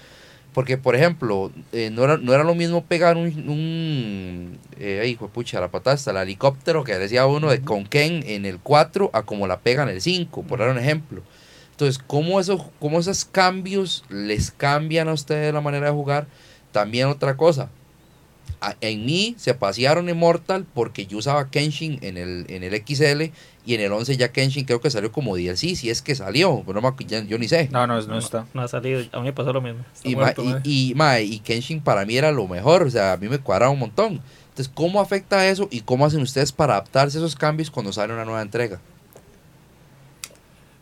Porque, 0.52 0.78
por 0.78 0.94
ejemplo, 0.94 1.50
eh, 1.72 1.90
no, 1.92 2.04
era, 2.04 2.18
no 2.18 2.32
era 2.34 2.44
lo 2.44 2.54
mismo 2.54 2.84
pegar 2.84 3.16
un... 3.16 3.26
un 3.48 4.58
eh, 4.78 5.06
hijo 5.08 5.26
de 5.26 5.32
pucha, 5.32 5.60
la 5.60 5.70
patada 5.70 5.94
hasta 5.94 6.12
el 6.12 6.16
helicóptero 6.18 6.84
que 6.84 6.98
decía 6.98 7.26
uno 7.26 7.50
de 7.50 7.60
con 7.62 7.84
Ken 7.84 8.22
en 8.26 8.46
el 8.46 8.58
4 8.60 9.10
a 9.12 9.22
como 9.22 9.46
la 9.46 9.58
pega 9.58 9.82
en 9.82 9.90
el 9.90 10.00
5, 10.00 10.44
por 10.44 10.60
dar 10.60 10.70
un 10.70 10.78
ejemplo. 10.78 11.22
Entonces, 11.72 12.02
¿cómo, 12.06 12.40
eso, 12.40 12.70
¿cómo 12.78 13.00
esos 13.00 13.24
cambios 13.24 14.04
les 14.08 14.50
cambian 14.50 15.08
a 15.08 15.14
ustedes 15.14 15.52
la 15.52 15.60
manera 15.60 15.86
de 15.86 15.92
jugar? 15.92 16.26
También 16.72 17.08
otra 17.08 17.36
cosa, 17.36 17.70
a- 18.60 18.76
en 18.80 19.04
mí 19.06 19.34
se 19.38 19.54
pasearon 19.54 20.08
en 20.08 20.16
Mortal 20.16 20.66
porque 20.74 21.06
yo 21.06 21.18
usaba 21.18 21.50
Kenshin 21.50 21.98
en 22.02 22.16
el, 22.16 22.46
en 22.48 22.62
el 22.62 22.74
XL 22.74 23.32
y 23.66 23.74
en 23.74 23.80
el 23.80 23.92
11 23.92 24.16
ya 24.16 24.32
Kenshin 24.32 24.64
creo 24.64 24.80
que 24.80 24.90
salió 24.90 25.12
como 25.12 25.36
DLC, 25.36 25.74
si 25.76 25.90
es 25.90 26.02
que 26.02 26.14
salió, 26.14 26.62
pero 26.66 26.80
no 26.80 26.96
yo 27.26 27.38
ni 27.38 27.48
sé. 27.48 27.68
No, 27.70 27.86
no, 27.86 28.00
no 28.00 28.18
está. 28.18 28.46
No 28.54 28.62
ha 28.62 28.68
salido. 28.68 29.02
A 29.12 29.18
mí 29.18 29.24
me 29.24 29.32
pasó 29.32 29.52
lo 29.52 29.60
mismo. 29.60 29.84
Y, 30.04 30.14
ma- 30.16 30.22
muerto, 30.22 30.42
y, 30.42 30.46
mae. 30.46 30.60
y, 30.64 30.92
ma, 30.94 31.20
y 31.20 31.38
Kenshin 31.40 31.80
para 31.80 32.04
mí 32.04 32.16
era 32.16 32.32
lo 32.32 32.46
mejor, 32.48 32.82
o 32.82 32.90
sea, 32.90 33.12
a 33.12 33.16
mí 33.16 33.28
me 33.28 33.38
cuadraba 33.38 33.72
un 33.72 33.78
montón. 33.78 34.20
Entonces, 34.50 34.70
¿cómo 34.74 35.00
afecta 35.00 35.48
eso 35.48 35.68
y 35.70 35.80
cómo 35.82 36.04
hacen 36.04 36.20
ustedes 36.20 36.52
para 36.52 36.74
adaptarse 36.74 37.18
a 37.18 37.20
esos 37.20 37.36
cambios 37.36 37.70
cuando 37.70 37.92
sale 37.92 38.12
una 38.12 38.24
nueva 38.24 38.42
entrega? 38.42 38.80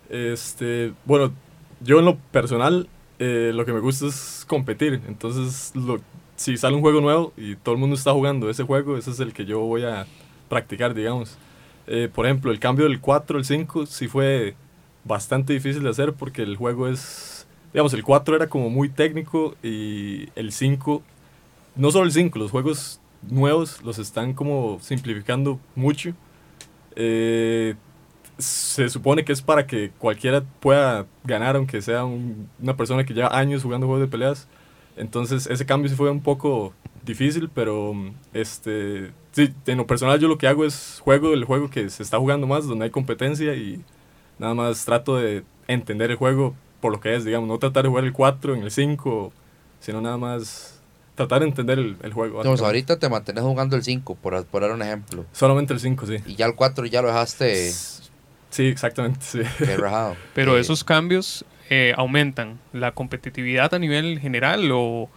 Este, 0.08 0.94
bueno, 1.04 1.32
yo 1.80 1.98
en 1.98 2.06
lo 2.06 2.16
personal, 2.16 2.88
eh, 3.18 3.52
lo 3.54 3.64
que 3.64 3.72
me 3.72 3.80
gusta 3.80 4.06
es 4.06 4.44
competir. 4.46 5.00
Entonces, 5.08 5.72
lo, 5.74 6.00
si 6.36 6.56
sale 6.56 6.76
un 6.76 6.82
juego 6.82 7.00
nuevo 7.00 7.32
y 7.36 7.56
todo 7.56 7.74
el 7.74 7.80
mundo 7.80 7.96
está 7.96 8.12
jugando 8.12 8.48
ese 8.48 8.62
juego, 8.62 8.96
ese 8.96 9.10
es 9.10 9.20
el 9.20 9.32
que 9.32 9.44
yo 9.44 9.60
voy 9.60 9.84
a 9.84 10.06
practicar, 10.48 10.94
digamos. 10.94 11.36
Eh, 11.86 12.08
por 12.12 12.26
ejemplo, 12.26 12.52
el 12.52 12.60
cambio 12.60 12.84
del 12.84 13.00
4 13.00 13.38
al 13.38 13.44
5 13.44 13.86
sí 13.86 14.08
fue 14.08 14.54
bastante 15.04 15.52
difícil 15.52 15.82
de 15.82 15.90
hacer 15.90 16.12
porque 16.12 16.42
el 16.42 16.56
juego 16.56 16.86
es, 16.88 17.46
digamos, 17.72 17.92
el 17.94 18.04
4 18.04 18.36
era 18.36 18.46
como 18.48 18.70
muy 18.70 18.88
técnico 18.88 19.56
y 19.62 20.28
el 20.36 20.52
5, 20.52 21.02
no 21.76 21.90
solo 21.90 22.04
el 22.04 22.12
5, 22.12 22.38
los 22.38 22.50
juegos 22.50 23.00
nuevos 23.22 23.82
los 23.82 23.98
están 23.98 24.32
como 24.34 24.78
simplificando 24.80 25.58
mucho. 25.74 26.12
Eh, 26.94 27.74
se 28.38 28.88
supone 28.88 29.24
que 29.24 29.32
es 29.32 29.42
para 29.42 29.66
que 29.66 29.90
cualquiera 29.98 30.42
pueda 30.60 31.06
ganar, 31.24 31.56
aunque 31.56 31.82
sea 31.82 32.04
un- 32.04 32.48
una 32.62 32.76
persona 32.76 33.04
que 33.04 33.12
lleva 33.14 33.36
años 33.36 33.62
jugando 33.62 33.86
juegos 33.86 34.02
de 34.02 34.08
peleas. 34.08 34.46
Entonces 34.96 35.46
ese 35.46 35.66
cambio 35.66 35.88
sí 35.90 35.96
fue 35.96 36.10
un 36.10 36.20
poco 36.22 36.72
difícil, 37.04 37.48
pero 37.52 37.94
este, 38.34 39.10
sí, 39.32 39.52
en 39.66 39.78
lo 39.78 39.86
personal 39.86 40.18
yo 40.20 40.28
lo 40.28 40.38
que 40.38 40.46
hago 40.46 40.64
es 40.64 41.00
juego 41.02 41.32
el 41.34 41.44
juego 41.44 41.70
que 41.70 41.88
se 41.90 42.02
está 42.02 42.18
jugando 42.18 42.46
más, 42.46 42.66
donde 42.66 42.84
hay 42.86 42.90
competencia 42.90 43.54
y 43.54 43.82
nada 44.38 44.54
más 44.54 44.84
trato 44.84 45.16
de 45.16 45.42
entender 45.66 46.10
el 46.10 46.16
juego 46.16 46.54
por 46.80 46.92
lo 46.92 47.00
que 47.00 47.16
es, 47.16 47.24
digamos, 47.24 47.48
no 47.48 47.58
tratar 47.58 47.82
de 47.84 47.88
jugar 47.88 48.04
el 48.04 48.12
4 48.12 48.54
en 48.54 48.62
el 48.62 48.70
5, 48.70 49.32
sino 49.80 50.00
nada 50.00 50.16
más 50.16 50.80
tratar 51.16 51.40
de 51.40 51.48
entender 51.48 51.78
el, 51.80 51.96
el 52.02 52.12
juego. 52.12 52.36
Básicamente. 52.38 52.64
ahorita 52.64 52.98
te 53.00 53.08
mantienes 53.08 53.42
jugando 53.42 53.74
el 53.74 53.82
5, 53.82 54.14
por, 54.14 54.44
por 54.46 54.62
dar 54.62 54.70
un 54.70 54.82
ejemplo. 54.82 55.24
Solamente 55.32 55.72
el 55.72 55.80
5, 55.80 56.06
sí. 56.06 56.16
Y 56.26 56.36
ya 56.36 56.46
el 56.46 56.54
4 56.54 56.86
ya 56.86 57.02
lo 57.02 57.08
dejaste 57.08 57.72
Sí, 58.50 58.66
exactamente, 58.66 59.20
sí. 59.20 59.40
que 59.58 59.76
rajado. 59.76 60.16
Pero 60.34 60.56
Eh, 60.56 60.60
esos 60.60 60.84
cambios 60.84 61.44
eh, 61.70 61.92
aumentan 61.96 62.58
la 62.72 62.92
competitividad 62.92 63.74
a 63.74 63.78
nivel 63.78 64.18
general 64.20 64.70
o 64.72 65.08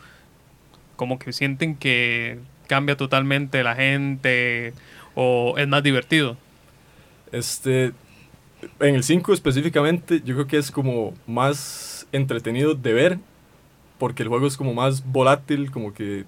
como 0.95 1.17
que 1.17 1.34
sienten 1.34 1.75
que 1.75 2.39
cambia 2.67 2.95
totalmente 2.95 3.63
la 3.63 3.75
gente 3.75 4.73
o 5.15 5.55
es 5.57 5.67
más 5.67 5.84
divertido. 5.84 6.38
Este, 7.32 7.93
en 8.79 8.95
el 8.95 9.03
5 9.03 9.34
específicamente, 9.34 10.21
yo 10.23 10.36
creo 10.36 10.47
que 10.47 10.57
es 10.57 10.71
como 10.71 11.13
más 11.25 12.07
entretenido 12.11 12.75
de 12.75 12.93
ver, 12.93 13.19
porque 13.97 14.23
el 14.23 14.29
juego 14.29 14.47
es 14.47 14.57
como 14.57 14.73
más 14.73 15.05
volátil, 15.05 15.71
como 15.71 15.93
que 15.93 16.25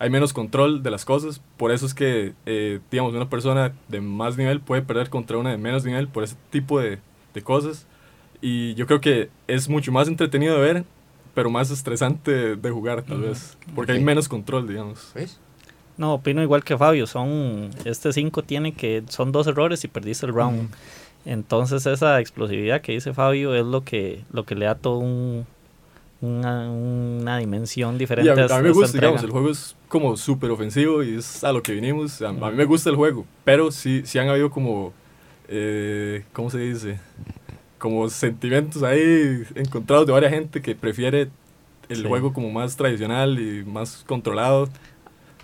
hay 0.00 0.10
menos 0.10 0.32
control 0.32 0.82
de 0.82 0.90
las 0.90 1.04
cosas. 1.04 1.40
Por 1.56 1.70
eso 1.70 1.86
es 1.86 1.94
que, 1.94 2.32
eh, 2.46 2.80
digamos, 2.90 3.14
una 3.14 3.28
persona 3.28 3.72
de 3.88 4.00
más 4.00 4.36
nivel 4.36 4.58
puede 4.60 4.82
perder 4.82 5.10
contra 5.10 5.36
una 5.38 5.50
de 5.50 5.58
menos 5.58 5.84
nivel 5.84 6.08
por 6.08 6.24
ese 6.24 6.34
tipo 6.50 6.80
de, 6.80 6.98
de 7.34 7.42
cosas. 7.42 7.86
Y 8.40 8.74
yo 8.74 8.86
creo 8.86 9.00
que 9.02 9.28
es 9.46 9.68
mucho 9.68 9.92
más 9.92 10.08
entretenido 10.08 10.54
de 10.56 10.60
ver, 10.60 10.84
pero 11.34 11.50
más 11.50 11.70
estresante 11.70 12.56
de 12.56 12.70
jugar, 12.70 13.02
tal 13.02 13.20
vez, 13.20 13.56
porque 13.74 13.92
hay 13.92 13.98
Ok. 13.98 14.04
menos 14.04 14.26
control, 14.28 14.66
digamos. 14.66 15.12
¿Ves? 15.14 15.38
No, 15.98 16.14
opino 16.14 16.42
igual 16.42 16.64
que 16.64 16.78
Fabio. 16.78 17.06
Son, 17.06 17.68
este 17.84 18.12
5 18.14 18.42
tiene 18.42 18.72
que, 18.72 19.02
son 19.08 19.32
dos 19.32 19.46
errores 19.46 19.84
y 19.84 19.88
perdiste 19.88 20.24
el 20.24 20.32
round. 20.32 20.70
Entonces 21.26 21.84
esa 21.84 22.18
explosividad 22.20 22.80
que 22.80 22.92
dice 22.92 23.12
Fabio 23.12 23.54
es 23.54 23.66
lo 23.66 23.84
que, 23.84 24.24
lo 24.32 24.44
que 24.46 24.54
le 24.54 24.64
da 24.64 24.74
todo 24.76 24.96
un, 24.96 25.46
una, 26.22 26.70
una 26.70 27.38
dimensión 27.38 27.96
Y 27.96 27.98
diferente 27.98 28.30
a, 28.30 28.34
mí- 28.34 28.42
esta- 28.42 28.56
a 28.56 28.58
mí 28.58 28.64
me 28.68 28.72
gusta, 28.72 28.92
digamos, 28.98 29.22
el 29.22 29.30
juego 29.30 29.50
es 29.50 29.76
como 29.88 30.16
súper 30.16 30.50
ofensivo 30.50 31.02
y 31.02 31.16
es 31.16 31.42
a 31.44 31.52
lo 31.52 31.62
que 31.62 31.72
vinimos. 31.72 32.20
A, 32.22 32.28
a 32.28 32.32
mí 32.32 32.56
me 32.56 32.64
gusta 32.64 32.90
el 32.90 32.96
juego, 32.96 33.24
pero 33.44 33.70
sí, 33.70 34.02
sí 34.04 34.18
han 34.18 34.28
habido 34.28 34.50
como, 34.50 34.92
eh, 35.48 36.24
¿cómo 36.32 36.50
se 36.50 36.58
dice? 36.58 36.98
Como 37.78 38.08
sentimientos 38.10 38.82
ahí 38.82 39.42
encontrados 39.54 40.06
de 40.06 40.12
varias 40.12 40.32
gente 40.32 40.60
que 40.60 40.74
prefiere 40.74 41.28
el 41.88 41.96
Sí. 41.96 42.04
juego 42.04 42.32
como 42.32 42.50
más 42.50 42.76
tradicional 42.76 43.38
y 43.40 43.64
más 43.64 44.04
controlado. 44.06 44.68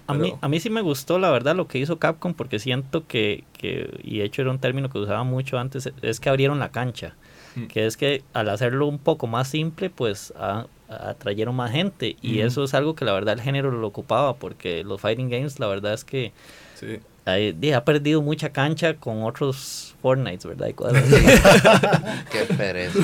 A 0.08 0.14
mí, 0.14 0.34
a 0.40 0.48
mí 0.48 0.60
sí 0.60 0.70
me 0.70 0.82
gustó, 0.82 1.18
la 1.18 1.30
verdad, 1.32 1.56
lo 1.56 1.66
que 1.66 1.78
hizo 1.78 1.98
Capcom, 1.98 2.32
porque 2.34 2.60
siento 2.60 3.06
que, 3.08 3.42
que, 3.58 3.98
y 4.04 4.18
de 4.18 4.24
hecho 4.24 4.42
era 4.42 4.52
un 4.52 4.60
término 4.60 4.88
que 4.88 4.98
usaba 4.98 5.24
mucho 5.24 5.58
antes, 5.58 5.92
es 6.02 6.20
que 6.20 6.28
abrieron 6.28 6.60
la 6.60 6.68
cancha. 6.70 7.14
Mm. 7.56 7.64
Que 7.66 7.86
es 7.86 7.96
que 7.96 8.22
al 8.32 8.48
hacerlo 8.48 8.86
un 8.86 8.98
poco 8.98 9.26
más 9.26 9.48
simple, 9.48 9.90
pues 9.90 10.32
a- 10.38 10.66
atrayeron 10.88 11.56
más 11.56 11.72
gente. 11.72 12.16
Y 12.22 12.40
eso 12.40 12.62
es 12.62 12.72
algo 12.74 12.94
que 12.94 13.04
la 13.04 13.12
verdad 13.12 13.34
el 13.34 13.40
género 13.40 13.70
lo 13.72 13.86
ocupaba, 13.86 14.34
porque 14.36 14.84
los 14.84 15.00
fighting 15.00 15.28
games, 15.30 15.58
la 15.58 15.66
verdad 15.66 15.94
es 15.94 16.04
que 16.04 16.32
Sí. 16.78 17.00
eh, 17.26 17.74
ha 17.74 17.84
perdido 17.84 18.22
mucha 18.22 18.50
cancha 18.50 18.94
con 18.94 19.24
otros 19.24 19.94
Fortnite, 20.00 20.46
¿verdad? 20.46 20.68
Y 20.68 20.72
cosas 20.74 21.02
así. 21.12 22.24
Qué 22.30 22.54
pereza. 22.54 23.00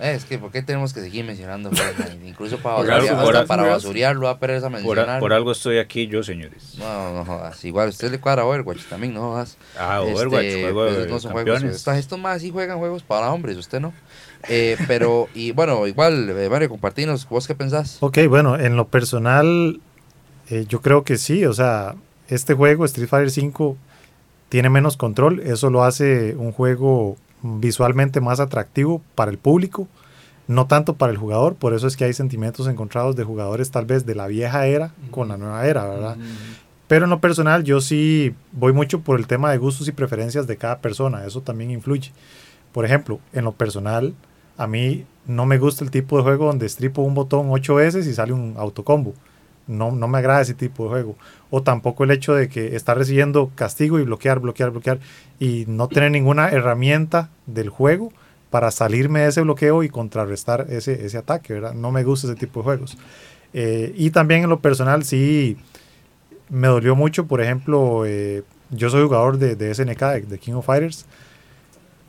Eh, 0.00 0.14
es 0.14 0.24
que, 0.24 0.38
¿por 0.38 0.50
qué 0.50 0.62
tenemos 0.62 0.92
que 0.92 1.00
seguir 1.00 1.24
mencionando 1.24 1.70
Fortnite? 1.72 2.26
Incluso 2.26 2.58
para, 2.58 2.76
Por 2.76 2.86
basuriar, 2.86 3.00
algo- 3.14 3.20
hasta 3.22 3.38
por- 3.40 3.46
para 3.46 3.62
por- 3.62 3.72
basuriarlo 3.72 4.26
da 4.26 4.38
pereza 4.38 4.68
Por, 4.68 4.76
a- 4.78 4.80
mencionar. 4.82 5.20
por 5.20 5.32
algo 5.32 5.52
estoy 5.52 5.78
aquí 5.78 6.06
yo, 6.08 6.22
señores. 6.22 6.74
No, 6.78 7.12
no 7.14 7.24
jodas. 7.24 7.64
Igual, 7.64 7.90
usted 7.90 8.10
le 8.10 8.18
cuadra 8.20 8.44
Overwatch 8.44 8.84
también, 8.86 9.14
no 9.14 9.20
jodas. 9.20 9.56
Ah, 9.78 10.00
Overwatch, 10.02 10.44
Este, 10.44 10.62
juego 10.62 10.84
pues, 10.86 10.96
de 10.98 11.06
no 11.08 11.20
son 11.20 11.32
juegos. 11.32 11.52
campeones. 11.54 11.76
Estos, 11.76 11.96
estos 11.96 12.18
más 12.18 12.40
sí 12.42 12.50
juegan 12.50 12.78
juegos 12.78 13.02
para 13.02 13.30
hombres, 13.32 13.56
usted 13.56 13.80
no. 13.80 13.92
Eh, 14.48 14.76
pero, 14.88 15.28
y 15.34 15.52
bueno, 15.52 15.86
igual, 15.86 16.28
eh, 16.30 16.48
Mario, 16.50 16.68
compartinos, 16.68 17.26
¿vos 17.28 17.46
qué 17.46 17.54
pensás? 17.54 17.96
Ok, 18.00 18.18
bueno, 18.28 18.58
en 18.58 18.76
lo 18.76 18.88
personal, 18.88 19.80
eh, 20.50 20.66
yo 20.68 20.80
creo 20.82 21.04
que 21.04 21.16
sí. 21.16 21.46
O 21.46 21.52
sea, 21.54 21.94
este 22.28 22.52
juego, 22.54 22.84
Street 22.84 23.08
Fighter 23.08 23.44
V, 23.50 23.76
tiene 24.50 24.68
menos 24.70 24.96
control. 24.96 25.40
Eso 25.40 25.70
lo 25.70 25.84
hace 25.84 26.34
un 26.36 26.52
juego 26.52 27.16
visualmente 27.44 28.22
más 28.22 28.40
atractivo 28.40 29.02
para 29.14 29.30
el 29.30 29.38
público, 29.38 29.86
no 30.48 30.66
tanto 30.66 30.94
para 30.94 31.12
el 31.12 31.18
jugador. 31.18 31.54
Por 31.54 31.74
eso 31.74 31.86
es 31.86 31.96
que 31.96 32.04
hay 32.04 32.14
sentimientos 32.14 32.66
encontrados 32.66 33.14
de 33.16 33.24
jugadores 33.24 33.70
tal 33.70 33.84
vez 33.84 34.06
de 34.06 34.14
la 34.14 34.26
vieja 34.26 34.66
era 34.66 34.92
con 35.10 35.28
la 35.28 35.36
nueva 35.36 35.66
era, 35.66 35.86
¿verdad? 35.86 36.16
Pero 36.88 37.04
en 37.04 37.10
lo 37.10 37.20
personal, 37.20 37.64
yo 37.64 37.80
sí 37.80 38.34
voy 38.52 38.72
mucho 38.72 39.00
por 39.00 39.18
el 39.18 39.26
tema 39.26 39.50
de 39.50 39.58
gustos 39.58 39.88
y 39.88 39.92
preferencias 39.92 40.46
de 40.46 40.56
cada 40.56 40.80
persona. 40.80 41.24
Eso 41.24 41.40
también 41.42 41.70
influye. 41.70 42.12
Por 42.72 42.84
ejemplo, 42.84 43.20
en 43.32 43.44
lo 43.44 43.52
personal, 43.52 44.14
a 44.56 44.66
mí 44.66 45.04
no 45.26 45.46
me 45.46 45.58
gusta 45.58 45.84
el 45.84 45.90
tipo 45.90 46.16
de 46.16 46.22
juego 46.22 46.46
donde 46.46 46.66
estripo 46.66 47.02
un 47.02 47.14
botón 47.14 47.46
ocho 47.50 47.76
veces 47.76 48.06
y 48.06 48.14
sale 48.14 48.32
un 48.32 48.54
autocombo. 48.58 49.14
No, 49.66 49.90
no 49.92 50.08
me 50.08 50.18
agrada 50.18 50.40
ese 50.40 50.54
tipo 50.54 50.84
de 50.84 50.90
juego. 50.90 51.16
O 51.50 51.62
tampoco 51.62 52.04
el 52.04 52.10
hecho 52.10 52.34
de 52.34 52.48
que 52.48 52.76
está 52.76 52.94
recibiendo 52.94 53.50
castigo 53.54 53.98
y 53.98 54.02
bloquear, 54.02 54.40
bloquear, 54.40 54.70
bloquear 54.70 54.98
y 55.38 55.64
no 55.68 55.88
tener 55.88 56.10
ninguna 56.10 56.48
herramienta 56.50 57.30
del 57.46 57.68
juego 57.68 58.12
para 58.50 58.70
salirme 58.70 59.20
de 59.20 59.28
ese 59.28 59.40
bloqueo 59.40 59.82
y 59.82 59.88
contrarrestar 59.88 60.66
ese, 60.68 61.04
ese 61.04 61.18
ataque. 61.18 61.60
No 61.74 61.90
me 61.90 62.04
gusta 62.04 62.26
ese 62.26 62.36
tipo 62.36 62.60
de 62.60 62.64
juegos. 62.64 62.98
Eh, 63.52 63.92
y 63.96 64.10
también 64.10 64.44
en 64.44 64.50
lo 64.50 64.60
personal 64.60 65.04
sí 65.04 65.56
me 66.50 66.68
dolió 66.68 66.94
mucho, 66.94 67.26
por 67.26 67.40
ejemplo, 67.40 68.04
eh, 68.06 68.42
yo 68.70 68.90
soy 68.90 69.04
jugador 69.04 69.38
de, 69.38 69.56
de 69.56 69.74
SNK, 69.74 70.00
de, 70.00 70.20
de 70.22 70.38
King 70.38 70.54
of 70.54 70.66
Fighters. 70.66 71.06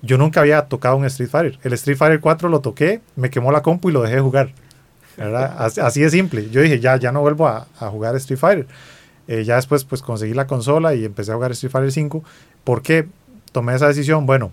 Yo 0.01 0.17
nunca 0.17 0.41
había 0.41 0.61
tocado 0.67 0.97
un 0.97 1.05
Street 1.05 1.29
Fighter. 1.29 1.59
El 1.63 1.73
Street 1.73 1.97
Fighter 1.97 2.19
4 2.19 2.49
lo 2.49 2.61
toqué, 2.61 3.01
me 3.15 3.29
quemó 3.29 3.51
la 3.51 3.61
compu 3.61 3.89
y 3.89 3.93
lo 3.93 4.01
dejé 4.01 4.15
de 4.15 4.21
jugar. 4.21 4.53
Así, 5.17 6.01
de 6.01 6.09
simple. 6.09 6.49
Yo 6.49 6.61
dije, 6.61 6.79
ya, 6.79 6.97
ya 6.97 7.11
no 7.11 7.21
vuelvo 7.21 7.47
a, 7.47 7.67
jugar 7.79 8.15
Street 8.15 8.39
Fighter. 8.39 8.67
Eh, 9.27 9.43
ya 9.43 9.55
después 9.55 9.83
pues 9.85 10.01
conseguí 10.01 10.33
la 10.33 10.45
consola 10.45 10.93
y 10.93 11.03
empecé 11.03 11.31
a 11.31 11.35
jugar 11.35 11.51
Street 11.51 11.71
Fighter 11.71 11.91
5. 11.91 12.23
¿Por 12.63 12.81
qué 12.81 13.07
tomé 13.51 13.75
esa 13.75 13.87
decisión? 13.87 14.25
Bueno, 14.25 14.51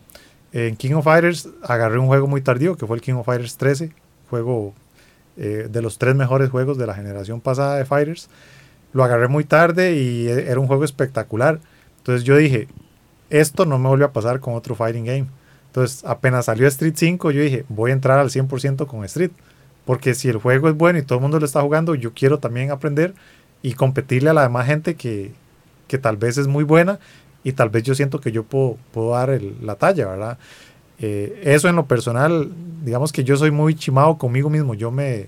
en 0.53 0.77
King 0.77 0.95
of 0.95 1.05
Fighters 1.05 1.49
agarré 1.63 1.99
un 1.99 2.07
juego 2.07 2.27
muy 2.27 2.41
tardío 2.41 2.77
que 2.77 2.87
fue 2.87 2.97
el 2.97 3.03
King 3.03 3.15
of 3.15 3.27
Fighters 3.27 3.57
13, 3.57 3.93
juego 4.31 4.75
eh, 5.37 5.69
de 5.71 5.83
los 5.83 5.99
tres 5.99 6.15
mejores 6.15 6.51
juegos 6.51 6.77
de 6.77 6.87
la 6.87 6.95
generación 6.95 7.41
pasada 7.41 7.77
de 7.77 7.85
Fighters. 7.85 8.29
Lo 8.93 9.03
agarré 9.05 9.29
muy 9.29 9.45
tarde 9.45 9.95
y 9.97 10.29
e- 10.29 10.51
era 10.51 10.61
un 10.61 10.67
juego 10.67 10.85
espectacular. 10.85 11.59
Entonces 11.99 12.25
yo 12.25 12.37
dije, 12.37 12.69
esto 13.31 13.65
no 13.65 13.79
me 13.79 13.89
vuelve 13.89 14.05
a 14.05 14.13
pasar 14.13 14.41
con 14.41 14.55
otro 14.55 14.75
fighting 14.75 15.05
game. 15.05 15.27
Entonces 15.69 16.05
apenas 16.05 16.45
salió 16.45 16.67
Street 16.69 16.95
5, 16.97 17.31
yo 17.31 17.41
dije, 17.41 17.65
voy 17.71 17.91
a 17.91 17.95
entrar 17.95 18.19
al 18.19 18.29
100% 18.29 18.87
con 18.87 19.05
Street. 19.05 19.31
Porque 19.85 20.15
si 20.15 20.29
el 20.29 20.37
juego 20.39 20.69
es 20.69 20.77
bueno 20.77 20.99
y 20.99 21.03
todo 21.03 21.19
el 21.19 21.23
mundo 21.23 21.39
lo 21.41 21.47
está 21.47 21.61
jugando, 21.63 21.95
yo 21.95 22.13
quiero 22.15 22.39
también 22.39 22.71
aprender 22.71 23.15
y 23.63 23.75
competirle 23.75 24.31
a 24.31 24.35
la 24.35 24.43
demás 24.43 24.67
gente 24.67 24.95
que, 24.95 25.33
que 25.89 25.99
tal 25.99 26.17
vez 26.17 26.39
es 26.39 26.47
muy 26.47 26.65
buena 26.65 26.99
y 27.45 27.53
tal 27.53 27.71
vez 27.71 27.83
yo 27.83 27.95
siento 27.95 28.21
que 28.21 28.31
yo 28.33 28.45
puedo, 28.45 28.77
puedo 28.93 29.11
dar 29.11 29.31
el- 29.31 29.57
la 29.63 29.75
talla, 29.77 30.07
¿verdad? 30.09 30.39
Eh, 30.99 31.41
eso 31.45 31.69
en 31.69 31.77
lo 31.77 31.87
personal, 31.87 32.53
digamos 32.85 33.13
que 33.13 33.25
yo 33.25 33.37
soy 33.37 33.51
muy 33.51 33.75
chimado 33.75 34.19
conmigo 34.19 34.49
mismo, 34.51 34.75
yo 34.75 34.91
me, 34.93 35.27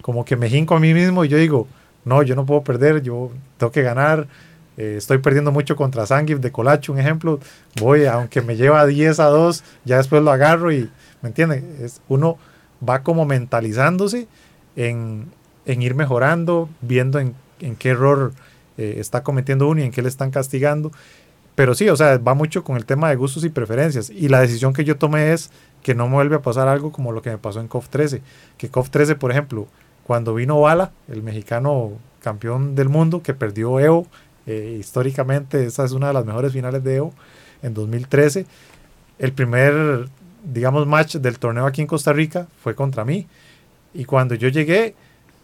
como 0.00 0.24
que 0.24 0.36
me 0.36 0.48
jinco 0.50 0.74
a 0.74 0.80
mí 0.80 0.92
mismo 0.94 1.24
y 1.24 1.28
yo 1.28 1.38
digo, 1.38 1.68
no, 2.04 2.22
yo 2.22 2.34
no 2.34 2.44
puedo 2.44 2.62
perder, 2.62 3.02
yo 3.02 3.30
tengo 3.58 3.70
que 3.70 3.82
ganar, 3.82 4.26
eh, 4.76 4.94
estoy 4.98 5.18
perdiendo 5.18 5.52
mucho 5.52 5.76
contra 5.76 6.06
Sangif 6.06 6.40
de 6.40 6.50
Colacho, 6.50 6.92
un 6.92 6.98
ejemplo, 6.98 7.38
voy, 7.80 8.06
aunque 8.06 8.40
me 8.42 8.56
lleva 8.56 8.84
10 8.86 9.20
a 9.20 9.26
2, 9.26 9.62
ya 9.84 9.98
después 9.98 10.22
lo 10.22 10.32
agarro 10.32 10.72
y, 10.72 10.90
¿me 11.20 11.28
entiende? 11.28 11.62
Es, 11.80 12.00
uno 12.08 12.36
va 12.86 13.02
como 13.02 13.24
mentalizándose 13.24 14.28
en, 14.76 15.26
en 15.66 15.82
ir 15.82 15.94
mejorando, 15.94 16.68
viendo 16.80 17.18
en, 17.18 17.34
en 17.60 17.76
qué 17.76 17.90
error 17.90 18.32
eh, 18.78 18.96
está 18.98 19.22
cometiendo 19.22 19.68
uno 19.68 19.80
y 19.80 19.84
en 19.84 19.90
qué 19.90 20.02
le 20.02 20.08
están 20.08 20.30
castigando. 20.30 20.92
pero 21.54 21.74
sí, 21.74 21.88
o 21.88 21.96
sea, 21.96 22.18
va 22.18 22.34
mucho 22.34 22.64
con 22.64 22.76
el 22.76 22.86
tema 22.86 23.10
de 23.10 23.16
gustos 23.16 23.44
y 23.44 23.50
preferencias. 23.50 24.10
Y 24.10 24.28
la 24.28 24.40
decisión 24.40 24.72
que 24.72 24.84
yo 24.84 24.96
tomé 24.96 25.32
es 25.32 25.50
que 25.82 25.94
no 25.94 26.08
me 26.08 26.14
vuelve 26.14 26.36
a 26.36 26.42
pasar 26.42 26.68
algo 26.68 26.92
como 26.92 27.12
lo 27.12 27.22
que 27.22 27.30
me 27.30 27.38
pasó 27.38 27.60
en 27.60 27.68
COF 27.68 27.88
13. 27.88 28.22
Que 28.56 28.70
COF 28.70 28.90
13, 28.90 29.16
por 29.16 29.30
ejemplo, 29.30 29.66
cuando 30.04 30.34
vino 30.34 30.60
Bala, 30.60 30.92
el 31.08 31.22
mexicano 31.22 31.92
campeón 32.22 32.74
del 32.74 32.88
mundo 32.88 33.22
que 33.22 33.34
perdió 33.34 33.78
Evo, 33.80 34.06
eh, 34.46 34.76
históricamente 34.80 35.64
esa 35.66 35.84
es 35.84 35.92
una 35.92 36.08
de 36.08 36.14
las 36.14 36.24
mejores 36.24 36.52
finales 36.52 36.82
de 36.82 36.96
Evo 36.96 37.12
en 37.62 37.74
2013. 37.74 38.46
El 39.18 39.32
primer, 39.32 40.08
digamos, 40.42 40.86
match 40.86 41.16
del 41.16 41.38
torneo 41.38 41.66
aquí 41.66 41.80
en 41.80 41.86
Costa 41.86 42.12
Rica 42.12 42.46
fue 42.62 42.74
contra 42.74 43.04
mí. 43.04 43.26
Y 43.94 44.04
cuando 44.04 44.34
yo 44.34 44.48
llegué, 44.48 44.94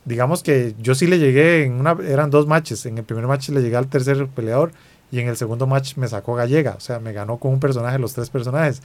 digamos 0.04 0.42
que 0.42 0.74
yo 0.80 0.94
sí 0.94 1.06
le 1.06 1.18
llegué 1.18 1.64
en 1.64 1.74
una, 1.74 1.96
eran 2.06 2.30
dos 2.30 2.46
matches. 2.46 2.86
En 2.86 2.98
el 2.98 3.04
primer 3.04 3.26
match 3.26 3.50
le 3.50 3.60
llegué 3.60 3.76
al 3.76 3.88
tercer 3.88 4.26
peleador 4.28 4.72
y 5.10 5.20
en 5.20 5.28
el 5.28 5.36
segundo 5.36 5.66
match 5.66 5.96
me 5.96 6.08
sacó 6.08 6.34
Gallega. 6.34 6.74
O 6.76 6.80
sea, 6.80 6.98
me 6.98 7.12
ganó 7.12 7.38
con 7.38 7.52
un 7.52 7.60
personaje, 7.60 7.98
los 7.98 8.14
tres 8.14 8.30
personajes. 8.30 8.82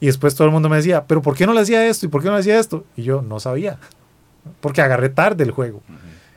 Y 0.00 0.06
después 0.06 0.34
todo 0.34 0.48
el 0.48 0.52
mundo 0.52 0.68
me 0.68 0.76
decía, 0.76 1.06
pero 1.06 1.22
¿por 1.22 1.36
qué 1.36 1.46
no 1.46 1.52
le 1.52 1.60
hacía 1.60 1.86
esto? 1.86 2.06
¿Y 2.06 2.08
por 2.08 2.22
qué 2.22 2.28
no 2.28 2.34
le 2.34 2.40
hacía 2.40 2.58
esto? 2.58 2.84
Y 2.96 3.02
yo 3.02 3.22
no 3.22 3.38
sabía. 3.38 3.78
Porque 4.60 4.82
agarré 4.82 5.10
tarde 5.10 5.44
el 5.44 5.52
juego. 5.52 5.80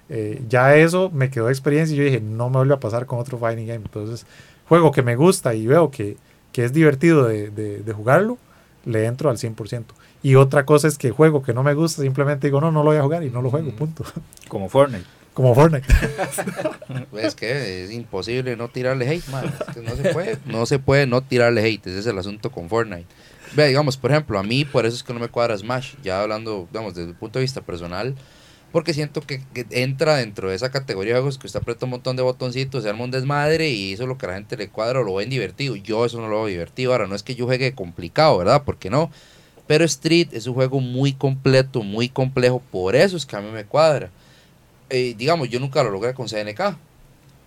Eh, 0.07 0.43
ya 0.47 0.75
eso 0.75 1.09
me 1.11 1.31
quedó 1.31 1.47
de 1.47 1.51
experiencia 1.51 1.95
y 1.95 1.97
yo 1.97 2.03
dije, 2.03 2.21
no 2.21 2.49
me 2.49 2.57
vuelve 2.57 2.75
a 2.75 2.79
pasar 2.79 3.07
con 3.07 3.19
otro 3.19 3.39
fighting 3.39 3.65
game. 3.65 3.81
Entonces, 3.83 4.27
juego 4.69 4.91
que 4.91 5.01
me 5.01 5.15
gusta 5.15 5.55
y 5.55 5.65
veo 5.65 5.89
que, 5.89 6.17
que 6.51 6.65
es 6.65 6.73
divertido 6.73 7.25
de, 7.25 7.49
de, 7.49 7.79
de 7.79 7.93
jugarlo, 7.93 8.37
le 8.85 9.05
entro 9.05 9.29
al 9.29 9.37
100%. 9.37 9.83
Y 10.23 10.35
otra 10.35 10.65
cosa 10.65 10.87
es 10.87 10.97
que 10.97 11.11
juego 11.11 11.43
que 11.43 11.53
no 11.53 11.63
me 11.63 11.73
gusta, 11.73 12.01
simplemente 12.01 12.47
digo, 12.47 12.61
no, 12.61 12.71
no 12.71 12.83
lo 12.83 12.91
voy 12.91 12.97
a 12.97 13.03
jugar 13.03 13.23
y 13.23 13.29
no 13.29 13.41
lo 13.41 13.49
juego, 13.49 13.71
punto. 13.71 14.03
Como 14.47 14.69
Fortnite. 14.69 15.05
Como 15.33 15.53
Fortnite. 15.53 15.87
Es 17.17 17.35
que 17.35 17.83
es 17.83 17.91
imposible 17.91 18.55
no 18.55 18.69
tirarle 18.69 19.07
hate, 19.09 19.27
man. 19.29 19.45
Es 19.45 19.75
que 19.75 19.81
no 19.81 19.95
se 19.95 20.13
puede, 20.13 20.37
no 20.45 20.65
se 20.65 20.79
puede 20.79 21.07
no 21.07 21.21
tirarle 21.21 21.61
hate. 21.61 21.87
Ese 21.87 21.99
es 21.99 22.05
el 22.07 22.17
asunto 22.17 22.51
con 22.51 22.69
Fortnite. 22.69 23.07
Vea, 23.53 23.67
digamos, 23.67 23.97
por 23.97 24.11
ejemplo, 24.11 24.39
a 24.39 24.43
mí 24.43 24.65
por 24.65 24.85
eso 24.85 24.95
es 24.95 25.03
que 25.03 25.13
no 25.13 25.19
me 25.19 25.27
cuadra 25.27 25.57
Smash. 25.57 25.95
Ya 26.03 26.21
hablando, 26.21 26.67
digamos, 26.71 26.95
desde 26.95 27.09
el 27.09 27.15
punto 27.15 27.39
de 27.39 27.43
vista 27.43 27.61
personal, 27.61 28.15
porque 28.75 28.93
siento 28.93 29.21
que, 29.21 29.41
entra 29.69 30.17
dentro 30.17 30.49
de 30.49 30.55
esa 30.57 30.69
categoría 30.69 31.13
de 31.13 31.21
juegos 31.21 31.37
que 31.37 31.47
usted 31.47 31.61
aprieta 31.61 31.85
un 31.85 31.91
montón 31.91 32.17
de 32.17 32.23
botoncitos, 32.23 32.83
se 32.83 32.89
arma 32.89 33.05
un 33.05 33.11
desmadre 33.11 33.69
y 33.69 33.93
eso 33.93 34.03
es 34.03 34.09
lo 34.09 34.17
que 34.17 34.25
a 34.25 34.29
la 34.31 34.35
gente 34.35 34.57
le 34.57 34.67
cuadra 34.67 34.99
o 34.99 35.03
lo 35.03 35.15
ven 35.15 35.29
divertido. 35.29 35.77
Yo 35.77 36.03
eso 36.03 36.19
no 36.19 36.27
lo 36.27 36.39
veo 36.39 36.47
divertido. 36.47 36.91
Ahora, 36.91 37.07
no 37.07 37.15
es 37.15 37.23
que 37.23 37.35
yo 37.35 37.45
juegue 37.45 37.73
complicado, 37.73 38.37
¿verdad? 38.37 38.63
Porque 38.65 38.89
no. 38.89 39.09
Pero 39.65 39.85
Street 39.85 40.27
es 40.33 40.45
un 40.45 40.55
juego 40.55 40.81
muy 40.81 41.13
completo, 41.13 41.83
muy 41.83 42.09
complejo. 42.09 42.61
Por 42.69 42.97
eso 42.97 43.15
es 43.15 43.25
que 43.25 43.37
a 43.37 43.39
mí 43.39 43.49
me 43.49 43.63
cuadra. 43.63 44.09
Eh, 44.89 45.15
digamos, 45.17 45.47
yo 45.47 45.61
nunca 45.61 45.81
lo 45.81 45.91
logré 45.91 46.13
con 46.13 46.27
CNK. 46.27 46.75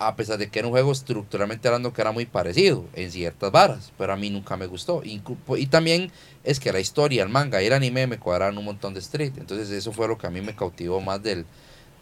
A 0.01 0.15
pesar 0.15 0.39
de 0.39 0.49
que 0.49 0.61
era 0.61 0.69
un 0.69 0.73
juego 0.73 0.93
estructuralmente 0.93 1.67
hablando 1.67 1.93
que 1.93 2.01
era 2.01 2.13
muy 2.13 2.25
parecido 2.25 2.85
en 2.95 3.11
ciertas 3.11 3.51
varas. 3.51 3.93
Pero 3.99 4.13
a 4.13 4.17
mí 4.17 4.31
nunca 4.31 4.57
me 4.57 4.67
gustó. 4.67 5.03
Y 5.05 5.67
también 5.67 6.13
es 6.45 6.61
que 6.61 6.73
la 6.73 6.79
historia, 6.79 7.23
el 7.25 7.29
manga 7.29 7.61
y 7.63 7.67
el 7.67 7.73
anime 7.73 8.07
me 8.07 8.19
cuadraron 8.19 8.57
un 8.59 8.65
montón 8.65 8.95
de 8.95 9.01
Street. 9.01 9.33
Entonces 9.39 9.71
eso 9.71 9.93
fue 9.93 10.07
lo 10.07 10.17
que 10.17 10.27
a 10.27 10.31
mí 10.31 10.41
me 10.41 10.55
cautivó 10.55 11.01
más 11.01 11.21
del, 11.23 11.45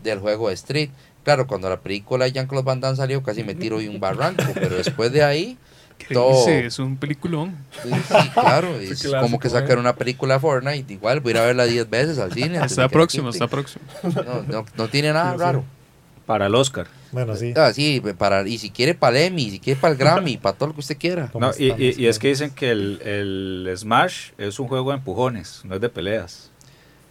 del 0.02 0.18
juego 0.18 0.48
de 0.48 0.54
Street. 0.54 0.90
Claro, 1.24 1.46
cuando 1.46 1.70
la 1.70 1.80
película 1.80 2.26
de 2.26 2.32
Jean-Claude 2.32 2.64
Van 2.66 2.80
Damme 2.80 2.96
salió 2.96 3.22
casi 3.22 3.42
me 3.42 3.54
tiro 3.54 3.78
de 3.78 3.88
un 3.88 3.98
barranco. 3.98 4.44
pero 4.54 4.76
después 4.76 5.10
de 5.12 5.24
ahí... 5.24 5.56
¿Qué 5.96 6.12
todo- 6.12 6.36
dice? 6.40 6.66
Es 6.66 6.78
un 6.78 6.98
peliculón. 6.98 7.56
Sí, 7.82 7.88
sí, 7.88 8.30
claro. 8.34 8.68
Es 8.80 9.00
clásico, 9.00 9.18
como 9.22 9.38
que 9.38 9.48
sacar 9.48 9.78
eh. 9.78 9.80
una 9.80 9.96
película 9.96 10.34
de 10.34 10.40
Fortnite. 10.40 10.92
Igual 10.92 11.20
voy 11.20 11.32
a 11.32 11.36
ir 11.36 11.38
a 11.38 11.46
verla 11.46 11.64
10 11.64 11.88
veces 11.88 12.18
al 12.18 12.32
cine. 12.32 12.62
Está 12.62 12.90
próximo, 12.90 13.30
está 13.30 13.48
próximo. 13.48 13.82
No, 14.02 14.42
no, 14.42 14.66
no 14.76 14.88
tiene 14.88 15.14
nada 15.14 15.34
raro. 15.38 15.64
Para 16.26 16.46
el 16.46 16.54
Oscar. 16.56 16.88
bueno, 17.12 17.36
sí. 17.36 17.54
Ah, 17.56 17.72
sí, 17.72 18.02
para, 18.18 18.46
y 18.46 18.58
si 18.58 18.70
quiere 18.70 18.94
para 18.94 19.18
el 19.20 19.26
Emmy, 19.28 19.48
si 19.50 19.60
quiere 19.60 19.80
para 19.80 19.92
el 19.92 19.98
Grammy, 19.98 20.36
para 20.42 20.56
todo 20.56 20.68
lo 20.68 20.74
que 20.74 20.80
usted 20.80 20.98
quiera. 20.98 21.28
¿Cómo 21.32 21.46
No, 21.46 21.52
y, 21.56 22.04
es 22.06 22.18
que 22.18 22.28
dicen 22.28 22.50
que 22.50 22.70
el, 22.72 23.00
el 23.02 23.72
Smash 23.76 24.30
es 24.36 24.58
un 24.58 24.66
juego 24.66 24.90
de 24.90 24.96
empujones, 24.96 25.60
no 25.64 25.76
es 25.76 25.80
de 25.80 25.88
peleas. 25.88 26.50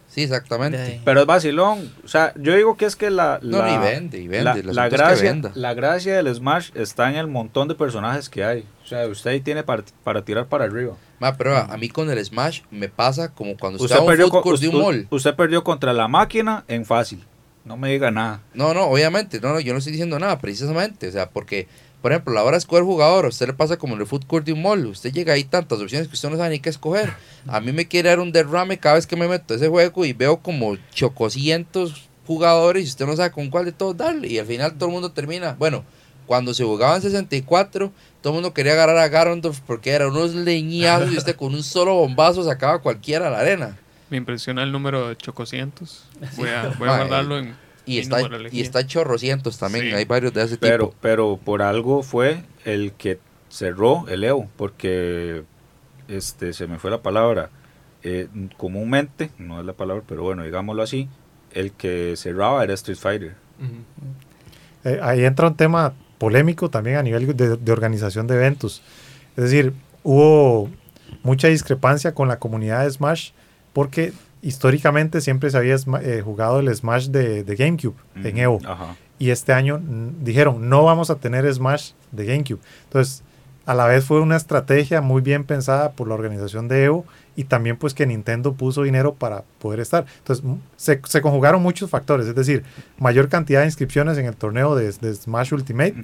Sí, 0.08 0.22
exactamente. 0.22 1.00
Pero 1.04 1.20
es 1.20 1.26
vacilón. 1.26 1.92
O 2.04 2.08
sea, 2.08 2.32
yo 2.36 2.54
digo 2.54 2.76
que 2.76 2.86
es 2.86 2.96
que 2.96 3.10
la, 3.10 3.38
No, 3.42 3.58
la, 3.58 3.74
y 3.74 3.78
vende, 3.78 4.18
y 4.18 4.28
vende. 4.28 4.44
la, 4.44 4.70
el 4.70 4.74
la 4.76 4.84
asunto 4.84 5.02
es 5.12 5.20
que 5.20 5.26
gracia, 5.26 5.52
la 5.54 5.74
gracia 5.74 6.16
del 6.22 6.34
Smash 6.34 6.70
está 6.74 7.10
en 7.10 7.16
el 7.16 7.26
montón 7.26 7.68
de 7.68 7.74
personajes 7.74 8.28
que 8.30 8.44
hay. 8.44 8.64
O 8.84 8.86
sea, 8.86 9.06
usted 9.08 9.30
ahí 9.32 9.40
tiene 9.40 9.62
para, 9.62 9.82
para 10.04 10.24
tirar 10.24 10.46
para 10.46 10.64
arriba. 10.64 10.94
Ma, 11.18 11.36
pero 11.36 11.56
a, 11.56 11.62
a 11.64 11.76
mí 11.76 11.88
con 11.88 12.08
el 12.10 12.24
Smash 12.24 12.60
me 12.70 12.88
pasa 12.88 13.32
como 13.34 13.56
cuando 13.58 13.82
usted, 13.82 13.98
un 13.98 14.06
perdió, 14.06 14.28
con- 14.30 14.42
de 14.42 14.48
un 14.48 14.54
usted- 14.54 14.72
mall. 14.72 15.06
usted 15.10 15.34
perdió 15.34 15.64
contra 15.64 15.92
la 15.92 16.08
máquina 16.08 16.64
en 16.68 16.84
fácil. 16.86 17.22
No 17.66 17.76
me 17.76 17.90
diga 17.90 18.12
nada. 18.12 18.40
No, 18.54 18.72
no, 18.74 18.84
obviamente, 18.84 19.40
no, 19.40 19.52
no, 19.52 19.58
yo 19.58 19.72
no 19.72 19.80
estoy 19.80 19.90
diciendo 19.90 20.20
nada, 20.20 20.38
precisamente. 20.38 21.08
O 21.08 21.12
sea, 21.12 21.30
porque, 21.30 21.66
por 22.00 22.12
ejemplo, 22.12 22.30
a 22.32 22.36
la 22.36 22.44
hora 22.44 22.52
de 22.52 22.58
escoger 22.58 22.84
jugador, 22.84 23.24
a 23.24 23.28
usted 23.28 23.48
le 23.48 23.54
pasa 23.54 23.76
como 23.76 23.94
en 23.94 24.00
el 24.00 24.06
food 24.06 24.24
de 24.44 24.52
un 24.52 24.62
mall. 24.62 24.86
Usted 24.86 25.12
llega 25.12 25.32
ahí 25.32 25.42
tantas 25.42 25.80
opciones 25.80 26.06
que 26.06 26.14
usted 26.14 26.30
no 26.30 26.36
sabe 26.36 26.50
ni 26.50 26.60
qué 26.60 26.70
escoger. 26.70 27.12
A 27.48 27.60
mí 27.60 27.72
me 27.72 27.88
quiere 27.88 28.10
dar 28.10 28.20
un 28.20 28.30
derrame 28.30 28.78
cada 28.78 28.94
vez 28.94 29.06
que 29.08 29.16
me 29.16 29.26
meto 29.26 29.52
a 29.52 29.56
ese 29.56 29.68
juego 29.68 30.04
y 30.04 30.12
veo 30.12 30.36
como 30.36 30.76
chococientos 30.94 32.08
jugadores 32.24 32.84
y 32.84 32.88
usted 32.88 33.04
no 33.04 33.16
sabe 33.16 33.32
con 33.32 33.50
cuál 33.50 33.64
de 33.64 33.72
todos 33.72 33.96
darle. 33.96 34.28
Y 34.28 34.38
al 34.38 34.46
final 34.46 34.74
todo 34.74 34.88
el 34.88 34.92
mundo 34.92 35.10
termina. 35.10 35.56
Bueno, 35.58 35.84
cuando 36.26 36.54
se 36.54 36.62
jugaba 36.62 36.94
en 36.94 37.02
64, 37.02 37.90
todo 38.22 38.32
el 38.32 38.34
mundo 38.34 38.54
quería 38.54 38.74
agarrar 38.74 38.98
a 38.98 39.08
Garondorf 39.08 39.58
porque 39.66 39.90
eran 39.90 40.10
unos 40.10 40.36
leñazos 40.36 41.12
y 41.12 41.16
usted 41.16 41.34
con 41.34 41.52
un 41.52 41.64
solo 41.64 41.94
bombazo 41.94 42.44
sacaba 42.44 42.74
a 42.74 42.78
cualquiera 42.78 43.26
a 43.26 43.30
la 43.30 43.40
arena. 43.40 43.76
Me 44.10 44.16
impresiona 44.16 44.62
el 44.62 44.72
número 44.72 45.08
de 45.08 45.16
chococientos. 45.16 46.06
Voy 46.36 46.48
a, 46.48 46.68
voy 46.78 46.88
a 46.88 46.92
Mae, 46.92 46.98
guardarlo 46.98 47.38
en. 47.38 47.54
Y 47.86 47.98
está, 47.98 48.18
y 48.50 48.60
está 48.62 48.84
chorrocientos 48.86 49.58
también. 49.58 49.86
Sí. 49.86 49.92
Hay 49.92 50.04
varios 50.04 50.32
de 50.34 50.42
ese 50.42 50.58
Pero, 50.58 50.86
tipo. 50.88 50.96
pero 51.00 51.36
por 51.42 51.62
algo 51.62 52.02
fue 52.02 52.42
el 52.64 52.92
que 52.92 53.20
cerró 53.48 54.06
el 54.08 54.24
Evo, 54.24 54.48
porque 54.56 55.44
este 56.08 56.52
se 56.52 56.66
me 56.66 56.78
fue 56.80 56.90
la 56.90 57.00
palabra. 57.02 57.50
eh, 58.02 58.28
comúnmente, 58.56 59.30
no 59.38 59.60
es 59.60 59.66
la 59.66 59.72
palabra, 59.72 60.02
pero 60.06 60.22
bueno, 60.24 60.42
digámoslo 60.44 60.82
así, 60.82 61.08
el 61.52 61.70
que 61.72 62.14
cerraba 62.16 62.62
era 62.64 62.74
Street 62.74 62.98
Fighter. 62.98 63.34
Eh, 64.84 64.98
ahí 65.02 65.24
entra 65.24 65.48
un 65.48 65.56
tema 65.56 65.94
polémico 66.18 66.70
también 66.70 66.96
a 66.96 67.02
nivel 67.02 67.36
de, 67.36 67.56
de 67.56 67.72
organización 67.72 68.26
de 68.26 68.34
eventos. 68.34 68.82
Es 69.36 69.44
decir, 69.44 69.72
hubo 70.02 70.70
mucha 71.22 71.48
discrepancia 71.48 72.14
con 72.14 72.28
la 72.28 72.38
comunidad 72.38 72.84
de 72.84 72.90
Smash 72.90 73.30
porque 73.76 74.14
históricamente 74.40 75.20
siempre 75.20 75.50
se 75.50 75.58
había 75.58 75.76
eh, 76.00 76.22
jugado 76.24 76.60
el 76.60 76.74
Smash 76.74 77.08
de, 77.08 77.44
de 77.44 77.56
GameCube 77.56 77.94
en 78.24 78.38
Evo. 78.38 78.58
Ajá. 78.64 78.96
Y 79.18 79.28
este 79.28 79.52
año 79.52 79.82
dijeron, 80.22 80.70
no 80.70 80.82
vamos 80.82 81.10
a 81.10 81.16
tener 81.16 81.44
Smash 81.52 81.90
de 82.10 82.24
GameCube. 82.24 82.58
Entonces, 82.84 83.22
a 83.66 83.74
la 83.74 83.84
vez 83.84 84.06
fue 84.06 84.22
una 84.22 84.36
estrategia 84.36 85.02
muy 85.02 85.20
bien 85.20 85.44
pensada 85.44 85.92
por 85.92 86.08
la 86.08 86.14
organización 86.14 86.68
de 86.68 86.84
Evo 86.84 87.04
y 87.36 87.44
también 87.44 87.76
pues 87.76 87.92
que 87.92 88.06
Nintendo 88.06 88.54
puso 88.54 88.82
dinero 88.82 89.12
para 89.12 89.44
poder 89.58 89.80
estar. 89.80 90.06
Entonces, 90.20 90.42
se, 90.76 90.98
se 91.04 91.20
conjugaron 91.20 91.62
muchos 91.62 91.90
factores, 91.90 92.26
es 92.26 92.34
decir, 92.34 92.64
mayor 92.98 93.28
cantidad 93.28 93.60
de 93.60 93.66
inscripciones 93.66 94.16
en 94.16 94.24
el 94.24 94.36
torneo 94.36 94.74
de, 94.74 94.90
de 94.90 95.14
Smash 95.14 95.52
Ultimate, 95.52 95.96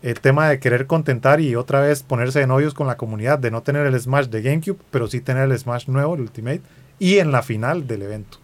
el 0.00 0.18
tema 0.18 0.48
de 0.48 0.58
querer 0.60 0.86
contentar 0.86 1.42
y 1.42 1.56
otra 1.56 1.82
vez 1.82 2.02
ponerse 2.02 2.38
de 2.38 2.46
novios 2.46 2.72
con 2.72 2.86
la 2.86 2.96
comunidad, 2.96 3.38
de 3.38 3.50
no 3.50 3.62
tener 3.62 3.86
el 3.86 4.00
Smash 4.00 4.28
de 4.28 4.40
GameCube, 4.40 4.78
pero 4.90 5.08
sí 5.08 5.20
tener 5.20 5.50
el 5.50 5.58
Smash 5.58 5.88
nuevo, 5.88 6.14
el 6.14 6.22
Ultimate, 6.22 6.62
y 7.02 7.18
en 7.18 7.32
la 7.32 7.42
final 7.42 7.88
del 7.88 8.02
evento. 8.02 8.38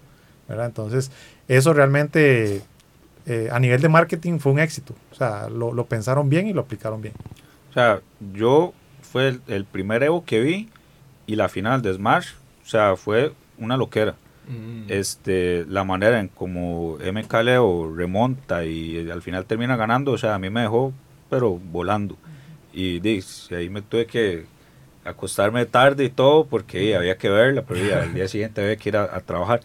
¿verdad? 0.48 0.66
Entonces, 0.66 1.12
eso 1.46 1.72
realmente 1.72 2.60
eh, 3.24 3.48
a 3.52 3.60
nivel 3.60 3.80
de 3.80 3.88
marketing 3.88 4.40
fue 4.40 4.50
un 4.50 4.58
éxito. 4.58 4.96
O 5.12 5.14
sea, 5.14 5.48
lo, 5.48 5.72
lo 5.72 5.86
pensaron 5.86 6.28
bien 6.28 6.48
y 6.48 6.52
lo 6.52 6.62
aplicaron 6.62 7.00
bien. 7.00 7.14
O 7.70 7.72
sea, 7.72 8.00
yo 8.34 8.74
fue 9.00 9.28
el, 9.28 9.42
el 9.46 9.64
primer 9.64 10.02
Evo 10.02 10.24
que 10.24 10.40
vi 10.40 10.68
y 11.28 11.36
la 11.36 11.48
final 11.48 11.82
de 11.82 11.94
Smash, 11.94 12.30
o 12.64 12.68
sea, 12.68 12.96
fue 12.96 13.32
una 13.58 13.76
loquera. 13.76 14.16
Este, 14.88 15.66
la 15.68 15.84
manera 15.84 16.18
en 16.18 16.28
como 16.28 16.96
MK 16.96 17.34
Leo 17.44 17.94
remonta 17.94 18.64
y 18.64 19.10
al 19.10 19.20
final 19.20 19.44
termina 19.44 19.76
ganando, 19.76 20.12
o 20.12 20.18
sea, 20.18 20.34
a 20.34 20.38
mí 20.38 20.48
me 20.48 20.62
dejó, 20.62 20.94
pero 21.28 21.58
volando. 21.58 22.16
Y 22.72 22.98
sí, 23.20 23.54
ahí 23.54 23.68
me 23.68 23.82
tuve 23.82 24.06
que 24.06 24.46
acostarme 25.08 25.66
tarde 25.66 26.04
y 26.04 26.10
todo 26.10 26.46
porque 26.46 26.96
había 26.96 27.16
que 27.18 27.28
verla, 27.28 27.62
pero 27.62 27.80
di, 27.80 27.90
al 27.90 28.14
día 28.14 28.28
siguiente 28.28 28.62
había 28.62 28.76
que 28.76 28.88
ir 28.88 28.96
a, 28.96 29.04
a 29.04 29.20
trabajar. 29.20 29.60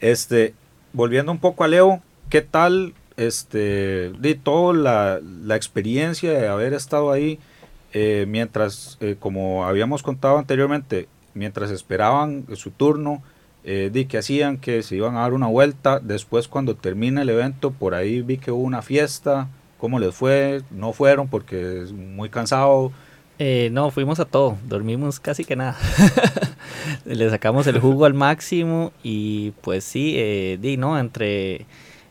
Este, 0.00 0.54
volviendo 0.92 1.32
un 1.32 1.38
poco 1.38 1.64
a 1.64 1.68
Leo, 1.68 2.02
¿qué 2.30 2.42
tal 2.42 2.94
este, 3.16 4.12
di, 4.18 4.34
toda 4.34 4.74
la, 4.74 5.20
la 5.22 5.56
experiencia 5.56 6.32
de 6.32 6.48
haber 6.48 6.72
estado 6.74 7.12
ahí 7.12 7.38
eh, 7.92 8.26
mientras, 8.28 8.98
eh, 9.00 9.16
como 9.18 9.64
habíamos 9.64 10.02
contado 10.02 10.38
anteriormente, 10.38 11.08
mientras 11.32 11.70
esperaban 11.70 12.44
su 12.54 12.70
turno, 12.72 13.22
eh, 13.62 13.88
di 13.92 14.06
que 14.06 14.18
hacían 14.18 14.58
que 14.58 14.82
se 14.82 14.96
iban 14.96 15.16
a 15.16 15.20
dar 15.20 15.32
una 15.32 15.46
vuelta. 15.46 16.00
Después, 16.00 16.48
cuando 16.48 16.74
termina 16.74 17.22
el 17.22 17.28
evento, 17.28 17.70
por 17.70 17.94
ahí 17.94 18.20
vi 18.20 18.38
que 18.38 18.50
hubo 18.50 18.62
una 18.62 18.82
fiesta. 18.82 19.48
¿Cómo 19.78 19.98
les 19.98 20.14
fue? 20.14 20.62
No 20.70 20.92
fueron 20.92 21.28
porque 21.28 21.82
es 21.82 21.92
muy 21.92 22.30
cansado. 22.30 22.90
Eh, 23.38 23.68
no, 23.72 23.90
fuimos 23.90 24.20
a 24.20 24.24
todo, 24.24 24.56
dormimos 24.68 25.18
casi 25.18 25.44
que 25.44 25.56
nada. 25.56 25.76
Le 27.04 27.28
sacamos 27.30 27.66
el 27.66 27.80
jugo 27.80 28.04
al 28.04 28.14
máximo 28.14 28.92
y 29.02 29.50
pues 29.62 29.84
sí, 29.84 30.14
eh, 30.16 30.58
di, 30.60 30.76
¿no? 30.76 30.98
Entre 30.98 31.66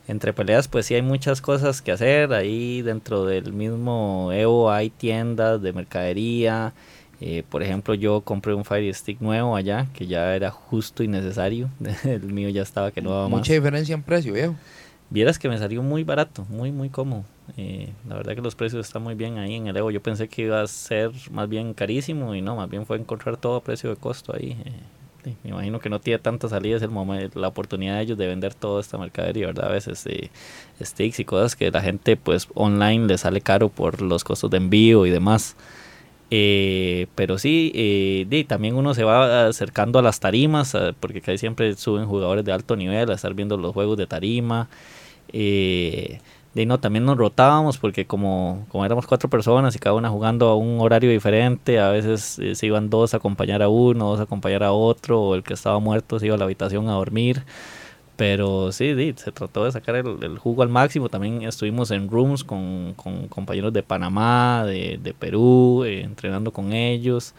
entre 0.06 0.34
peleas 0.34 0.68
pues 0.68 0.86
sí 0.86 0.96
hay 0.96 1.02
muchas 1.02 1.42
cosas 1.42 1.82
que 1.82 1.92
hacer. 1.92 2.34
Ahí 2.34 2.82
dentro 2.82 3.26
del 3.26 3.54
mismo 3.54 4.32
Evo 4.34 4.72
hay 4.72 4.90
tiendas 4.90 5.62
de 5.62 5.72
mercadería. 5.72 6.74
Eh, 7.22 7.44
por 7.50 7.64
ejemplo, 7.64 7.94
yo 7.94 8.20
compré 8.22 8.54
un 8.54 8.66
Fire 8.66 8.94
Stick 8.94 9.22
nuevo 9.22 9.56
allá, 9.56 9.88
que 9.94 10.08
ya 10.08 10.36
era 10.36 10.52
justo 10.52 11.04
y 11.04 11.08
necesario. 11.08 11.70
El 12.04 12.34
mío 12.34 12.50
ya 12.50 12.64
estaba 12.64 12.92
que 12.92 13.02
no 13.02 13.12
daba 13.12 13.30
más. 13.30 13.40
Mucha 13.40 13.54
diferencia 13.54 13.94
en 13.94 14.04
precio, 14.04 14.34
viejo. 14.34 14.56
Vieras 15.10 15.40
que 15.40 15.48
me 15.48 15.58
salió 15.58 15.82
muy 15.84 16.04
barato, 16.04 16.46
muy, 16.50 16.74
muy 16.74 16.90
cómodo. 16.90 17.24
Eh, 17.58 17.90
la 18.08 18.16
verdad 18.16 18.36
que 18.36 18.42
los 18.42 18.56
precios 18.56 18.86
están 18.86 19.04
muy 19.04 19.16
bien 19.16 19.38
ahí 19.38 19.56
en 19.56 19.68
el 19.68 19.78
Evo. 19.78 19.92
Yo 19.92 20.02
pensé 20.02 20.28
que 20.28 20.44
iba 20.44 20.62
a 20.62 20.68
ser 20.68 21.12
más 21.32 21.50
bien 21.50 21.74
carísimo 21.74 22.36
y 22.36 22.42
no, 22.42 22.56
más 22.56 22.70
bien 22.70 22.86
fue 22.86 22.98
encontrar 22.98 23.38
todo 23.38 23.58
a 23.58 23.64
precio 23.64 23.90
de 23.90 23.96
costo 23.96 24.34
ahí. 24.36 24.58
Eh, 24.66 25.36
me 25.44 25.52
imagino 25.52 25.80
que 25.80 25.90
no 25.90 26.02
tiene 26.02 26.20
tanta 26.20 26.50
salida, 26.50 26.76
es 26.78 26.84
el 26.84 26.90
momento, 26.90 27.40
la 27.40 27.48
oportunidad 27.48 27.96
de 27.96 28.04
ellos 28.04 28.18
de 28.18 28.28
vender 28.28 28.54
toda 28.54 28.82
esta 28.82 28.98
mercadería, 28.98 29.48
¿verdad? 29.48 29.70
A 29.70 29.72
veces 29.72 30.06
eh, 30.06 30.30
sticks 30.82 31.20
y 31.20 31.26
cosas 31.26 31.56
que 31.56 31.72
la 31.72 31.82
gente 31.82 32.18
pues 32.18 32.50
online 32.56 33.08
le 33.08 33.18
sale 33.18 33.40
caro 33.42 33.70
por 33.70 34.02
los 34.02 34.24
costos 34.24 34.52
de 34.52 34.58
envío 34.58 35.06
y 35.06 35.12
demás. 35.12 35.56
Eh, 36.36 37.08
pero 37.16 37.38
sí, 37.38 37.72
eh, 37.76 38.26
di, 38.28 38.44
también 38.44 38.76
uno 38.76 38.94
se 38.94 39.04
va 39.04 39.48
acercando 39.48 40.00
a 40.00 40.02
las 40.02 40.20
tarimas, 40.20 40.76
porque 41.00 41.22
casi 41.22 41.38
siempre 41.38 41.76
suben 41.76 42.08
jugadores 42.08 42.44
de 42.44 42.52
alto 42.52 42.76
nivel 42.76 43.12
a 43.12 43.14
estar 43.14 43.34
viendo 43.34 43.56
los 43.58 43.74
juegos 43.74 43.98
de 43.98 44.08
tarima. 44.08 44.68
Eh, 45.32 46.20
de 46.54 46.66
no, 46.66 46.80
también 46.80 47.06
nos 47.06 47.18
rotábamos 47.18 47.78
porque 47.78 48.06
como, 48.06 48.66
como 48.70 48.86
éramos 48.86 49.08
cuatro 49.08 49.30
personas 49.30 49.76
y 49.76 49.80
cada 49.80 49.96
una 49.96 50.10
jugando 50.10 50.50
a 50.50 50.56
un 50.56 50.80
horario 50.82 51.10
diferente, 51.10 51.80
a 51.80 51.90
veces 51.90 52.38
eh, 52.40 52.56
se 52.56 52.68
iban 52.68 52.90
dos 52.90 53.14
a 53.14 53.18
acompañar 53.18 53.64
a 53.64 53.70
uno, 53.70 54.10
dos 54.10 54.20
a 54.20 54.24
acompañar 54.24 54.64
a 54.64 54.72
otro, 54.72 55.22
o 55.22 55.36
el 55.36 55.44
que 55.44 55.54
estaba 55.56 55.80
muerto 55.80 56.20
se 56.20 56.28
iba 56.28 56.36
a 56.36 56.38
la 56.38 56.46
habitación 56.46 56.90
a 56.90 56.94
dormir. 56.94 57.44
Pero 58.16 58.72
sí, 58.72 58.94
se 59.16 59.32
trató 59.32 59.66
de 59.66 59.72
sacar 59.72 59.96
el, 59.96 60.38
jugo 60.38 60.62
al 60.62 60.70
máximo. 60.70 61.10
También 61.10 61.42
estuvimos 61.42 61.90
en 61.92 62.10
rooms 62.10 62.44
con, 62.44 62.94
con 62.96 63.28
compañeros 63.28 63.74
de 63.74 63.82
Panamá, 63.82 64.64
de, 64.66 65.00
de 65.02 65.14
Perú, 65.14 65.84
eh, 65.84 66.02
entrenando 66.02 66.52
con 66.52 66.74
ellos. 66.74 67.34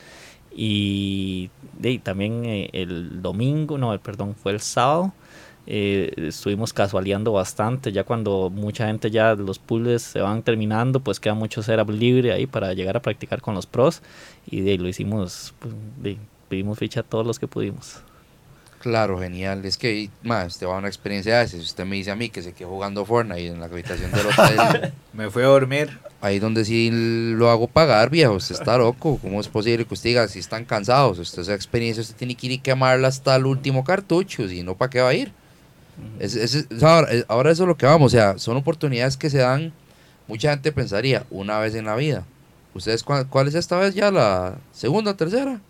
Y 0.56 1.50
también 2.02 2.44
eh, 2.44 2.70
el 2.72 3.22
domingo, 3.22 3.78
no, 3.78 3.96
perdón, 4.00 4.34
fue 4.34 4.52
el 4.52 4.60
sábado. 4.60 5.12
Eh, 5.66 6.12
estuvimos 6.16 6.72
casualeando 6.72 7.32
bastante. 7.32 7.92
Ya 7.92 8.04
cuando 8.04 8.50
mucha 8.50 8.86
gente 8.86 9.10
ya 9.10 9.34
los 9.34 9.58
pools 9.58 10.02
se 10.02 10.20
van 10.20 10.42
terminando, 10.42 11.00
pues 11.00 11.20
queda 11.20 11.34
mucho 11.34 11.62
setup 11.62 11.90
libre 11.90 12.32
ahí 12.32 12.46
para 12.46 12.72
llegar 12.74 12.96
a 12.96 13.02
practicar 13.02 13.40
con 13.40 13.54
los 13.54 13.66
pros. 13.66 14.02
Y 14.46 14.60
de, 14.60 14.72
ahí 14.72 14.78
lo 14.78 14.88
hicimos, 14.88 15.54
pues, 15.58 15.74
de, 16.02 16.18
pedimos 16.48 16.78
ficha 16.78 17.00
a 17.00 17.02
todos 17.02 17.26
los 17.26 17.38
que 17.38 17.48
pudimos. 17.48 18.00
Claro, 18.84 19.18
genial. 19.18 19.64
Es 19.64 19.78
que, 19.78 20.10
más, 20.22 20.58
te 20.58 20.66
va 20.66 20.74
a 20.74 20.78
una 20.78 20.88
experiencia 20.88 21.38
de. 21.38 21.48
Si 21.48 21.56
usted 21.56 21.86
me 21.86 21.96
dice 21.96 22.10
a 22.10 22.16
mí 22.16 22.28
que 22.28 22.42
se 22.42 22.52
quedó 22.52 22.68
jugando 22.68 23.06
Fortnite 23.06 23.46
en 23.46 23.58
la 23.58 23.64
habitación 23.64 24.12
del 24.12 24.26
hotel, 24.26 24.92
Me 25.14 25.30
fui 25.30 25.42
a 25.42 25.46
dormir. 25.46 25.98
ahí 26.20 26.38
donde 26.38 26.66
sí 26.66 26.90
lo 26.92 27.48
hago 27.48 27.66
pagar, 27.66 28.10
viejo. 28.10 28.34
Usted 28.34 28.56
está 28.56 28.76
loco. 28.76 29.18
¿Cómo 29.22 29.40
es 29.40 29.48
posible 29.48 29.86
que 29.86 29.94
usted 29.94 30.10
diga 30.10 30.28
si 30.28 30.38
están 30.38 30.66
cansados? 30.66 31.18
Usted 31.18 31.40
esa 31.40 31.54
experiencia, 31.54 32.02
usted 32.02 32.14
tiene 32.14 32.34
que 32.34 32.46
ir 32.46 32.52
y 32.52 32.58
quemarla 32.58 33.08
hasta 33.08 33.34
el 33.36 33.46
último 33.46 33.84
cartucho. 33.84 34.46
Si 34.46 34.62
no, 34.62 34.76
¿para 34.76 34.90
qué 34.90 35.00
va 35.00 35.08
a 35.08 35.14
ir? 35.14 35.32
Es- 36.18 36.34
es- 36.36 36.55
es- 36.70 36.82
ahora, 36.82 37.11
es- 37.11 37.24
ahora 37.28 37.51
eso 37.51 37.62
es 37.64 37.68
lo 37.68 37.76
que 37.76 37.86
vamos. 37.86 38.12
O 38.12 38.16
sea, 38.16 38.38
son 38.38 38.57
oportunidades 38.57 39.16
que 39.16 39.30
se 39.30 39.38
dan. 39.38 39.72
Mucha 40.26 40.51
gente 40.51 40.72
pensaría 40.72 41.24
una 41.30 41.59
vez 41.59 41.74
en 41.74 41.84
la 41.84 41.97
vida. 41.97 42.24
¿Ustedes 42.74 43.03
cuál, 43.03 43.26
cuál 43.28 43.47
es 43.49 43.55
esta 43.55 43.78
vez 43.78 43.95
ya? 43.95 44.11
¿La 44.11 44.57
segunda, 44.72 45.14
tercera? 45.16 45.61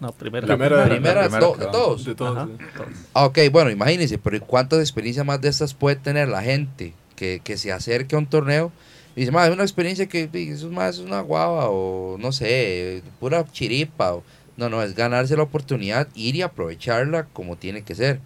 No. 0.00 0.10
Primera, 0.12 0.46
primera, 0.46 0.84
primera 0.88 1.38
to- 1.38 1.52
que 1.54 1.60
de 1.64 1.70
todos. 1.70 2.04
De 2.04 2.14
todos. 2.14 2.36
Ajá, 2.36 2.46
sí. 2.58 2.64
todos. 2.76 2.88
Ah, 3.14 3.24
ok, 3.26 3.38
bueno, 3.52 3.70
imagínense, 3.70 4.18
pero 4.18 4.36
¿y 4.36 4.40
¿cuántas 4.40 4.80
experiencias 4.80 5.24
más 5.24 5.40
de 5.40 5.48
estas 5.48 5.72
puede 5.74 5.96
tener 5.96 6.28
la 6.28 6.42
gente 6.42 6.92
que, 7.14 7.40
que 7.44 7.56
se 7.56 7.70
acerque 7.72 8.16
a 8.16 8.18
un 8.18 8.26
torneo? 8.26 8.72
Y 9.14 9.20
dice, 9.20 9.30
"Ma, 9.32 9.46
es 9.46 9.52
una 9.52 9.62
experiencia 9.62 10.06
que 10.06 10.28
es 10.32 10.64
más 10.64 10.98
una 10.98 11.20
guava 11.20 11.68
o 11.68 12.16
no 12.18 12.32
sé, 12.32 13.02
pura 13.20 13.44
chiripa. 13.52 14.14
o-". 14.14 14.24
No, 14.56 14.68
no, 14.68 14.82
es 14.82 14.94
ganarse 14.96 15.36
la 15.36 15.44
oportunidad, 15.44 16.08
ir 16.14 16.34
y 16.36 16.42
aprovecharla 16.42 17.24
como 17.32 17.56
tiene 17.56 17.82
que 17.82 17.94
ser. 17.94 18.20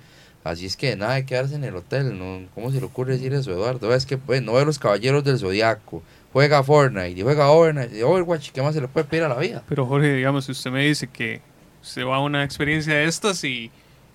Así 0.46 0.66
es 0.66 0.76
que 0.76 0.94
nada 0.94 1.14
de 1.14 1.26
quedarse 1.26 1.56
en 1.56 1.64
el 1.64 1.74
hotel. 1.74 2.16
¿no? 2.18 2.46
¿Cómo 2.54 2.70
se 2.70 2.78
le 2.78 2.86
ocurre 2.86 3.14
decir 3.14 3.34
eso, 3.34 3.50
Eduardo? 3.50 3.92
Es 3.94 4.06
que 4.06 4.16
pues, 4.16 4.42
no 4.42 4.52
ve 4.52 4.64
los 4.64 4.78
caballeros 4.78 5.24
del 5.24 5.38
zodiaco, 5.38 6.02
juega 6.32 6.62
Fortnite 6.62 7.18
y 7.18 7.22
juega 7.22 7.50
Overnight, 7.50 7.92
y 7.92 8.02
Overwatch, 8.02 8.50
¿qué 8.50 8.62
más 8.62 8.74
se 8.74 8.80
le 8.80 8.88
puede 8.88 9.06
pedir 9.06 9.24
a 9.24 9.28
la 9.28 9.38
vida? 9.38 9.62
Pero 9.68 9.86
Jorge, 9.86 10.12
digamos, 10.14 10.44
si 10.44 10.52
usted 10.52 10.70
me 10.70 10.84
dice 10.86 11.08
que 11.08 11.40
se 11.82 12.04
va 12.04 12.16
a 12.16 12.20
una 12.20 12.44
experiencia 12.44 12.94
de 12.94 13.06
estas 13.06 13.42
y 13.42 13.70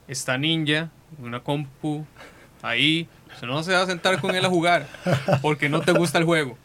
está 0.07 0.38
ninja, 0.38 0.89
una 1.21 1.41
compu, 1.41 2.05
ahí, 2.61 3.07
usted 3.34 3.47
no 3.47 3.61
se 3.63 3.73
va 3.73 3.82
a 3.82 3.86
sentar 3.86 4.21
con 4.21 4.34
él 4.34 4.45
a 4.45 4.49
jugar 4.49 4.88
porque 5.41 5.67
no 5.67 5.82
te 5.82 5.91
gusta 5.91 6.17
el 6.17 6.25
juego. 6.25 6.57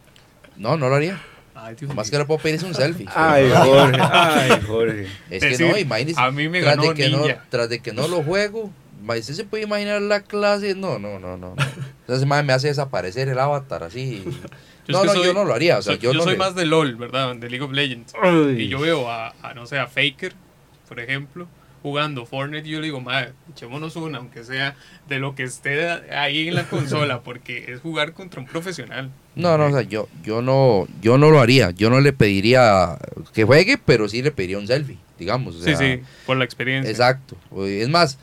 No, 0.56 0.76
no 0.76 0.88
lo 0.88 0.94
haría. 0.94 1.20
Ay, 1.54 1.74
Dios 1.74 1.94
Más 1.94 2.10
que 2.10 2.18
le 2.18 2.24
puedo 2.26 2.38
pedir 2.38 2.56
es 2.56 2.62
un 2.62 2.74
selfie. 2.74 3.06
Ay, 3.14 3.50
Jorge. 3.50 3.98
Ay, 4.00 4.60
Jorge. 4.66 5.06
Es 5.30 5.42
que 5.42 5.48
Decir, 5.50 5.70
no, 5.70 5.78
imagínese. 5.78 6.20
a 6.20 6.30
mí 6.30 6.48
me 6.48 6.60
tras 6.60 6.76
ganó 6.76 6.88
de 6.90 6.94
que 6.94 7.08
no, 7.08 7.18
Ninja. 7.20 7.44
tras 7.48 7.68
de 7.70 7.80
que 7.80 7.92
no 7.92 8.08
lo 8.08 8.22
juego, 8.22 8.70
¿usted 9.08 9.34
se 9.34 9.44
puede 9.44 9.64
imaginar 9.64 10.00
la 10.02 10.20
clase? 10.22 10.74
No, 10.74 10.98
no, 10.98 11.18
no, 11.18 11.36
no. 11.36 11.54
no. 11.54 11.62
Entonces, 12.00 12.26
ma, 12.26 12.42
me 12.42 12.52
hace 12.52 12.68
desaparecer 12.68 13.28
el 13.28 13.38
avatar 13.38 13.82
así. 13.84 14.24
Yo 14.88 14.92
no, 14.92 15.04
no, 15.04 15.12
soy- 15.14 15.24
yo 15.26 15.34
no 15.34 15.44
lo 15.44 15.52
haría. 15.52 15.78
O 15.78 15.82
sea, 15.82 15.94
soy, 15.94 16.00
yo, 16.00 16.12
yo 16.12 16.18
no 16.18 16.22
soy 16.24 16.34
le- 16.34 16.38
más 16.38 16.54
de 16.54 16.64
LOL, 16.64 16.94
¿verdad? 16.94 17.34
De 17.34 17.50
League 17.50 17.64
of 17.64 17.72
Legends. 17.72 18.12
Ay. 18.22 18.62
Y 18.62 18.68
yo 18.68 18.78
veo 18.78 19.10
a, 19.10 19.34
a, 19.42 19.52
no 19.52 19.66
sé, 19.66 19.80
a 19.80 19.88
Faker, 19.88 20.32
por 20.88 21.00
ejemplo, 21.00 21.48
jugando 21.82 22.24
Fortnite. 22.24 22.68
Y 22.68 22.70
yo 22.70 22.78
le 22.78 22.84
digo, 22.84 23.00
madre, 23.00 23.32
echémonos 23.50 23.96
una, 23.96 24.18
aunque 24.18 24.44
sea 24.44 24.76
de 25.08 25.18
lo 25.18 25.34
que 25.34 25.42
esté 25.42 25.88
ahí 26.14 26.46
en 26.46 26.54
la 26.54 26.62
consola, 26.70 27.22
porque 27.22 27.64
es 27.72 27.80
jugar 27.80 28.12
contra 28.12 28.40
un 28.40 28.46
profesional. 28.46 29.10
No, 29.34 29.58
no, 29.58 29.66
o 29.66 29.70
sea, 29.72 29.82
yo, 29.82 30.08
yo 30.22 30.40
no, 30.40 30.86
yo 31.02 31.18
no 31.18 31.30
lo 31.30 31.40
haría. 31.40 31.72
Yo 31.72 31.90
no 31.90 32.00
le 32.00 32.12
pediría 32.12 32.96
que 33.34 33.42
juegue, 33.42 33.78
pero 33.78 34.08
sí 34.08 34.22
le 34.22 34.30
pediría 34.30 34.58
un 34.58 34.68
selfie, 34.68 34.98
digamos. 35.18 35.56
o 35.56 35.58
Sí, 35.58 35.64
sea, 35.74 35.78
sí, 35.78 36.00
por 36.26 36.36
la 36.36 36.44
experiencia. 36.44 36.88
Exacto. 36.92 37.36
Es 37.66 37.88
más, 37.88 38.18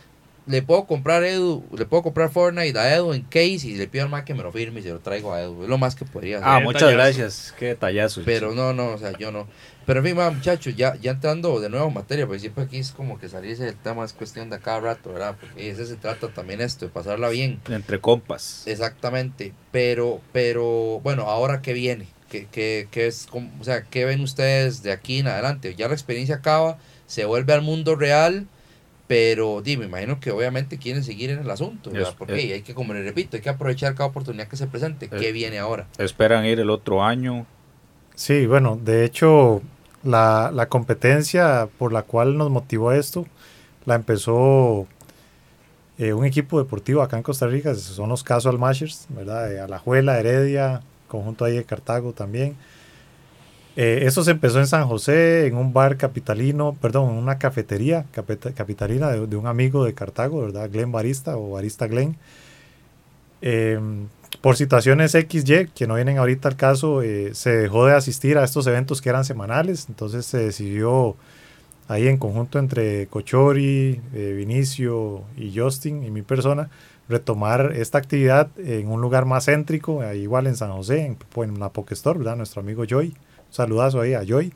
le 0.45 0.61
puedo 0.61 0.85
comprar 0.85 1.23
Edu, 1.23 1.63
le 1.77 1.85
puedo 1.85 2.03
comprar 2.03 2.29
Fortnite 2.29 2.77
a 2.77 2.93
Edu 2.95 3.13
en 3.13 3.21
case 3.23 3.67
y 3.67 3.75
le 3.75 3.87
pido 3.87 4.03
al 4.03 4.09
más 4.09 4.23
que 4.23 4.33
me 4.33 4.43
lo 4.43 4.51
firme 4.51 4.81
y 4.81 4.83
se 4.83 4.89
lo 4.89 4.99
traigo 4.99 5.33
a 5.33 5.41
Edu. 5.41 5.63
Es 5.63 5.69
lo 5.69 5.77
más 5.77 5.95
que 5.95 6.05
podría 6.05 6.37
hacer. 6.37 6.49
Ah, 6.49 6.57
Qué 6.59 6.63
muchas 6.65 6.81
detallazo. 6.81 6.97
gracias. 7.19 7.53
Qué 7.57 7.65
detallazo. 7.67 8.21
Pero 8.25 8.53
no, 8.53 8.73
no, 8.73 8.87
o 8.89 8.97
sea, 8.97 9.17
yo 9.17 9.31
no. 9.31 9.47
Pero 9.85 9.99
en 9.99 10.05
fin, 10.05 10.15
ma, 10.15 10.29
muchachos, 10.29 10.75
ya, 10.75 10.95
ya 10.95 11.11
entrando 11.11 11.59
de 11.59 11.69
nuevo 11.69 11.87
en 11.89 11.93
materia, 11.93 12.25
porque 12.25 12.39
siempre 12.39 12.63
aquí 12.63 12.77
es 12.77 12.91
como 12.91 13.19
que 13.19 13.27
salirse 13.29 13.65
del 13.65 13.75
tema, 13.75 14.05
es 14.05 14.13
cuestión 14.13 14.49
de 14.49 14.59
cada 14.59 14.79
rato, 14.79 15.11
¿verdad? 15.11 15.35
Porque 15.39 15.69
ese 15.69 15.85
se 15.85 15.95
trata 15.97 16.29
también 16.29 16.61
esto, 16.61 16.85
de 16.85 16.91
pasarla 16.91 17.27
bien. 17.29 17.59
Entre 17.69 17.99
compas. 17.99 18.63
Exactamente. 18.65 19.53
Pero, 19.71 20.21
pero, 20.31 20.99
bueno, 21.03 21.23
ahora 21.23 21.61
qué 21.61 21.73
viene, 21.73 22.07
¿Qué, 22.29 22.47
qué, 22.51 22.87
qué 22.89 23.05
es, 23.07 23.27
como- 23.29 23.51
o 23.59 23.63
sea, 23.63 23.83
qué 23.83 24.05
ven 24.05 24.21
ustedes 24.21 24.81
de 24.83 24.91
aquí 24.91 25.19
en 25.19 25.27
adelante? 25.27 25.75
Ya 25.75 25.87
la 25.87 25.93
experiencia 25.93 26.35
acaba, 26.35 26.79
se 27.05 27.25
vuelve 27.25 27.53
al 27.53 27.61
mundo 27.61 27.95
real, 27.95 28.47
pero 29.07 29.61
di, 29.61 29.77
me 29.77 29.85
imagino 29.85 30.19
que 30.19 30.31
obviamente 30.31 30.77
quieren 30.77 31.03
seguir 31.03 31.29
en 31.29 31.39
el 31.39 31.49
asunto, 31.51 31.91
Porque 32.17 32.45
es- 32.47 32.53
hay 32.53 32.61
que, 32.61 32.73
como 32.73 32.93
les 32.93 33.03
repito, 33.03 33.35
hay 33.37 33.43
que 33.43 33.49
aprovechar 33.49 33.95
cada 33.95 34.07
oportunidad 34.09 34.47
que 34.47 34.55
se 34.57 34.67
presente. 34.67 35.09
¿Qué 35.09 35.27
Es- 35.27 35.33
viene 35.33 35.59
ahora? 35.59 35.87
Esperan 35.97 36.45
ir 36.45 36.59
el 36.59 36.69
otro 36.69 37.03
año. 37.03 37.45
Sí, 38.15 38.45
bueno, 38.47 38.79
de 38.81 39.03
hecho, 39.05 39.61
la, 40.03 40.51
la 40.53 40.67
competencia 40.69 41.67
por 41.77 41.91
la 41.91 42.03
cual 42.03 42.37
nos 42.37 42.49
motivó 42.49 42.91
esto, 42.91 43.25
la 43.85 43.95
empezó 43.95 44.87
eh, 45.97 46.13
un 46.13 46.25
equipo 46.25 46.57
deportivo 46.59 47.01
acá 47.01 47.17
en 47.17 47.23
Costa 47.23 47.47
Rica, 47.47 47.75
son 47.75 48.09
los 48.09 48.23
Casual 48.23 48.57
Mashers, 48.57 49.05
¿verdad? 49.09 49.47
De 49.49 49.59
Alajuela, 49.59 50.19
Heredia, 50.19 50.81
conjunto 51.07 51.45
ahí 51.45 51.55
de 51.55 51.63
Cartago 51.65 52.13
también. 52.13 52.55
Eh, 53.75 54.01
eso 54.03 54.23
se 54.23 54.31
empezó 54.31 54.59
en 54.59 54.67
San 54.67 54.87
José, 54.87 55.47
en 55.47 55.55
un 55.57 55.73
bar 55.73 55.97
capitalino, 55.97 56.77
perdón, 56.79 57.11
en 57.11 57.17
una 57.17 57.39
cafetería 57.39 58.05
capita- 58.11 58.53
capitalina 58.53 59.09
de, 59.09 59.35
un 59.35 59.47
amigo 59.47 59.83
de 59.83 59.93
Cartago, 59.95 60.41
¿verdad? 60.41 60.69
Glenn 60.71 60.91
Barista 60.91 61.37
o 61.37 61.51
Barista 61.51 61.87
Glenn. 61.87 62.15
Eh, 63.41 63.79
por 64.41 64.55
situaciones 64.57 65.11
XY, 65.15 65.69
que 65.73 65.87
no 65.87 65.95
vienen 65.95 66.17
ahorita 66.17 66.49
al 66.49 66.55
caso, 66.55 67.01
eh, 67.01 67.31
se 67.33 67.51
dejó 67.51 67.85
de 67.85 67.93
asistir 67.93 68.37
a 68.37 68.43
estos 68.43 68.67
eventos 68.67 69.01
que 69.01 69.09
eran 69.09 69.25
semanales, 69.25 69.85
entonces 69.89 70.25
se 70.25 70.37
decidió 70.37 71.15
ahí 71.87 72.07
en 72.07 72.17
conjunto 72.17 72.59
entre 72.59 73.07
Cochori, 73.07 74.01
eh, 74.13 74.33
Vinicio 74.37 75.23
y 75.37 75.57
Justin 75.57 76.03
y 76.03 76.11
mi 76.11 76.21
persona, 76.21 76.69
retomar 77.09 77.73
esta 77.75 77.97
actividad 77.97 78.49
en 78.57 78.87
un 78.87 79.01
lugar 79.01 79.25
más 79.25 79.45
céntrico, 79.45 80.01
igual 80.13 80.47
en 80.47 80.55
San 80.55 80.71
José, 80.71 81.05
en, 81.05 81.17
en 81.43 81.59
la 81.59 81.69
Pokestore, 81.69 82.19
¿verdad? 82.19 82.37
Nuestro 82.37 82.61
amigo 82.61 82.85
Joy, 82.85 83.13
saludazo 83.53 84.01
ahí 84.01 84.13
a 84.13 84.23
Joy. 84.23 84.53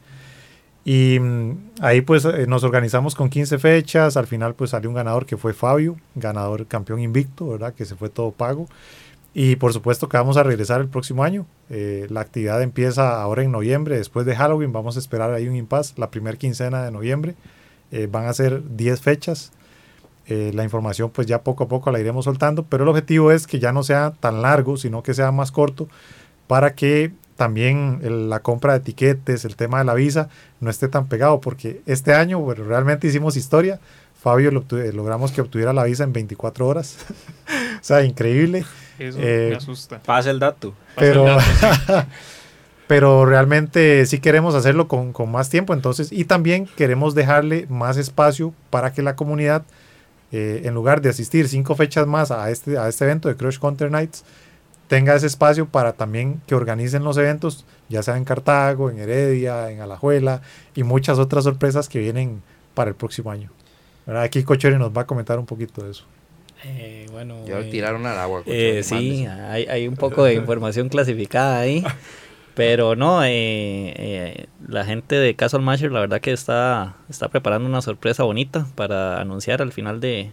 Y 0.83 1.19
mm, 1.19 1.71
ahí 1.81 1.99
pues 1.99 2.23
eh, 2.23 2.47
nos 2.47 2.63
organizamos 2.63 3.13
con 3.13 3.29
15 3.29 3.59
fechas, 3.59 4.15
al 4.15 4.25
final 4.25 4.55
pues 4.55 4.71
salió 4.71 4.89
un 4.89 4.95
ganador 4.95 5.25
que 5.25 5.35
fue 5.35 5.53
Fabio, 5.53 5.97
ganador 6.15 6.65
campeón 6.65 7.01
invicto, 7.01 7.49
¿verdad? 7.49 7.73
Que 7.73 7.85
se 7.85 7.95
fue 7.95 8.09
todo 8.09 8.31
pago. 8.31 8.67
Y 9.33 9.57
por 9.57 9.73
supuesto 9.73 10.07
que 10.07 10.17
vamos 10.17 10.37
a 10.37 10.43
regresar 10.43 10.81
el 10.81 10.87
próximo 10.87 11.25
año. 11.25 11.45
Eh, 11.69 12.07
la 12.09 12.21
actividad 12.21 12.61
empieza 12.61 13.21
ahora 13.21 13.43
en 13.43 13.51
noviembre, 13.51 13.97
después 13.97 14.25
de 14.25 14.35
Halloween. 14.35 14.71
Vamos 14.71 14.95
a 14.95 14.99
esperar 14.99 15.31
ahí 15.33 15.47
un 15.49 15.57
impasse 15.57 15.93
la 15.97 16.09
primera 16.09 16.37
quincena 16.37 16.83
de 16.83 16.91
noviembre. 16.91 17.35
Eh, 17.91 18.07
van 18.09 18.25
a 18.25 18.33
ser 18.33 18.63
10 18.75 19.01
fechas. 19.01 19.51
La 20.29 20.65
información 20.65 21.09
pues 21.09 21.25
ya 21.25 21.41
poco 21.41 21.63
a 21.63 21.67
poco 21.69 21.89
la 21.89 22.01
iremos 22.01 22.25
soltando, 22.25 22.63
pero 22.63 22.83
el 22.83 22.89
objetivo 22.89 23.31
es 23.31 23.47
que 23.47 23.59
ya 23.59 23.71
no 23.71 23.81
sea 23.81 24.11
tan 24.11 24.41
largo, 24.41 24.75
sino 24.75 25.01
que 25.01 25.13
sea 25.13 25.31
más 25.31 25.53
corto 25.53 25.87
para 26.47 26.75
que 26.75 27.13
también 27.37 27.99
el- 28.03 28.29
la 28.29 28.39
compra 28.41 28.73
de 28.73 28.79
etiquetes, 28.79 29.45
el 29.45 29.55
tema 29.55 29.79
de 29.79 29.85
la 29.85 29.93
visa, 29.93 30.27
no 30.59 30.69
esté 30.69 30.89
tan 30.89 31.07
pegado, 31.07 31.39
porque 31.39 31.81
este 31.85 32.13
año 32.13 32.39
bueno, 32.39 32.65
realmente 32.65 33.07
hicimos 33.07 33.37
historia. 33.37 33.79
Fabio 34.19 34.51
lo 34.51 34.63
obtu- 34.67 34.91
logramos 34.93 35.31
que 35.31 35.41
obtuviera 35.41 35.71
la 35.73 35.83
visa 35.85 36.03
en 36.03 36.11
24 36.11 36.67
horas. 36.67 36.97
o 37.47 37.83
sea, 37.83 38.03
increíble. 38.03 38.65
Eso 38.99 39.19
Eh, 39.21 39.49
me 39.51 39.55
asusta. 39.57 39.99
Pasa 40.03 40.31
el 40.31 40.39
dato. 40.39 40.73
Pero, 40.97 41.25
pero 42.87 43.25
realmente 43.25 44.05
sí 44.05 44.19
queremos 44.19 44.55
hacerlo 44.55 44.87
con, 44.87 45.13
con 45.13 45.31
más 45.31 45.49
tiempo, 45.49 45.73
entonces, 45.73 46.11
y 46.11 46.25
también 46.25 46.67
queremos 46.77 47.13
dejarle 47.15 47.67
más 47.69 47.97
espacio 47.97 48.53
para 48.69 48.93
que 48.93 49.01
la 49.01 49.15
comunidad, 49.15 49.63
eh, 50.31 50.61
en 50.65 50.73
lugar 50.73 51.01
de 51.01 51.09
asistir 51.09 51.47
cinco 51.49 51.75
fechas 51.75 52.07
más 52.07 52.31
a 52.31 52.49
este, 52.49 52.77
a 52.77 52.87
este 52.87 53.03
evento 53.05 53.29
de 53.29 53.35
Crush 53.35 53.59
Counter 53.59 53.91
Nights, 53.91 54.23
tenga 54.87 55.15
ese 55.15 55.27
espacio 55.27 55.67
para 55.67 55.93
también 55.93 56.41
que 56.47 56.55
organicen 56.55 57.03
los 57.03 57.17
eventos, 57.17 57.65
ya 57.89 58.03
sea 58.03 58.17
en 58.17 58.25
Cartago, 58.25 58.89
en 58.89 58.99
Heredia, 58.99 59.71
en 59.71 59.81
Alajuela 59.81 60.41
y 60.75 60.83
muchas 60.83 61.19
otras 61.19 61.43
sorpresas 61.43 61.89
que 61.89 61.99
vienen 61.99 62.41
para 62.73 62.89
el 62.89 62.95
próximo 62.95 63.31
año. 63.31 63.51
¿Verdad? 64.05 64.23
Aquí 64.23 64.43
Cocheri 64.43 64.77
nos 64.77 64.95
va 64.95 65.01
a 65.01 65.05
comentar 65.07 65.37
un 65.37 65.45
poquito 65.45 65.83
de 65.83 65.91
eso. 65.91 66.05
Eh, 66.63 67.05
bueno, 67.11 67.45
Ya 67.45 67.55
lo 67.55 67.61
eh, 67.61 67.69
tiraron 67.69 68.05
al 68.05 68.17
agua. 68.17 68.41
Eh, 68.45 68.81
sí, 68.83 69.25
hay, 69.25 69.65
hay 69.65 69.87
un 69.87 69.95
poco 69.95 70.23
de 70.23 70.33
información 70.33 70.89
clasificada 70.89 71.59
ahí. 71.59 71.83
Pero 72.57 72.95
no, 72.95 73.23
eh, 73.23 73.29
eh, 73.29 74.45
la 74.67 74.83
gente 74.83 75.13
de 75.13 75.35
Castle 75.35 75.59
Masher 75.59 75.91
la 75.91 75.99
verdad 75.99 76.21
que 76.21 76.31
está, 76.31 76.95
está 77.07 77.27
preparando 77.27 77.69
una 77.69 77.83
sorpresa 77.83 78.23
bonita 78.23 78.65
para 78.73 79.21
anunciar 79.21 79.61
al 79.61 79.71
final 79.71 79.99
de, 79.99 80.31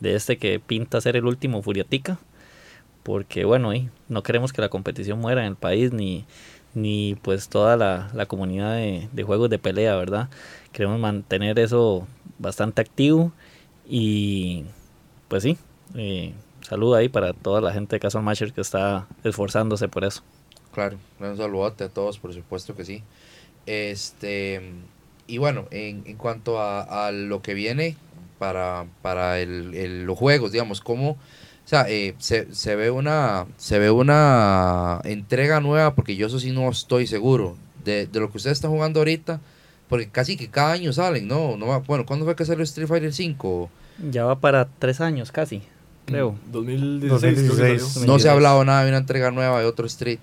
de 0.00 0.16
este 0.16 0.36
que 0.36 0.58
pinta 0.58 1.00
ser 1.00 1.14
el 1.14 1.26
último 1.26 1.62
Furiatica. 1.62 2.18
Porque 3.02 3.44
bueno, 3.44 3.72
eh, 3.72 3.88
no 4.08 4.22
queremos 4.22 4.52
que 4.52 4.62
la 4.62 4.68
competición 4.68 5.18
muera 5.20 5.42
en 5.42 5.48
el 5.48 5.56
país 5.56 5.92
ni, 5.92 6.24
ni 6.74 7.16
pues 7.22 7.48
toda 7.48 7.76
la, 7.76 8.10
la 8.14 8.26
comunidad 8.26 8.74
de, 8.76 9.08
de 9.12 9.22
juegos 9.22 9.50
de 9.50 9.58
pelea, 9.58 9.96
¿verdad? 9.96 10.28
Queremos 10.72 10.98
mantener 11.00 11.58
eso 11.58 12.06
bastante 12.38 12.80
activo 12.82 13.32
y 13.88 14.64
pues 15.28 15.42
sí, 15.42 15.58
eh, 15.94 16.34
saludo 16.62 16.94
ahí 16.96 17.08
para 17.08 17.32
toda 17.32 17.60
la 17.60 17.72
gente 17.72 17.96
de 17.96 18.00
Castle 18.00 18.22
Masher 18.22 18.52
que 18.52 18.60
está 18.60 19.06
esforzándose 19.24 19.88
por 19.88 20.04
eso. 20.04 20.22
Claro, 20.72 20.98
un 21.18 21.36
saludote 21.36 21.84
a 21.84 21.88
todos, 21.88 22.18
por 22.18 22.32
supuesto 22.32 22.76
que 22.76 22.84
sí. 22.84 23.02
Este, 23.66 24.60
y 25.26 25.38
bueno, 25.38 25.66
en, 25.70 26.02
en 26.06 26.16
cuanto 26.16 26.60
a, 26.60 27.10
lo 27.12 27.42
que 27.42 27.54
viene 27.54 27.96
para, 28.38 28.86
para 29.02 29.40
el, 29.40 29.74
el- 29.74 30.04
los 30.04 30.18
juegos, 30.18 30.52
digamos, 30.52 30.80
cómo, 30.80 31.18
sea, 31.70 31.86
eh, 31.88 32.14
se, 32.18 32.52
se 32.54 32.76
ve 32.76 32.90
una, 32.90 33.46
se 33.56 33.78
ve 33.78 33.90
una 33.90 35.00
entrega 35.04 35.60
nueva, 35.60 35.94
porque 35.94 36.16
yo 36.16 36.26
eso 36.26 36.38
sí 36.40 36.50
no 36.50 36.68
estoy 36.68 37.06
seguro, 37.06 37.56
de, 37.84 38.06
de 38.06 38.20
lo 38.20 38.30
que 38.30 38.36
ustedes 38.38 38.58
están 38.58 38.70
jugando 38.72 39.00
ahorita, 39.00 39.40
porque 39.88 40.08
casi 40.08 40.36
que 40.36 40.48
cada 40.48 40.72
año 40.72 40.92
salen, 40.92 41.26
¿no? 41.28 41.56
no 41.56 41.66
va- 41.66 41.78
bueno, 41.78 42.04
¿cuándo 42.06 42.24
fue 42.24 42.36
que 42.36 42.44
salió 42.44 42.62
Street 42.64 42.88
Fighter 42.88 43.12
5? 43.12 43.70
Ya 44.10 44.24
va 44.24 44.38
para 44.40 44.68
tres 44.78 45.00
años 45.00 45.30
casi, 45.32 45.62
creo. 46.06 46.36
2016, 46.50 47.20
creo 47.20 47.20
que 47.20 47.26
2016. 47.52 47.92
salió. 47.92 48.06
No 48.12 48.18
se 48.18 48.28
ha 48.28 48.32
hablado 48.32 48.64
nada 48.64 48.82
de 48.82 48.88
una 48.90 48.98
entrega 48.98 49.30
nueva 49.30 49.60
de 49.60 49.66
otro 49.66 49.86
Street. 49.86 50.18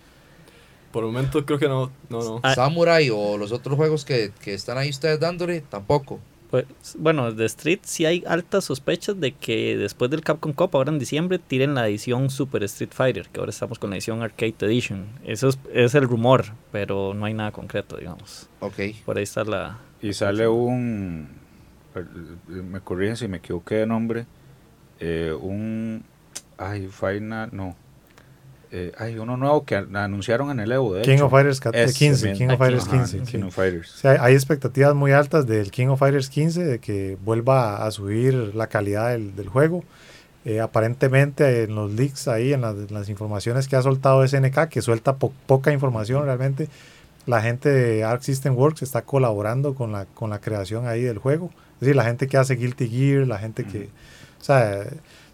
Por 0.92 1.04
el 1.04 1.12
momento 1.12 1.46
creo 1.46 1.60
que 1.60 1.68
no, 1.68 1.92
no, 2.10 2.40
no. 2.42 2.54
Samurai 2.56 3.10
o 3.10 3.38
los 3.38 3.52
otros 3.52 3.76
juegos 3.76 4.04
que, 4.06 4.32
que 4.42 4.54
están 4.54 4.78
ahí 4.78 4.90
ustedes 4.90 5.20
dándole, 5.20 5.62
tampoco. 5.62 6.20
Pues, 6.50 6.66
bueno, 6.98 7.32
de 7.34 7.46
Street 7.46 7.80
sí 7.84 8.06
hay 8.06 8.24
altas 8.26 8.64
sospechas 8.66 9.20
de 9.20 9.34
que 9.34 9.76
después 9.78 10.10
del 10.10 10.22
Capcom 10.22 10.54
Cup, 10.54 10.70
ahora 10.74 10.92
en 10.92 11.00
diciembre, 11.00 11.40
tiren 11.40 11.74
la 11.76 11.88
edición 11.88 12.30
Super 12.30 12.64
Street 12.64 12.92
Fighter, 12.94 13.28
que 13.28 13.40
ahora 13.40 13.50
estamos 13.50 13.80
con 13.80 13.90
la 13.90 13.98
edición 13.98 14.22
Arcade 14.22 14.56
Edition. 14.62 15.08
Eso 15.26 15.50
es, 15.50 15.60
es 15.74 15.94
el 15.96 16.04
rumor, 16.04 16.46
pero 16.72 17.14
no 17.14 17.26
hay 17.26 17.34
nada 17.34 17.52
concreto, 17.52 17.98
digamos. 17.98 18.48
Ok. 18.62 18.80
Por 19.06 19.18
ahí 19.18 19.24
está 19.24 19.44
la... 19.44 19.78
Y 20.02 20.14
sale 20.14 20.48
un. 20.48 21.28
Me 22.48 22.80
corrigen 22.82 23.18
si 23.18 23.28
me 23.28 23.38
equivoqué 23.38 23.76
de 23.76 23.88
nombre. 23.88 24.26
eh, 25.00 25.34
un. 25.40 26.04
Ay, 26.58 26.88
Final. 26.88 27.50
No. 27.52 27.76
Eh, 28.72 28.92
ay, 28.98 29.18
uno 29.18 29.38
nuevo 29.38 29.64
que 29.66 29.76
an- 29.76 29.96
anunciaron 29.96 30.52
en 30.52 30.60
el 30.60 30.72
Evo. 30.72 30.94
De 30.94 31.02
King 31.04 31.14
hecho. 31.14 31.26
of 31.28 31.32
Fighters 31.32 31.60
cat- 31.60 31.74
Ese 31.76 31.94
15, 31.98 32.30
mismo. 32.32 32.38
King 32.38 32.54
of 32.54 32.58
Fighters 32.60 32.88
Ajá, 32.88 32.98
15, 32.98 33.18
King 33.20 33.40
sí. 33.42 33.48
of 33.48 33.56
Fighters. 33.56 33.96
O 33.96 33.98
sea, 34.00 34.24
hay 34.24 34.34
expectativas 34.34 34.94
muy 34.96 35.12
altas 35.12 35.48
del 35.48 35.72
King 35.72 35.88
of 35.88 36.00
Fighters 36.00 36.30
15 36.30 36.64
de 36.66 36.80
que 36.80 37.18
vuelva 37.24 37.86
a 37.86 37.92
subir 37.92 38.34
la 38.56 38.68
calidad 38.68 39.10
del, 39.12 39.36
del 39.36 39.48
juego. 39.50 39.84
Eh, 40.46 40.62
aparentemente 40.62 41.64
en 41.64 41.76
los 41.76 41.92
leaks 41.92 42.28
ahí, 42.28 42.54
en 42.54 42.62
las, 42.62 42.76
en 42.76 42.88
las 42.94 43.10
informaciones 43.10 43.68
que 43.68 43.76
ha 43.76 43.82
soltado 43.82 44.26
SNK, 44.26 44.68
que 44.70 44.82
suelta 44.82 45.16
po- 45.18 45.34
poca 45.46 45.72
información 45.74 46.24
realmente, 46.26 46.70
la 47.26 47.42
gente 47.42 47.68
de 47.70 48.04
Arc 48.06 48.22
System 48.22 48.56
Works 48.56 48.82
está 48.82 49.02
colaborando 49.02 49.76
con 49.76 49.92
la, 49.92 50.06
con 50.06 50.30
la 50.30 50.40
creación 50.40 50.88
ahí 50.88 51.02
del 51.02 51.18
juego. 51.18 51.52
Es 51.76 51.82
decir, 51.82 51.96
la 51.98 52.06
gente 52.06 52.28
que 52.28 52.38
hace 52.38 52.56
Guilty 52.56 52.88
Gear, 52.90 53.28
la 53.28 53.38
gente 53.40 53.66
que... 53.66 53.90
O 54.40 54.44
sea, 54.44 54.86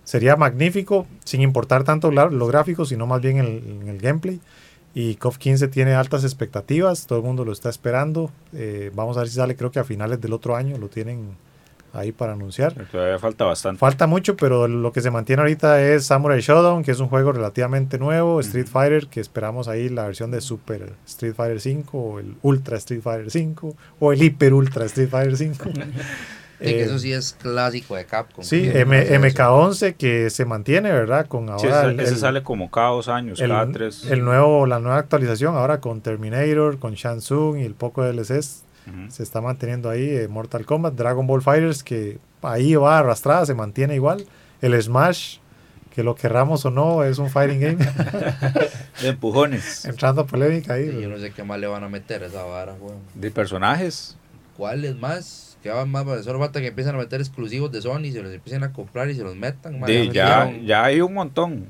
sería 0.04 0.36
magnífico, 0.36 1.08
sin 1.24 1.42
importar 1.42 1.84
tanto 1.84 2.12
los 2.12 2.50
gráficos, 2.50 2.90
sino 2.90 3.08
más 3.08 3.22
bien 3.22 3.38
el, 3.38 4.00
gameplay. 4.00 4.40
Y 4.96 5.16
KOF 5.16 5.38
15 5.38 5.70
tiene 5.70 5.96
altas 5.96 6.24
expectativas, 6.24 7.08
todo 7.08 7.20
el 7.20 7.26
mundo 7.26 7.46
lo 7.46 7.52
está 7.52 7.70
esperando. 7.70 8.30
Eh, 8.54 8.92
vamos 8.94 9.18
a 9.18 9.22
ver 9.22 9.30
si 9.30 9.36
sale, 9.36 9.56
creo 9.56 9.72
que 9.72 9.80
a 9.80 9.84
finales 9.84 10.22
del 10.22 10.34
otro 10.34 10.56
año 10.56 10.78
lo 10.78 10.88
tienen 10.88 11.36
ahí 11.94 12.12
para 12.12 12.34
anunciar. 12.34 12.74
Todavía 12.92 13.20
falta 13.20 13.46
bastante. 13.46 13.80
Falta 13.80 14.08
mucho, 14.08 14.36
pero 14.36 14.68
lo 14.68 14.92
que 14.92 15.02
se 15.02 15.12
mantiene 15.12 15.42
ahorita 15.44 15.82
es 15.82 16.06
Samurai 16.06 16.42
Showdown, 16.42 16.84
que 16.84 16.92
es 16.92 17.00
un 17.00 17.08
juego 17.08 17.32
relativamente 17.32 17.98
nuevo, 18.00 18.40
Street 18.40 18.68
Fighter, 18.68 19.08
que 19.08 19.20
esperamos 19.20 19.68
ahí 19.68 19.90
la 19.90 20.06
versión 20.06 20.32
de 20.32 20.42
Super 20.42 20.94
Street 21.06 21.36
Fighter 21.36 21.62
5, 21.62 21.98
o 21.98 22.20
el 22.20 22.36
Ultra 22.42 22.78
Street 22.78 23.02
Fighter 23.02 23.32
5, 23.32 23.76
o 24.00 24.12
el 24.12 24.22
Hiper 24.22 24.54
Ultra 24.54 24.86
Street 24.86 25.10
Fighter 25.10 25.38
5. 25.38 25.70
Sí, 26.60 26.66
que 26.66 26.82
Eh, 26.82 26.84
eso 26.86 27.00
sí 27.00 27.12
es 27.12 27.34
clásico 27.42 27.96
de 27.96 28.06
Capcom. 28.06 28.44
Sí, 28.44 28.62
que 28.72 28.80
M- 28.82 28.98
hace 28.98 29.16
eso. 29.16 29.26
MK11 29.26 29.96
que 29.96 30.30
se 30.30 30.46
mantiene, 30.46 30.92
¿verdad? 30.92 31.28
Con 31.28 31.46
Sí, 31.48 31.52
ahora 31.68 31.82
ese, 31.82 31.90
el, 31.92 32.00
ese 32.00 32.14
el- 32.14 32.20
sale 32.20 32.44
como 32.44 32.72
cada 32.72 32.90
dos 32.90 33.08
años, 33.10 33.40
el- 33.42 33.50
cada 33.50 33.70
tres. 33.72 34.06
el 34.10 34.24
nuevo, 34.24 34.66
la 34.66 34.80
nueva 34.80 34.98
actualización 35.00 35.56
ahora 35.56 35.82
con 35.82 36.02
Terminator, 36.02 36.80
con 36.80 36.94
Shansung 36.94 37.58
y 37.60 37.64
el 37.64 37.74
poco 37.74 38.04
de 38.04 38.14
DLCs 38.14 38.64
Ujú. 38.88 39.12
se 39.12 39.24
está 39.24 39.42
manteniendo 39.42 39.90
ahí. 39.90 40.08
eh, 40.08 40.28
Mortal 40.30 40.66
Kombat, 40.66 40.94
Dragon 40.94 41.26
Ball 41.28 41.42
Fighters 41.42 41.84
que 41.84 42.18
ahí 42.42 42.76
va 42.76 43.00
arrastrada, 43.00 43.46
se 43.46 43.54
mantiene 43.56 43.96
igual. 43.96 44.26
El 44.62 44.82
Smash, 44.82 45.38
que 45.94 46.04
lo 46.04 46.16
querramos 46.16 46.66
o 46.66 46.72
no, 46.72 47.04
es 47.04 47.18
un 47.18 47.30
fighting 47.30 47.60
game. 47.60 47.78
De 49.02 49.10
empujones. 49.10 49.86
Entrando 49.86 50.26
polémica 50.26 50.74
ahí. 50.76 50.90
Sí, 50.92 51.02
yo 51.02 51.10
no 51.10 51.18
sé 51.18 51.32
qué 51.32 51.44
más 51.44 51.60
le 51.60 51.68
van 51.68 51.84
a 51.84 51.90
meter 51.90 52.24
a 52.24 52.28
esa 52.28 52.44
vara. 52.44 52.76
De 53.16 53.32
personajes. 53.32 54.16
¿Cuáles 54.58 54.96
más? 54.96 55.53
¿Qué 55.64 55.70
va 55.70 55.86
más? 55.86 56.06
Solo 56.26 56.38
falta 56.40 56.60
que 56.62 56.68
empiecen 56.68 56.94
a 56.94 56.98
meter 56.98 57.22
exclusivos 57.22 57.72
de 57.72 57.82
Sony, 57.82 58.12
se 58.12 58.22
los 58.22 58.32
empiecen 58.34 58.64
a 58.64 58.74
comprar 58.74 59.10
y 59.10 59.16
se 59.16 59.24
los 59.24 59.36
metan. 59.36 59.80
man. 59.80 59.90
Ya, 60.12 60.52
ya 60.64 60.84
hay 60.84 61.00
un 61.02 61.14
montón. 61.14 61.70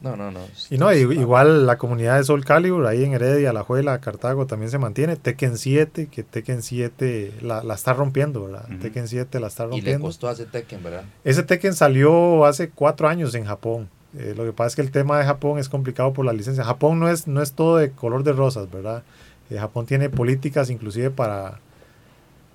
No, 0.00 0.16
no, 0.16 0.30
no. 0.30 0.40
Y 0.68 0.76
no, 0.76 0.92
igual 0.92 1.64
la 1.66 1.78
comunidad 1.78 2.18
de 2.18 2.24
Soul 2.24 2.44
Calibur, 2.44 2.86
ahí 2.86 3.04
en 3.04 3.14
Heredia, 3.14 3.54
La 3.54 3.62
Juela, 3.62 3.98
Cartago 4.00 4.46
también 4.46 4.70
se 4.70 4.76
mantiene. 4.78 5.16
Tekken 5.16 5.56
7, 5.56 6.08
que 6.10 6.22
Tekken 6.22 6.60
7 6.62 7.32
la, 7.40 7.62
la 7.64 7.72
está 7.74 7.94
rompiendo, 7.94 8.44
¿verdad? 8.44 8.66
Tekken 8.82 9.08
7 9.08 9.40
la 9.40 9.46
está 9.46 9.64
Y 9.64 9.66
le 9.66 9.72
rompiendo. 9.72 10.04
costó 10.04 10.28
hacer 10.28 10.50
Tekken, 10.50 10.82
¿verdad? 10.82 11.04
Ese 11.24 11.42
Tekken 11.42 11.72
salió 11.72 12.44
hace 12.44 12.68
cuatro 12.68 13.08
años 13.08 13.34
en 13.34 13.44
Japón. 13.46 13.88
Eh, 14.18 14.34
lo 14.36 14.44
que 14.44 14.52
pasa 14.52 14.68
es 14.68 14.76
que 14.76 14.82
el 14.82 14.90
tema 14.90 15.18
de 15.18 15.24
Japón 15.24 15.58
es 15.58 15.70
complicado 15.70 16.12
por 16.12 16.26
la 16.26 16.34
licencia. 16.34 16.64
Japón 16.64 17.00
no 17.00 17.08
es, 17.08 17.26
no 17.26 17.40
es 17.40 17.52
todo 17.52 17.78
de 17.78 17.90
color 17.90 18.24
de 18.24 18.32
rosas, 18.32 18.70
¿verdad? 18.70 19.02
Eh, 19.48 19.56
Japón 19.58 19.86
tiene 19.86 20.10
políticas 20.10 20.68
inclusive 20.68 21.10
para, 21.10 21.60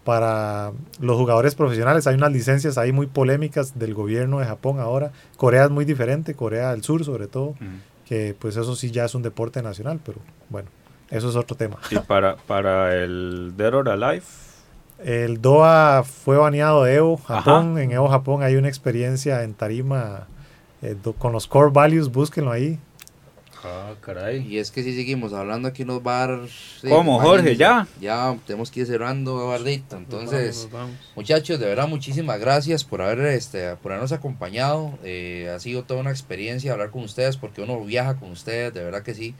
para 0.10 0.72
los 1.00 1.18
jugadores 1.18 1.54
profesionales. 1.54 2.08
Hay 2.08 2.16
unas 2.16 2.32
licencias 2.32 2.80
ahí 2.80 2.92
muy 2.92 3.06
polémicas 3.06 3.78
del 3.78 3.94
gobierno 3.94 4.40
de 4.40 4.46
Japón 4.48 4.80
ahora. 4.80 5.12
Corea 5.38 5.66
es 5.66 5.70
muy 5.70 5.86
diferente, 5.86 6.34
Corea 6.34 6.72
del 6.72 6.82
Sur 6.84 7.06
sobre 7.06 7.28
todo, 7.28 7.54
que 8.08 8.36
pues 8.40 8.58
eso 8.58 8.76
sí 8.76 8.90
ya 8.90 9.06
es 9.06 9.14
un 9.14 9.22
deporte 9.22 9.62
nacional, 9.62 10.00
pero 10.04 10.18
bueno, 10.50 10.68
eso 11.12 11.30
es 11.30 11.36
otro 11.36 11.56
tema. 11.56 11.78
Y 11.92 12.00
para, 12.00 12.38
para 12.38 12.96
el 12.96 13.54
Dead 13.56 13.72
or 13.76 13.88
Alive. 13.90 14.24
El 15.04 15.40
DOA 15.42 16.04
fue 16.04 16.38
baneado 16.38 16.84
de 16.86 16.96
Evo 16.96 17.18
Japón. 17.18 17.72
Ajá. 17.74 17.84
En 17.84 17.92
Evo 17.92 18.10
Japón 18.10 18.42
hay 18.42 18.56
una 18.56 18.68
experiencia 18.68 19.44
en 19.44 19.54
tarima 19.54 20.26
eh, 20.82 20.96
do- 21.04 21.14
con 21.14 21.32
los 21.34 21.46
core 21.46 21.70
values, 21.72 22.12
búsquenlo 22.12 22.52
ahí. 22.52 22.80
Ah, 23.64 23.94
caray. 24.00 24.46
Y 24.48 24.58
es 24.58 24.72
que 24.72 24.84
si 24.84 24.96
seguimos 24.96 25.34
hablando 25.34 25.68
aquí 25.68 25.84
nos 25.86 26.00
va 26.06 26.24
a 26.24 26.28
dar... 26.28 26.40
sí, 26.48 26.88
¿Cómo, 26.88 27.20
Jorge? 27.20 27.56
¿Ya? 27.58 27.88
Ya 28.00 28.38
tenemos 28.48 28.72
que 28.72 28.82
ir 28.82 28.86
cerrando, 28.88 29.48
Bardito. 29.48 29.98
Entonces... 29.98 30.64
Nos 30.64 30.72
vamos, 30.72 30.90
nos 30.90 30.98
vamos. 30.98 31.12
Muchachos, 31.16 31.60
de 31.60 31.66
verdad, 31.66 31.88
muchísimas 31.88 32.40
gracias 32.40 32.84
por 32.84 33.02
haber 33.02 33.20
este, 33.34 33.76
por 33.78 33.92
habernos 33.92 34.12
acompañado. 34.14 34.98
Eh, 35.04 35.52
ha 35.54 35.60
sido 35.60 35.84
toda 35.84 36.00
una 36.00 36.12
experiencia 36.12 36.72
hablar 36.72 36.90
con 36.92 37.04
ustedes 37.04 37.36
porque 37.38 37.62
uno 37.62 37.80
viaja 37.84 38.16
con 38.16 38.32
ustedes, 38.32 38.74
de 38.74 38.84
verdad 38.84 39.04
que 39.04 39.14
sí. 39.14 39.36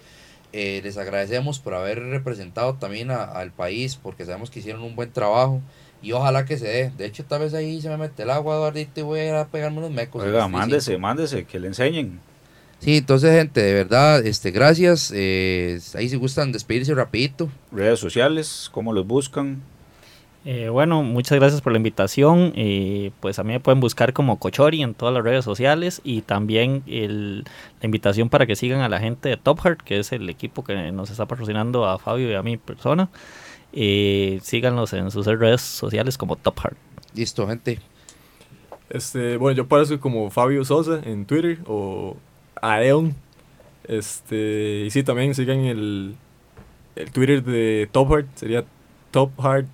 eh, 0.52 0.82
les 0.84 0.98
agradecemos 0.98 1.60
por 1.60 1.76
haber 1.76 2.00
representado 2.00 2.74
también 2.74 3.12
a- 3.12 3.24
al 3.24 3.52
país, 3.52 3.96
porque 4.02 4.26
sabemos 4.26 4.50
que 4.50 4.60
hicieron 4.60 4.82
un 4.82 4.96
buen 4.96 5.12
trabajo. 5.12 5.62
Y 6.02 6.14
ojalá 6.14 6.46
que 6.46 6.58
se 6.58 6.66
dé. 6.68 6.92
De 6.98 7.06
hecho, 7.06 7.24
tal 7.26 7.42
vez 7.42 7.54
ahí 7.54 7.82
se 7.82 7.90
me 7.90 7.98
mete 7.98 8.24
el 8.24 8.30
agua, 8.30 8.56
Eduardito, 8.56 9.00
y 9.02 9.04
voy 9.04 9.20
a 9.20 9.28
ir 9.28 9.34
a 9.36 9.46
pegarme 9.48 9.78
unos 9.80 9.92
mecos. 9.92 10.24
Oiga, 10.24 10.46
sí. 10.46 10.52
mándese, 10.52 10.98
mándese, 10.98 11.44
que 11.46 11.60
le 11.60 11.68
enseñen. 11.68 12.20
Sí, 12.80 12.98
entonces, 12.98 13.36
gente, 13.36 13.62
de 13.62 13.74
verdad, 13.74 14.26
este, 14.26 14.52
gracias. 14.52 15.12
eh, 15.14 15.80
ahí 15.96 16.08
si 16.10 16.16
gustan 16.16 16.52
despedirse 16.52 16.94
rapidito. 16.96 17.50
Redes 17.72 18.00
sociales, 18.00 18.70
cómo 18.72 18.94
los 18.94 19.06
buscan. 19.06 19.62
Eh, 20.46 20.70
bueno, 20.70 21.04
muchas 21.04 21.38
gracias 21.38 21.60
por 21.62 21.74
la 21.74 21.78
invitación. 21.78 22.54
eh, 22.56 23.12
pues 23.20 23.38
a 23.40 23.44
mí 23.44 23.52
me 23.52 23.60
pueden 23.60 23.82
buscar 23.82 24.14
como 24.14 24.40
Cochori 24.40 24.82
en 24.82 24.94
todas 24.94 25.14
las 25.14 25.22
redes 25.24 25.44
sociales 25.44 26.00
y 26.06 26.22
también 26.22 26.82
el- 26.88 27.44
la 27.82 27.86
invitación 27.86 28.30
para 28.30 28.46
que 28.46 28.56
sigan 28.56 28.80
a 28.80 28.88
la 28.88 29.00
gente 29.02 29.28
de 29.28 29.36
Top 29.36 29.60
Heart, 29.62 29.82
que 29.82 30.00
es 30.00 30.14
el 30.14 30.30
equipo 30.30 30.64
que 30.64 30.92
nos 30.94 31.10
está 31.12 31.26
patrocinando 31.26 31.86
a 31.86 32.00
Fabio 32.00 32.32
y 32.32 32.36
a 32.36 32.42
mi 32.42 32.56
persona. 32.56 33.10
Eh, 33.74 34.40
síganlos 34.42 34.94
en 34.94 35.12
sus 35.12 35.26
redes 35.26 35.60
sociales 35.62 36.18
como 36.18 36.38
Top 36.38 36.58
Heart. 36.62 36.78
Listo, 37.14 37.46
gente. 37.46 37.80
Este, 38.90 39.36
bueno, 39.38 39.58
yo 39.58 39.64
aparezco 39.64 40.00
como 40.00 40.30
Fabio 40.32 40.64
Sosa 40.64 41.02
en 41.04 41.26
Twitter 41.26 41.60
o 41.68 42.16
Aeon. 42.62 43.16
Este, 43.86 44.84
y 44.86 44.92
sí, 44.92 45.04
también 45.04 45.34
sigan 45.34 45.60
el, 45.60 46.16
el 46.96 47.12
Twitter 47.12 47.44
de 47.44 47.90
Top 47.92 48.10
Heart, 48.10 48.28
sería 48.36 48.66
Top 49.12 49.32
Heart 49.42 49.68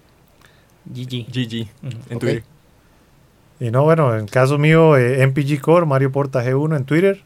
GG. 0.86 1.28
GG 1.32 1.68
en. 2.10 2.20
Twitter. 2.20 2.44
Y 3.60 3.72
no, 3.72 3.84
bueno, 3.84 4.16
en 4.16 4.28
caso 4.28 4.58
mío, 4.58 4.98
eh, 4.98 5.26
MPG 5.26 5.62
Core, 5.62 5.86
Mario 5.86 6.12
Porta 6.12 6.44
G1 6.44 6.76
en 6.76 6.86
Twitter. 6.86 7.24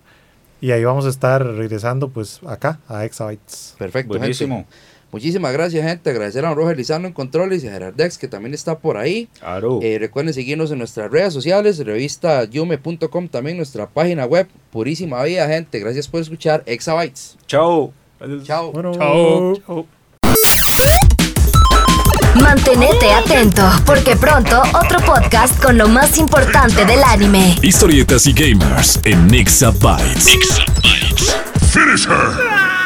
Y 0.62 0.72
ahí 0.72 0.84
vamos 0.84 1.05
a 1.05 1.10
estar 1.10 1.45
regresando 1.45 2.10
pues 2.10 2.41
acá 2.45 2.80
a 2.88 3.05
Exabytes. 3.05 3.76
Perfecto, 3.78 4.18
Buenísimo. 4.18 4.57
gente. 4.57 4.70
Muchísimas 5.12 5.53
gracias, 5.53 5.84
gente. 5.84 6.10
Agradecer 6.10 6.45
a 6.45 6.53
Roger 6.53 6.78
Lizano 6.78 7.07
en 7.07 7.14
Controles 7.14 7.64
y 7.64 7.68
a 7.68 7.72
Gerardex, 7.72 8.18
que 8.18 8.28
también 8.28 8.53
está 8.53 8.78
por 8.78 8.97
ahí. 8.97 9.28
Claro. 9.39 9.80
Eh, 9.82 9.97
recuerden 9.99 10.34
seguirnos 10.34 10.72
en 10.72 10.78
nuestras 10.78 11.10
redes 11.12 11.34
sociales, 11.34 11.80
revista 11.80 12.43
yume.com, 12.43 13.28
también 13.28 13.57
nuestra 13.57 13.88
página 13.88 14.26
web. 14.26 14.47
Purísima 14.72 15.24
vida, 15.24 15.47
gente. 15.47 15.80
Gracias 15.80 16.07
por 16.07 16.22
escuchar 16.22 16.64
Exabytes. 16.66 17.38
Chao. 17.47 17.93
Chao. 18.43 18.72
Bueno, 18.72 18.93
Chao. 18.93 19.88
Mantenete 22.36 23.12
atento, 23.12 23.64
porque 23.86 24.16
pronto 24.16 24.62
otro 24.74 24.99
podcast 25.05 25.62
con 25.62 25.78
lo 25.78 25.88
más 25.88 26.18
importante 26.18 26.86
del 26.86 27.03
anime. 27.03 27.55
Historietas 27.62 28.28
y 28.28 28.34
gamers 28.34 28.99
en 29.03 29.28
Nixabytes. 29.28 30.28
Finish 31.72 32.07
her! 32.07 32.78